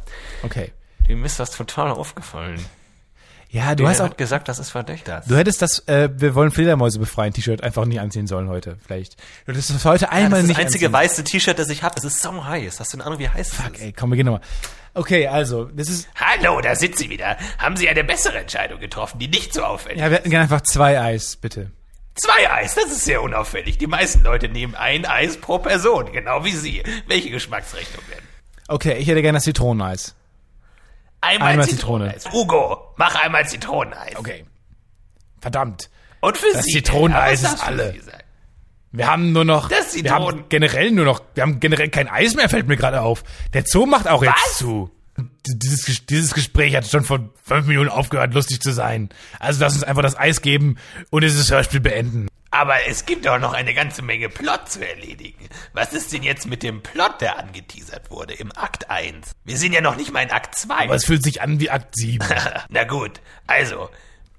Okay. 0.44 0.72
Dem 1.08 1.24
ist 1.24 1.40
das 1.40 1.50
total 1.50 1.90
aufgefallen. 1.90 2.64
Ja, 3.52 3.74
du 3.74 3.82
Du 3.82 3.88
hast 3.88 4.00
auch. 4.00 4.16
gesagt, 4.16 4.46
das 4.48 4.60
ist 4.60 4.70
verdächtig. 4.70 5.12
Du 5.26 5.36
hättest 5.36 5.60
das, 5.60 5.80
äh, 5.88 6.08
wir 6.14 6.36
wollen 6.36 6.52
Fledermäuse 6.52 7.00
befreien 7.00 7.32
T-Shirt 7.32 7.62
einfach 7.64 7.84
nie 7.84 7.98
anziehen 7.98 8.28
sollen 8.28 8.48
heute, 8.48 8.76
vielleicht. 8.86 9.16
Du 9.44 9.52
hättest 9.52 9.70
das 9.70 9.84
heute 9.84 10.04
Ja, 10.04 10.10
einmal 10.12 10.30
das 10.30 10.40
ist 10.42 10.46
nicht 10.48 10.58
das 10.58 10.66
einzige 10.66 10.86
anziehen. 10.86 11.00
weiße 11.00 11.24
T-Shirt, 11.24 11.58
das 11.58 11.68
ich 11.68 11.82
habe. 11.82 11.96
Es 11.98 12.04
ist 12.04 12.20
so 12.20 12.44
heiß. 12.44 12.78
Hast 12.78 12.92
du 12.92 12.98
eine 12.98 13.06
Ahnung, 13.06 13.18
wie 13.18 13.28
heiß 13.28 13.48
es 13.48 13.54
Fuck, 13.54 13.74
ist? 13.74 13.82
ey, 13.82 13.92
komm, 13.92 14.10
wir 14.10 14.16
gehen 14.16 14.26
nochmal. 14.26 14.42
Okay, 14.94 15.26
also, 15.26 15.64
das 15.64 15.88
ist, 15.88 16.08
Hallo, 16.14 16.60
da 16.60 16.76
sind 16.76 16.96
Sie 16.96 17.10
wieder. 17.10 17.36
Haben 17.58 17.76
Sie 17.76 17.88
eine 17.88 18.04
bessere 18.04 18.38
Entscheidung 18.38 18.78
getroffen, 18.78 19.18
die 19.18 19.26
nicht 19.28 19.52
so 19.52 19.62
auffällig 19.64 19.98
ja, 20.00 20.10
wir 20.10 20.18
hätten 20.18 20.30
gerne 20.30 20.44
einfach 20.44 20.60
zwei 20.62 21.00
Eis, 21.00 21.34
bitte. 21.36 21.70
Zwei 22.14 22.50
Eis, 22.52 22.74
das 22.76 22.84
ist 22.86 23.04
sehr 23.04 23.22
unauffällig. 23.22 23.78
Die 23.78 23.86
meisten 23.86 24.22
Leute 24.22 24.48
nehmen 24.48 24.74
ein 24.76 25.06
Eis 25.06 25.36
pro 25.38 25.58
Person, 25.58 26.12
genau 26.12 26.44
wie 26.44 26.52
Sie. 26.52 26.82
Welche 27.08 27.30
Geschmacksrichtung 27.30 28.02
denn? 28.12 28.22
Okay, 28.68 28.96
ich 28.98 29.08
hätte 29.08 29.22
gerne 29.22 29.38
das 29.38 29.44
Zitroneneis. 29.44 30.14
Einmal, 31.20 31.50
Einmal 31.50 31.68
Zitroneneis. 31.68 32.30
Hugo, 32.32 32.94
mach 32.96 33.14
einmal 33.22 33.46
Zitroneneis. 33.46 34.16
Okay. 34.16 34.44
Verdammt. 35.40 35.90
Und 36.20 36.36
für 36.36 36.52
Das 36.52 36.64
Sie. 36.64 36.72
Zitroneneis 36.72 37.42
ist 37.42 37.66
alle. 37.66 37.94
Wir 38.92 39.06
haben 39.06 39.32
nur 39.32 39.44
noch, 39.44 39.68
Das 39.68 39.94
wir 39.94 40.10
haben 40.12 40.46
generell 40.48 40.90
nur 40.90 41.04
noch, 41.04 41.22
wir 41.34 41.42
haben 41.44 41.60
generell 41.60 41.90
kein 41.90 42.08
Eis 42.08 42.34
mehr, 42.34 42.48
fällt 42.48 42.66
mir 42.66 42.76
gerade 42.76 43.02
auf. 43.02 43.22
Der 43.52 43.64
Zoo 43.64 43.86
macht 43.86 44.08
auch 44.08 44.22
jetzt 44.24 44.34
Was? 44.46 44.58
zu. 44.58 44.90
Dieses, 45.46 46.06
dieses 46.06 46.34
Gespräch 46.34 46.76
hat 46.76 46.86
schon 46.86 47.04
vor 47.04 47.30
fünf 47.42 47.66
Minuten 47.66 47.88
aufgehört, 47.88 48.34
lustig 48.34 48.60
zu 48.60 48.72
sein. 48.72 49.10
Also 49.38 49.60
lass 49.60 49.74
uns 49.74 49.84
einfach 49.84 50.02
das 50.02 50.18
Eis 50.18 50.42
geben 50.42 50.76
und 51.10 51.22
dieses 51.22 51.50
Hörspiel 51.50 51.80
beenden. 51.80 52.28
Aber 52.52 52.74
es 52.88 53.06
gibt 53.06 53.26
doch 53.26 53.38
noch 53.38 53.52
eine 53.52 53.74
ganze 53.74 54.02
Menge 54.02 54.28
Plot 54.28 54.68
zu 54.68 54.86
erledigen. 54.86 55.48
Was 55.72 55.92
ist 55.92 56.12
denn 56.12 56.24
jetzt 56.24 56.48
mit 56.48 56.62
dem 56.62 56.82
Plot, 56.82 57.20
der 57.20 57.38
angeteasert 57.38 58.10
wurde 58.10 58.34
im 58.34 58.50
Akt 58.56 58.90
1? 58.90 59.32
Wir 59.44 59.56
sind 59.56 59.72
ja 59.72 59.80
noch 59.80 59.96
nicht 59.96 60.12
mal 60.12 60.22
in 60.22 60.30
Akt 60.30 60.56
2. 60.56 60.74
Aber 60.74 60.94
es 60.94 61.04
fühlt 61.04 61.22
sich 61.22 61.42
an 61.42 61.60
wie 61.60 61.70
Akt 61.70 61.94
7. 61.94 62.26
Na 62.68 62.84
gut, 62.84 63.20
also, 63.46 63.88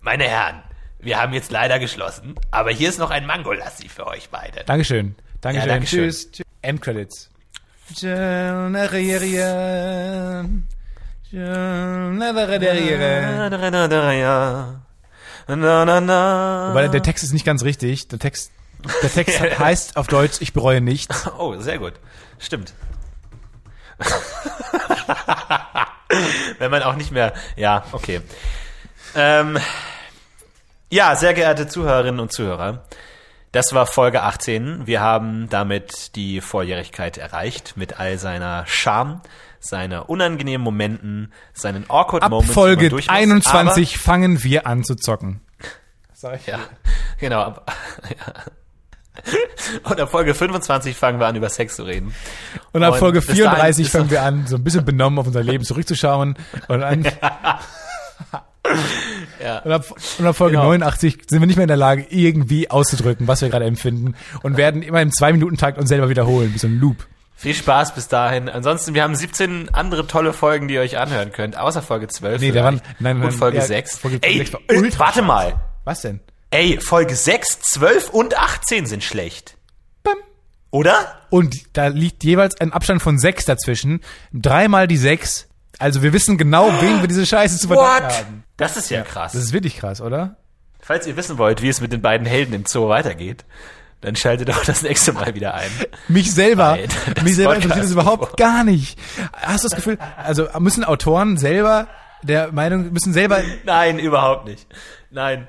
meine 0.02 0.26
Herren, 0.26 0.62
wir 1.00 1.20
haben 1.20 1.34
jetzt 1.34 1.52
leider 1.52 1.80
geschlossen, 1.80 2.36
aber 2.52 2.72
hier 2.72 2.90
ist 2.90 3.00
noch 3.00 3.12
ein 3.12 3.26
Mangolassi 3.26 3.88
für 3.88 4.06
euch 4.08 4.30
beide. 4.30 4.66
Dankeschön. 4.66 5.16
Dankeschön. 5.40 5.68
Ja, 5.70 5.74
Dankeschön. 5.74 6.10
Tschüss. 6.62 7.31
Tschüss. 7.94 8.10
Endcredits. 15.48 16.76
Weil 16.76 16.90
der 16.90 17.02
Text 17.04 17.24
ist 17.24 17.34
nicht 17.34 17.46
ganz 17.46 17.64
richtig. 17.64 18.08
Der 18.10 18.20
Text, 18.20 18.52
der 19.02 19.12
Text 19.12 19.40
heißt 19.60 19.98
auf 19.98 20.08
Deutsch, 20.08 20.38
ich 20.42 20.54
bereue 20.54 20.82
nichts. 20.82 21.30
Oh, 21.38 21.58
sehr 21.60 21.80
gut. 21.80 21.94
Stimmt. 22.40 22.74
Wenn 26.60 26.72
man 26.72 26.84
auch 26.84 26.96
nicht 26.96 27.12
mehr. 27.12 27.34
Ja, 27.56 27.86
okay. 27.92 28.22
Ähm, 29.16 29.58
ja, 30.90 31.16
sehr 31.16 31.34
geehrte 31.34 31.68
Zuhörerinnen 31.68 32.20
und 32.20 32.32
Zuhörer. 32.34 32.84
Das 33.52 33.74
war 33.74 33.86
Folge 33.86 34.24
18. 34.24 34.88
Wir 34.88 35.02
haben 35.02 35.50
damit 35.50 36.16
die 36.16 36.40
Volljährigkeit 36.40 37.18
erreicht 37.18 37.74
mit 37.76 38.00
all 38.00 38.18
seiner 38.18 38.66
Charme, 38.66 39.22
seiner 39.60 40.10
unangenehmen 40.10 40.64
Momenten, 40.64 41.34
seinen 41.54 41.90
awkward 41.90 42.24
Ab 42.24 42.30
Moments. 42.32 42.54
Folge 42.54 42.84
man 42.84 42.90
durch 42.92 43.08
muss. 43.08 43.16
21 43.16 43.98
fangen 43.98 44.44
wir 44.44 44.66
an 44.68 44.84
zu 44.84 44.96
zocken. 44.96 45.42
Aber, 46.24 46.40
ja, 46.46 46.60
genau. 47.20 47.42
ab- 47.42 47.72
ja. 48.10 48.34
Und 49.90 50.00
ab 50.00 50.10
Folge 50.10 50.34
25 50.34 50.96
fangen 50.96 51.20
wir 51.20 51.28
an, 51.28 51.36
über 51.36 51.50
Sex 51.50 51.76
zu 51.76 51.84
reden. 51.84 52.14
Und 52.72 52.84
ab 52.84 52.94
Und 52.94 53.00
Folge 53.00 53.20
bis 53.20 53.28
dahin 53.28 53.44
34 53.44 53.86
ist 53.86 53.92
fangen 53.92 54.10
wir 54.10 54.22
an, 54.24 54.48
so 54.48 54.56
ein 54.56 54.64
bisschen 54.64 54.86
benommen 54.86 55.20
auf 55.20 55.28
unser 55.28 55.44
Leben 55.44 55.66
zurückzuschauen. 55.66 56.38
Und, 56.70 56.84
an, 56.84 57.04
Ja. 59.44 59.60
und, 59.60 59.72
ab, 59.72 59.86
und 60.20 60.26
ab 60.26 60.36
Folge 60.36 60.54
Genau. 60.58 60.66
89 60.68 61.18
sind 61.28 61.40
wir 61.40 61.48
nicht 61.48 61.56
mehr 61.56 61.64
in 61.64 61.68
der 61.70 61.78
Lage, 61.78 62.06
irgendwie 62.10 62.70
auszudrücken, 62.70 63.28
was 63.28 63.42
wir 63.42 63.50
gerade 63.50 63.66
empfinden. 63.66 64.16
Und 64.44 64.58
werden 64.58 64.82
immer 64.82 65.02
im 65.02 65.12
Zwei-Minuten-Takt 65.12 65.78
uns 65.78 65.90
selber 65.90 66.10
wiederholen, 66.10 66.52
wie 66.54 66.58
so 66.60 66.68
ein 66.68 66.80
Loop. 66.80 67.08
Viel 67.36 67.56
Spaß 67.56 67.96
bis 67.96 68.08
dahin. 68.08 68.50
Ansonsten, 68.50 68.94
wir 68.94 69.02
haben 69.04 69.16
17 69.16 69.70
andere 69.74 70.06
tolle 70.06 70.32
Folgen, 70.34 70.68
die 70.68 70.76
ihr 70.76 70.82
euch 70.82 70.98
anhören 71.00 71.32
könnt, 71.32 71.58
außer 71.58 71.82
Folge 71.82 72.08
12. 72.08 72.40
Nee, 72.40 72.52
da 72.52 72.64
waren- 72.64 72.82
nein, 73.00 73.18
nein, 73.18 73.28
Und 73.30 73.32
Folge 73.34 73.58
ja, 73.58 73.64
6. 73.64 73.98
Folge 73.98 74.20
Ey, 74.22 74.38
6 74.38 74.54
war 74.54 74.60
äh, 74.68 74.76
warte 75.00 75.14
scheiße. 75.16 75.22
mal. 75.24 75.54
Was 75.84 76.02
denn? 76.02 76.20
Ey, 76.52 76.80
Folge 76.80 77.16
6, 77.16 77.60
12 77.62 78.10
und 78.10 78.38
18 78.38 78.86
sind 78.86 79.04
schlecht. 79.04 79.58
Oder? 80.74 80.94
Und 81.30 81.76
da 81.76 81.88
liegt 81.88 82.24
jeweils 82.24 82.60
ein 82.62 82.72
Abstand 82.72 83.02
von 83.02 83.20
sechs 83.20 83.44
dazwischen. 83.46 84.00
Dreimal 84.32 84.88
die 84.88 84.96
sechs. 84.98 85.48
Also 85.80 86.02
wir 86.02 86.14
wissen 86.14 86.38
genau, 86.38 86.70
wen 86.80 87.02
wir 87.02 87.08
diese 87.10 87.26
Scheiße 87.26 87.58
zu 87.58 87.68
verdanken 87.68 88.14
haben. 88.16 88.44
Das 88.62 88.78
ist 88.78 88.92
ja, 88.92 89.02
krass. 89.02 89.32
Das 89.32 89.42
ist 89.42 89.54
wirklich 89.54 89.78
krass, 89.78 90.02
oder? 90.02 90.36
Falls 90.82 91.08
ihr 91.08 91.18
wissen 91.18 91.40
wollt, 91.40 91.64
wie 91.64 91.70
es 91.70 91.82
mit 91.82 91.92
den 91.92 92.04
beiden 92.04 92.28
Helden 92.28 92.54
im 92.54 92.66
Zoo 92.68 92.90
weitergeht, 92.90 93.44
dann 94.02 94.16
schaltet 94.16 94.50
doch 94.50 94.64
das 94.64 94.84
nächste 94.84 95.14
Mal 95.14 95.34
wieder 95.34 95.56
ein. 95.56 95.72
Mich 96.08 96.32
selber, 96.32 96.78
Nein, 96.78 96.90
mich 97.24 97.36
selber 97.36 97.56
interessiert 97.56 97.86
das 97.86 97.92
überhaupt 97.92 98.38
gar 98.38 98.64
nicht. 98.64 99.00
Hast 99.34 99.64
du 99.64 99.70
das 99.70 99.76
Gefühl, 99.76 99.98
also 100.16 100.48
müssen 100.60 100.84
Autoren 100.84 101.38
selber 101.38 101.88
der 102.22 102.52
Meinung, 102.52 102.94
müssen 102.94 103.14
selber, 103.14 103.42
Nein, 103.64 103.98
überhaupt 103.98 104.46
nicht. 104.46 104.68
Nein. 105.10 105.48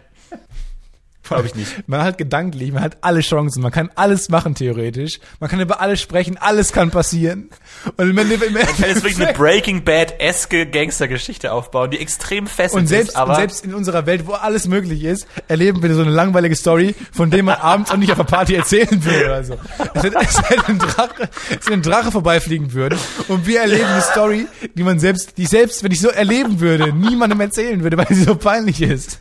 Glaube 1.22 1.46
ich 1.46 1.54
nicht. 1.54 1.88
man 1.88 2.02
hat 2.02 2.18
gedanklich, 2.18 2.72
man 2.72 2.82
hat 2.82 2.98
alle 3.00 3.20
Chancen, 3.20 3.62
man 3.62 3.70
kann 3.72 3.90
alles 3.94 4.28
machen 4.28 4.54
theoretisch, 4.54 5.20
man 5.40 5.48
kann 5.48 5.60
über 5.60 5.80
alles 5.80 6.00
sprechen, 6.00 6.36
alles 6.36 6.72
kann 6.72 6.90
passieren. 6.90 7.48
Und 7.96 8.10
im 8.10 8.18
Ende, 8.18 8.34
im 8.34 8.52
Man 8.52 8.62
kann 8.62 8.72
jetzt 8.88 8.96
wirklich 8.96 9.16
eine 9.16 9.28
Endeffekt- 9.28 9.38
Breaking 9.38 9.84
Bad-eske 9.84 10.66
Gangstergeschichte 10.66 11.52
aufbauen, 11.52 11.90
die 11.90 12.00
extrem 12.00 12.46
fesselnd 12.46 12.82
und 12.82 12.86
selbst, 12.88 13.10
ist, 13.10 13.16
aber 13.16 13.30
und 13.32 13.36
selbst 13.36 13.64
in 13.64 13.74
unserer 13.74 14.04
Welt, 14.06 14.26
wo 14.26 14.32
alles 14.32 14.66
möglich 14.68 15.04
ist, 15.04 15.26
erleben 15.48 15.82
wir 15.82 15.94
so 15.94 16.02
eine 16.02 16.10
langweilige 16.10 16.56
Story, 16.56 16.94
von 17.12 17.30
der 17.30 17.42
man 17.42 17.54
abends 17.56 17.90
auch 17.90 17.96
nicht 17.96 18.10
auf 18.10 18.18
der 18.18 18.24
Party 18.24 18.54
erzählen 18.54 19.04
will 19.04 19.24
oder 19.24 19.44
so. 19.44 19.56
Es 19.94 20.02
hätte, 20.02 20.16
es 20.20 20.42
hätte 20.50 20.68
ein 20.68 20.78
Drache, 20.78 21.30
es 21.50 21.66
hätte 21.66 21.72
ein 21.72 21.82
Drache 21.82 22.10
vorbeifliegen 22.12 22.72
würde 22.72 22.96
und 23.28 23.46
wir 23.46 23.60
erleben 23.60 23.84
eine 23.86 24.02
Story, 24.02 24.46
die 24.74 24.82
man 24.82 24.98
selbst, 24.98 25.38
die 25.38 25.44
ich 25.44 25.48
selbst, 25.48 25.82
wenn 25.82 25.92
ich 25.92 26.00
so 26.00 26.08
erleben 26.08 26.60
würde, 26.60 26.92
niemandem 26.92 27.40
erzählen 27.40 27.82
würde, 27.82 27.96
weil 27.96 28.06
sie 28.10 28.24
so 28.24 28.34
peinlich 28.34 28.82
ist. 28.82 29.20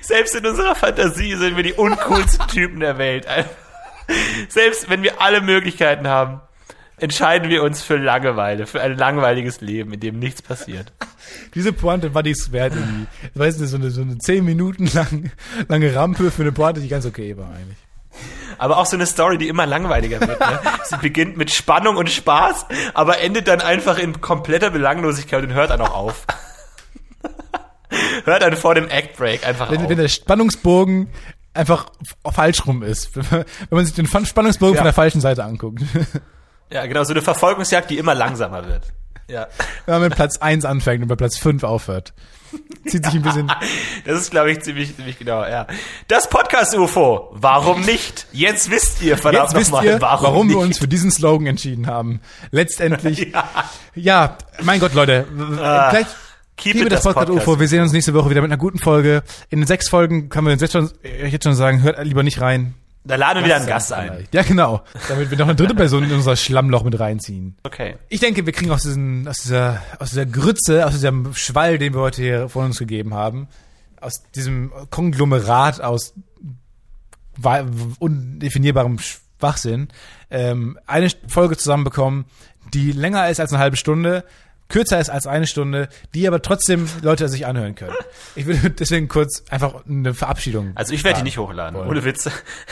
Selbst 0.00 0.34
in 0.34 0.46
unserer 0.46 0.74
Fantasie 0.74 1.34
sind 1.34 1.56
wir 1.56 1.62
die 1.62 1.72
uncoolsten 1.72 2.46
Typen 2.52 2.80
der 2.80 2.98
Welt. 2.98 3.26
Selbst 4.48 4.88
wenn 4.88 5.02
wir 5.02 5.20
alle 5.20 5.40
Möglichkeiten 5.40 6.06
haben, 6.08 6.40
entscheiden 6.98 7.50
wir 7.50 7.62
uns 7.62 7.82
für 7.82 7.96
Langeweile, 7.96 8.66
für 8.66 8.80
ein 8.80 8.96
langweiliges 8.96 9.60
Leben, 9.60 9.92
in 9.92 10.00
dem 10.00 10.18
nichts 10.18 10.42
passiert. 10.42 10.92
Diese 11.54 11.72
Pointe 11.72 12.14
war 12.14 12.22
dies 12.22 12.52
wert 12.52 12.74
irgendwie. 12.74 13.06
Weißt 13.34 13.60
du, 13.60 13.66
so 13.66 13.76
eine, 13.76 13.90
so 13.90 14.00
eine 14.00 14.18
zehn 14.18 14.44
Minuten 14.44 14.86
lang, 14.86 15.30
lange 15.68 15.94
Rampe 15.94 16.30
für 16.30 16.42
eine 16.42 16.52
Pointe, 16.52 16.80
die 16.80 16.88
ganz 16.88 17.04
okay 17.04 17.36
war 17.36 17.50
eigentlich. 17.50 17.78
Aber 18.58 18.78
auch 18.78 18.86
so 18.86 18.96
eine 18.96 19.04
Story, 19.04 19.36
die 19.36 19.48
immer 19.48 19.66
langweiliger 19.66 20.20
wird. 20.20 20.40
Ne? 20.40 20.60
Sie 20.84 20.96
beginnt 20.96 21.36
mit 21.36 21.50
Spannung 21.50 21.96
und 21.96 22.08
Spaß, 22.08 22.66
aber 22.94 23.18
endet 23.18 23.48
dann 23.48 23.60
einfach 23.60 23.98
in 23.98 24.20
kompletter 24.22 24.70
Belanglosigkeit 24.70 25.42
und 25.44 25.52
hört 25.52 25.70
dann 25.70 25.82
auch 25.82 25.94
auf. 25.94 26.26
Hört 28.24 28.42
dann 28.42 28.56
vor 28.56 28.74
dem 28.74 28.88
Act 28.88 29.16
Break 29.16 29.46
einfach 29.46 29.70
Wenn, 29.70 29.82
auf. 29.82 29.88
wenn 29.88 29.98
der 29.98 30.08
Spannungsbogen 30.08 31.08
einfach 31.54 31.86
falsch 32.32 32.66
rum 32.66 32.82
ist. 32.82 33.16
Wenn 33.30 33.44
man 33.70 33.84
sich 33.86 33.94
den 33.94 34.06
Spannungsbogen 34.06 34.74
Ja. 34.74 34.80
von 34.80 34.84
der 34.84 34.92
falschen 34.92 35.20
Seite 35.20 35.44
anguckt. 35.44 35.82
Ja, 36.68 36.84
genau, 36.86 37.04
so 37.04 37.12
eine 37.12 37.22
Verfolgungsjagd, 37.22 37.90
die 37.90 37.96
immer 37.96 38.12
langsamer 38.12 38.66
wird. 38.66 38.82
Ja. 39.30 39.46
Wenn 39.84 39.94
man 40.00 40.02
mit 40.08 40.16
Platz 40.16 40.38
1 40.38 40.64
anfängt 40.64 41.00
und 41.00 41.06
bei 41.06 41.14
Platz 41.14 41.38
5 41.38 41.62
aufhört. 41.62 42.12
Zieht 42.86 43.04
sich 43.04 43.14
ein 43.14 43.22
bisschen. 43.22 43.52
Das 44.04 44.20
ist, 44.20 44.32
glaube 44.32 44.50
ich, 44.50 44.60
ziemlich, 44.62 44.96
ziemlich 44.96 45.16
genau, 45.16 45.44
ja. 45.44 45.68
Das 46.08 46.28
Podcast-UFO. 46.28 47.30
Warum 47.34 47.82
nicht? 47.82 48.26
Jetzt 48.32 48.68
wisst 48.70 49.00
ihr, 49.00 49.16
verdammt 49.16 49.50
Jetzt 49.52 49.60
wisst 49.60 49.70
nochmal, 49.70 49.86
ihr, 49.86 50.00
warum, 50.00 50.24
warum, 50.24 50.46
nicht. 50.48 50.56
wir 50.56 50.60
uns 50.60 50.78
für 50.78 50.88
diesen 50.88 51.12
Slogan 51.12 51.46
entschieden 51.46 51.86
haben. 51.86 52.20
Letztendlich. 52.50 53.32
ja. 53.32 53.48
Ja, 53.94 54.36
mein 54.62 54.80
Gott, 54.80 54.92
Leute. 54.94 55.24
Ah, 55.60 55.90
Vielleicht 55.90 56.10
Keep 56.56 56.74
liebe 56.74 56.86
it 56.86 56.92
das 56.92 57.02
das 57.02 57.14
Podcast 57.14 57.28
Podcast. 57.28 57.48
UFO. 57.48 57.60
Wir 57.60 57.68
sehen 57.68 57.82
uns 57.82 57.92
nächste 57.92 58.14
Woche 58.14 58.30
wieder 58.30 58.40
mit 58.40 58.50
einer 58.50 58.58
guten 58.58 58.78
Folge. 58.78 59.22
In 59.50 59.60
den 59.60 59.66
sechs 59.66 59.88
Folgen 59.88 60.28
können 60.28 60.46
wir 60.46 60.52
uns 60.52 60.62
jetzt 60.62 60.72
schon, 60.72 60.90
äh, 61.02 61.26
jetzt 61.28 61.44
schon 61.44 61.54
sagen, 61.54 61.82
hört 61.82 62.02
lieber 62.04 62.22
nicht 62.22 62.40
rein. 62.40 62.74
Da 63.04 63.14
laden 63.14 63.38
wir 63.38 63.44
wieder 63.44 63.56
einen 63.56 63.66
Gast 63.66 63.92
ein. 63.92 64.26
Ja, 64.32 64.42
genau. 64.42 64.82
Damit 65.08 65.30
wir 65.30 65.38
noch 65.38 65.46
eine 65.46 65.54
dritte 65.54 65.74
Person 65.74 66.02
in 66.02 66.12
unser 66.12 66.34
Schlammloch 66.34 66.82
mit 66.82 66.98
reinziehen. 66.98 67.56
Okay. 67.62 67.96
Ich 68.08 68.18
denke, 68.18 68.46
wir 68.46 68.52
kriegen 68.52 68.72
aus, 68.72 68.82
diesen, 68.82 69.28
aus, 69.28 69.42
dieser, 69.42 69.80
aus 70.00 70.10
dieser 70.10 70.26
Grütze, 70.26 70.84
aus 70.84 70.92
diesem 70.94 71.32
Schwall, 71.34 71.78
den 71.78 71.94
wir 71.94 72.00
heute 72.00 72.22
hier 72.22 72.48
von 72.48 72.64
uns 72.64 72.78
gegeben 72.78 73.14
haben, 73.14 73.46
aus 74.00 74.24
diesem 74.34 74.72
Konglomerat 74.90 75.80
aus 75.80 76.14
undefinierbarem 77.98 78.98
Schwachsinn, 78.98 79.88
ähm, 80.30 80.78
eine 80.86 81.08
Folge 81.28 81.56
zusammenbekommen, 81.56 82.24
die 82.74 82.90
länger 82.92 83.28
ist 83.28 83.38
als 83.38 83.52
eine 83.52 83.60
halbe 83.62 83.76
Stunde, 83.76 84.24
kürzer 84.68 84.98
ist 85.00 85.10
als 85.10 85.26
eine 85.26 85.46
Stunde, 85.46 85.88
die 86.14 86.26
aber 86.26 86.42
trotzdem 86.42 86.88
Leute 87.02 87.28
sich 87.28 87.46
anhören 87.46 87.74
können. 87.74 87.94
Ich 88.34 88.46
würde 88.46 88.70
deswegen 88.78 89.08
kurz 89.08 89.44
einfach 89.50 89.86
eine 89.88 90.14
Verabschiedung. 90.14 90.72
Also 90.74 90.92
ich 90.92 91.04
werde 91.04 91.18
die 91.18 91.24
nicht 91.24 91.38
hochladen, 91.38 91.80
ohne 91.80 92.04
Witz. 92.04 92.28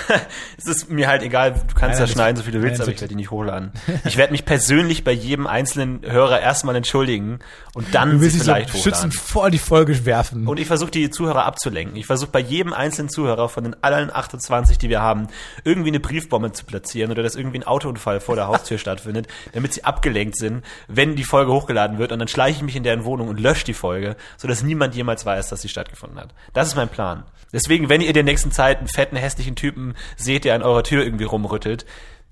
es 0.59 0.67
ist 0.67 0.91
mir 0.91 1.09
halt 1.09 1.23
egal, 1.23 1.53
du 1.53 1.75
kannst 1.75 2.01
ja 2.01 2.07
schneiden, 2.07 2.37
so 2.37 2.43
viel 2.43 2.53
du 2.53 2.59
nein, 2.59 2.69
willst, 2.69 2.83
aber 2.83 2.91
ich 2.91 3.01
werde 3.01 3.09
die 3.09 3.17
nicht 3.17 3.31
hochladen. 3.31 3.73
Ich 4.05 4.17
werde 4.17 4.33
mich 4.33 4.45
persönlich 4.45 5.05
bei 5.05 5.13
jedem 5.13 5.47
einzelnen 5.47 6.01
Hörer 6.03 6.41
erstmal 6.41 6.77
entschuldigen 6.77 7.39
und 7.75 7.95
dann 7.95 8.13
Du 8.13 8.21
willst 8.21 8.33
sie 8.33 8.39
dich 8.39 8.47
so 8.47 8.53
vielleicht 8.53 8.69
hochladen. 8.71 8.83
schützend 8.83 9.15
vor 9.15 9.51
die 9.51 9.59
Folge 9.59 10.05
werfen. 10.05 10.47
Und 10.47 10.59
ich 10.59 10.67
versuche 10.67 10.91
die 10.91 11.11
Zuhörer 11.11 11.45
abzulenken. 11.45 11.97
Ich 11.97 12.07
versuche 12.07 12.31
bei 12.31 12.41
jedem 12.41 12.73
einzelnen 12.73 13.09
Zuhörer 13.09 13.49
von 13.49 13.65
den 13.65 13.77
allen 13.83 14.15
28, 14.15 14.79
die 14.79 14.89
wir 14.89 15.01
haben, 15.01 15.29
irgendwie 15.65 15.91
eine 15.91 16.01
Briefbombe 16.01 16.53
zu 16.53 16.65
platzieren 16.65 17.11
oder 17.11 17.23
dass 17.23 17.37
irgendwie 17.37 17.59
ein 17.59 17.65
Autounfall 17.65 18.21
vor 18.21 18.35
der 18.37 18.49
Haustür 18.49 18.79
stattfindet, 18.85 19.29
damit 19.53 19.75
sie 19.75 19.85
abgelenkt 19.85 20.37
sind, 20.37 20.65
wenn 20.89 21.17
die 21.17 21.25
Folge 21.25 21.53
hochgeladen 21.53 21.84
wird. 21.99 22.13
Und 22.13 22.19
dann 22.19 22.29
schleiche 22.29 22.57
ich 22.59 22.63
mich 22.63 22.77
in 22.77 22.83
deren 22.83 23.05
Wohnung 23.05 23.29
und 23.29 23.39
lösche 23.41 23.65
die 23.65 23.75
Folge, 23.75 24.17
sodass 24.37 24.63
niemand 24.63 24.95
jemals 24.95 25.25
weiß, 25.27 25.49
dass 25.49 25.63
sie 25.63 25.69
stattgefunden 25.69 26.19
hat. 26.19 26.35
Das 26.53 26.69
ist 26.69 26.75
mein 26.77 26.89
Plan. 26.89 27.25
Deswegen, 27.53 27.89
wenn 27.89 28.01
ihr 28.01 28.09
in 28.09 28.15
der 28.15 28.25
nächsten 28.25 28.51
Zeit 28.51 28.79
einen 28.79 28.89
fetten, 28.89 29.17
hässlichen 29.17 29.55
Typen 29.57 29.95
seht, 30.17 30.45
der 30.45 30.55
an 30.57 30.63
eurer 30.63 30.83
Tür 30.83 31.05
irgendwie 31.05 31.25
rumrüttelt, 31.25 31.85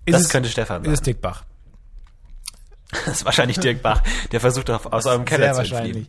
Ist 0.05 0.15
das 0.15 0.23
es- 0.23 0.29
könnte 0.31 0.49
Stefan 0.49 0.85
ist 0.85 0.91
es 0.91 0.99
sein. 0.99 1.05
Dick 1.05 1.21
Bach. 1.21 1.45
Das 3.07 3.15
ist 3.19 3.25
wahrscheinlich 3.25 3.59
Dirk 3.59 3.81
Bach, 3.83 4.03
der 4.33 4.41
versucht 4.41 4.69
aus 4.69 5.07
eurem 5.07 5.25
Keller 5.25 5.55
Sehr 5.55 5.65
zu 5.65 5.75
entfliehen. 5.75 6.07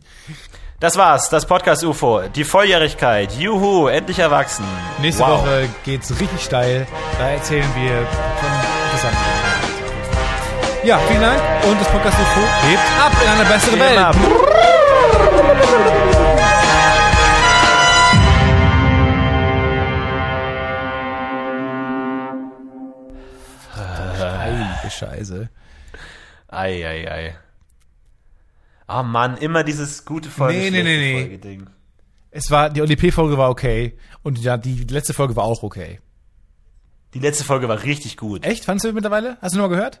Das 0.80 0.96
war's, 0.98 1.30
das 1.30 1.46
Podcast 1.46 1.82
UFO. 1.82 2.22
Die 2.34 2.44
Volljährigkeit. 2.44 3.32
Juhu, 3.38 3.86
endlich 3.86 4.18
erwachsen. 4.18 4.66
Nächste 5.00 5.22
Wow. 5.22 5.40
Woche 5.46 5.68
geht's 5.84 6.10
richtig 6.20 6.42
steil. 6.42 6.86
Da 7.18 7.30
erzählen 7.30 7.64
wir 7.74 8.06
von 8.06 8.50
interessanten. 8.84 9.43
Ja, 10.84 10.98
vielen 10.98 11.20
Dank. 11.22 11.40
Und 11.66 11.80
das 11.80 11.88
Podcast 11.88 12.18
UFO 12.18 12.40
hebt 12.68 13.00
ab 13.00 13.12
in 13.22 13.28
eine 13.28 13.44
bessere 13.48 13.78
Welt. 13.78 13.92
Immer. 13.92 14.12
Heilige 24.38 24.90
Scheiße. 24.90 25.48
Ei, 26.48 26.86
ei, 26.86 27.10
ei. 27.10 27.36
Ah 28.86 29.02
Mann, 29.02 29.36
immer 29.38 29.64
dieses 29.64 30.04
gute 30.04 30.28
Folge, 30.28 30.58
Nee, 30.58 30.70
nee, 30.70 30.82
nee, 30.82 30.98
nee. 30.98 31.20
Folge 31.20 31.38
Ding. 31.38 31.66
Es 32.30 32.50
war, 32.50 32.68
die 32.68 32.82
ODP-Folge 32.82 33.38
war 33.38 33.48
okay. 33.50 33.96
Und 34.22 34.38
ja, 34.38 34.56
die 34.56 34.84
letzte 34.84 35.14
Folge 35.14 35.36
war 35.36 35.44
auch 35.44 35.62
okay. 35.62 36.00
Die 37.14 37.20
letzte 37.20 37.44
Folge 37.44 37.68
war 37.68 37.82
richtig 37.84 38.16
gut. 38.16 38.44
Echt? 38.44 38.64
Fandest 38.64 38.84
du 38.86 38.92
mittlerweile? 38.92 39.38
Hast 39.40 39.54
du 39.54 39.58
noch 39.58 39.68
mal 39.68 39.74
gehört? 39.76 40.00